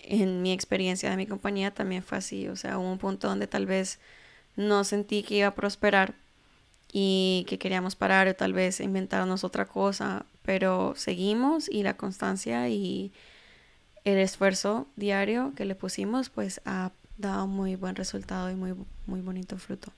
en 0.00 0.42
mi 0.42 0.52
experiencia 0.52 1.10
de 1.10 1.16
mi 1.16 1.26
compañía 1.26 1.72
también 1.72 2.02
fue 2.02 2.18
así. 2.18 2.48
O 2.48 2.56
sea, 2.56 2.78
hubo 2.78 2.90
un 2.90 2.98
punto 2.98 3.28
donde 3.28 3.46
tal 3.46 3.66
vez 3.66 4.00
no 4.56 4.82
sentí 4.82 5.22
que 5.22 5.36
iba 5.36 5.48
a 5.48 5.54
prosperar 5.54 6.14
y 6.92 7.44
que 7.48 7.58
queríamos 7.58 7.94
parar 7.94 8.26
o 8.26 8.34
tal 8.34 8.54
vez 8.54 8.80
inventarnos 8.80 9.44
otra 9.44 9.66
cosa, 9.66 10.24
pero 10.42 10.94
seguimos 10.96 11.68
y 11.68 11.82
la 11.82 11.96
constancia 11.96 12.68
y 12.68 13.12
el 14.04 14.18
esfuerzo 14.18 14.86
diario 14.96 15.52
que 15.54 15.66
le 15.66 15.74
pusimos 15.74 16.30
pues 16.30 16.62
ha 16.64 16.90
dado 17.18 17.46
muy 17.46 17.76
buen 17.76 17.94
resultado 17.94 18.50
y 18.50 18.54
muy, 18.54 18.74
muy 19.06 19.20
bonito 19.20 19.58
fruto. 19.58 19.92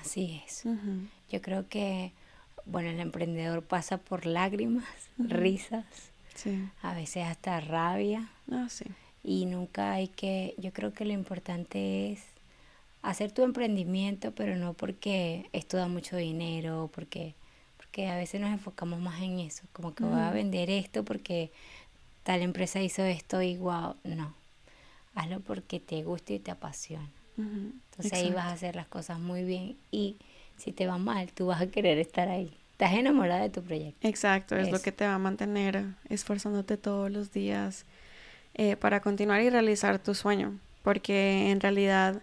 Así 0.00 0.42
es. 0.46 0.64
Yo 1.30 1.42
creo 1.42 1.68
que 1.68 2.12
bueno, 2.66 2.90
el 2.90 3.00
emprendedor 3.00 3.62
pasa 3.62 3.98
por 3.98 4.26
lágrimas, 4.26 4.84
risas, 5.18 5.84
a 6.82 6.94
veces 6.94 7.24
hasta 7.24 7.60
rabia. 7.60 8.28
Ah, 8.50 8.66
sí. 8.68 8.84
Y 9.24 9.46
nunca 9.46 9.92
hay 9.92 10.08
que, 10.08 10.54
yo 10.58 10.72
creo 10.72 10.92
que 10.92 11.04
lo 11.04 11.12
importante 11.12 12.12
es 12.12 12.22
hacer 13.02 13.32
tu 13.32 13.42
emprendimiento, 13.42 14.32
pero 14.32 14.56
no 14.56 14.74
porque 14.74 15.48
esto 15.52 15.76
da 15.76 15.88
mucho 15.88 16.16
dinero, 16.16 16.90
porque, 16.94 17.34
porque 17.76 18.08
a 18.08 18.16
veces 18.16 18.40
nos 18.40 18.50
enfocamos 18.50 19.00
más 19.00 19.20
en 19.22 19.38
eso, 19.40 19.64
como 19.72 19.94
que 19.94 20.04
voy 20.04 20.20
a 20.20 20.30
vender 20.30 20.70
esto 20.70 21.04
porque 21.04 21.52
tal 22.22 22.42
empresa 22.42 22.80
hizo 22.80 23.02
esto 23.04 23.42
y 23.42 23.56
wow, 23.56 23.96
no. 24.04 24.34
Hazlo 25.14 25.40
porque 25.40 25.78
te 25.78 26.02
gusta 26.02 26.32
y 26.32 26.38
te 26.38 26.50
apasiona. 26.50 27.10
Entonces 27.36 28.12
ahí 28.12 28.30
vas 28.30 28.46
a 28.46 28.52
hacer 28.52 28.76
las 28.76 28.86
cosas 28.86 29.18
muy 29.18 29.44
bien 29.44 29.76
y 29.90 30.16
si 30.56 30.72
te 30.72 30.86
va 30.86 30.98
mal, 30.98 31.32
tú 31.32 31.46
vas 31.46 31.60
a 31.60 31.66
querer 31.66 31.98
estar 31.98 32.28
ahí. 32.28 32.56
Estás 32.72 32.94
enamorada 32.94 33.42
de 33.42 33.50
tu 33.50 33.62
proyecto. 33.62 34.06
Exacto, 34.06 34.56
es, 34.56 34.70
lo 34.70 34.80
que 34.80 34.92
te 34.92 35.06
va 35.06 35.14
a 35.14 35.18
mantener 35.18 35.84
esforzándote 36.08 36.76
todos 36.76 37.10
los 37.10 37.32
días 37.32 37.84
eh, 38.54 38.76
para 38.76 39.00
continuar 39.00 39.40
y 39.42 39.50
realizar 39.50 39.98
tu 39.98 40.14
sueño. 40.14 40.58
Porque 40.82 41.50
en 41.50 41.60
realidad, 41.60 42.22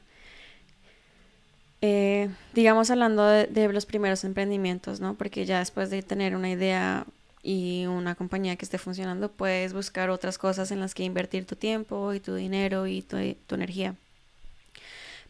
eh, 1.82 2.30
digamos 2.54 2.92
hablando 2.92 3.26
de, 3.26 3.46
de, 3.48 3.72
los 3.72 3.86
primeros 3.86 4.24
emprendimientos, 4.26 5.00
¿no? 5.00 5.16
Porque 5.16 5.46
ya 5.46 5.60
después 5.60 5.90
de 5.90 6.02
tener 6.02 6.36
una 6.36 6.50
idea 6.50 7.06
y 7.42 7.86
una 7.86 8.16
compañía 8.16 8.56
que 8.58 8.66
esté 8.66 8.78
funcionando, 8.78 9.32
puedes 9.32 9.74
buscar 9.74 10.10
otras 10.10 10.38
cosas 10.38 10.72
en 10.72 10.80
las 10.82 10.94
que 10.94 11.04
invertir 11.04 11.46
tu 11.46 11.56
tiempo 11.56 12.14
y 12.14 12.20
tu 12.20 12.36
dinero 12.36 12.86
y 12.86 13.02
tu, 13.02 13.18
tu 13.48 13.56
energía. 13.56 13.96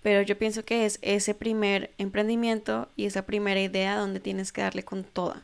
Pero 0.01 0.21
yo 0.21 0.37
pienso 0.37 0.63
que 0.63 0.85
es 0.85 0.97
ese 1.01 1.33
primer 1.33 1.91
emprendimiento 1.97 2.87
y 2.95 3.05
esa 3.05 3.25
primera 3.25 3.59
idea 3.59 3.97
donde 3.97 4.19
tienes 4.19 4.51
que 4.51 4.61
darle 4.61 4.83
con 4.83 5.03
toda. 5.03 5.43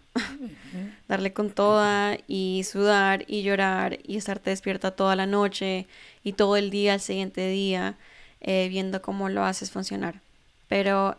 darle 1.07 1.33
con 1.33 1.51
toda 1.51 2.17
y 2.27 2.63
sudar 2.63 3.25
y 3.27 3.43
llorar 3.43 3.99
y 4.03 4.15
estarte 4.17 4.51
despierta 4.51 4.91
toda 4.91 5.15
la 5.15 5.25
noche 5.25 5.87
y 6.23 6.33
todo 6.33 6.55
el 6.55 6.69
día 6.69 6.93
al 6.93 7.01
siguiente 7.01 7.47
día 7.49 7.95
eh, 8.41 8.67
viendo 8.69 9.01
cómo 9.01 9.27
lo 9.27 9.43
haces 9.43 9.71
funcionar. 9.71 10.21
Pero 10.69 11.17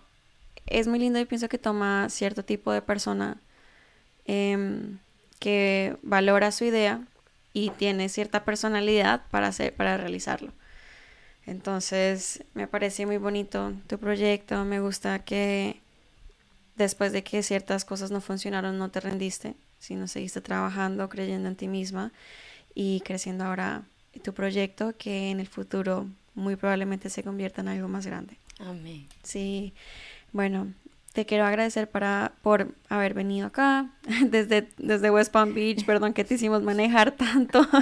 es 0.66 0.86
muy 0.88 0.98
lindo 0.98 1.18
y 1.18 1.24
pienso 1.24 1.48
que 1.48 1.58
toma 1.58 2.08
cierto 2.08 2.44
tipo 2.44 2.72
de 2.72 2.82
persona 2.82 3.36
em, 4.26 4.98
que 5.38 5.96
valora 6.02 6.52
su 6.52 6.64
idea 6.64 7.00
y 7.52 7.70
tiene 7.70 8.08
cierta 8.08 8.44
personalidad 8.44 9.22
para, 9.30 9.48
hacer, 9.48 9.74
para 9.74 9.96
realizarlo. 9.96 10.52
Entonces, 11.46 12.44
me 12.54 12.66
parece 12.66 13.06
muy 13.06 13.18
bonito 13.18 13.72
tu 13.86 13.98
proyecto, 13.98 14.64
me 14.64 14.80
gusta 14.80 15.20
que 15.20 15.80
después 16.76 17.12
de 17.12 17.22
que 17.22 17.42
ciertas 17.42 17.84
cosas 17.84 18.10
no 18.10 18.20
funcionaron, 18.20 18.78
no 18.78 18.90
te 18.90 19.00
rendiste, 19.00 19.54
sino 19.78 20.08
seguiste 20.08 20.40
trabajando, 20.40 21.08
creyendo 21.08 21.48
en 21.48 21.56
ti 21.56 21.68
misma 21.68 22.12
y 22.74 23.00
creciendo 23.00 23.44
ahora 23.44 23.84
tu 24.24 24.34
proyecto 24.34 24.94
que 24.96 25.30
en 25.30 25.40
el 25.40 25.46
futuro 25.46 26.06
muy 26.34 26.56
probablemente 26.56 27.10
se 27.10 27.22
convierta 27.22 27.60
en 27.60 27.68
algo 27.68 27.88
más 27.88 28.06
grande. 28.06 28.36
Amén. 28.58 29.06
Sí, 29.22 29.72
bueno, 30.32 30.72
te 31.16 31.24
quiero 31.24 31.46
agradecer 31.46 31.88
para, 31.88 32.34
por 32.42 32.74
haber 32.90 33.14
venido 33.14 33.46
acá 33.46 33.90
desde, 34.26 34.68
desde 34.76 35.10
West 35.10 35.32
Palm 35.32 35.54
Beach. 35.54 35.86
Perdón 35.86 36.12
que 36.12 36.24
te 36.24 36.34
hicimos 36.34 36.62
manejar 36.62 37.12
tanto. 37.16 37.66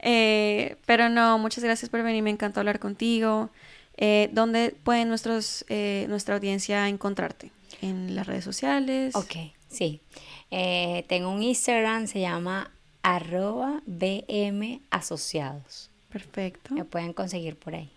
Eh, 0.00 0.76
pero 0.86 1.08
no, 1.08 1.38
muchas 1.38 1.64
gracias 1.64 1.90
por 1.90 2.00
venir. 2.04 2.22
Me 2.22 2.30
encantó 2.30 2.60
hablar 2.60 2.78
contigo. 2.78 3.50
Eh, 3.96 4.30
¿Dónde 4.32 4.76
pueden 4.84 5.08
nuestros, 5.08 5.64
eh, 5.68 6.06
nuestra 6.08 6.36
audiencia 6.36 6.88
encontrarte? 6.88 7.50
¿En 7.82 8.14
las 8.14 8.28
redes 8.28 8.44
sociales? 8.44 9.16
Ok, 9.16 9.34
sí. 9.68 10.00
tengo 11.08 11.30
un 11.30 11.42
Instagram, 11.42 12.06
se 12.06 12.20
llama 12.20 12.70
arroba 13.02 13.82
BM 13.86 14.80
Asociados. 14.90 15.90
Perfecto. 16.10 16.74
Me 16.74 16.84
pueden 16.84 17.12
conseguir 17.12 17.56
por 17.56 17.74
ahí. 17.74 17.90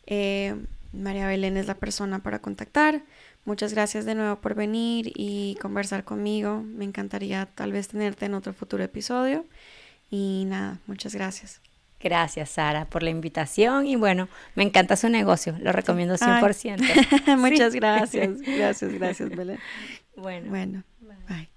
eh, 0.06 0.56
María 0.92 1.26
Belén 1.26 1.56
es 1.56 1.66
la 1.66 1.74
persona 1.74 2.20
para 2.20 2.40
contactar. 2.40 3.02
Muchas 3.44 3.72
gracias 3.72 4.04
de 4.04 4.14
nuevo 4.14 4.40
por 4.40 4.54
venir 4.54 5.10
y 5.14 5.56
conversar 5.60 6.04
conmigo. 6.04 6.62
Me 6.62 6.84
encantaría 6.84 7.48
tal 7.54 7.72
vez 7.72 7.88
tenerte 7.88 8.26
en 8.26 8.34
otro 8.34 8.52
futuro 8.52 8.84
episodio. 8.84 9.46
Y 10.10 10.44
nada, 10.46 10.78
muchas 10.86 11.14
gracias. 11.14 11.60
Gracias, 12.02 12.50
Sara, 12.50 12.86
por 12.86 13.02
la 13.02 13.10
invitación 13.10 13.86
y 13.86 13.96
bueno, 13.96 14.28
me 14.54 14.62
encanta 14.62 14.96
su 14.96 15.08
negocio, 15.10 15.54
lo 15.60 15.70
recomiendo 15.70 16.14
100%. 16.14 17.36
Muchas 17.36 17.74
gracias, 17.74 18.40
gracias, 18.40 18.92
gracias, 18.92 19.30
Belén. 19.30 19.58
Bueno, 20.16 20.48
bueno 20.48 20.84
bye. 21.28 21.50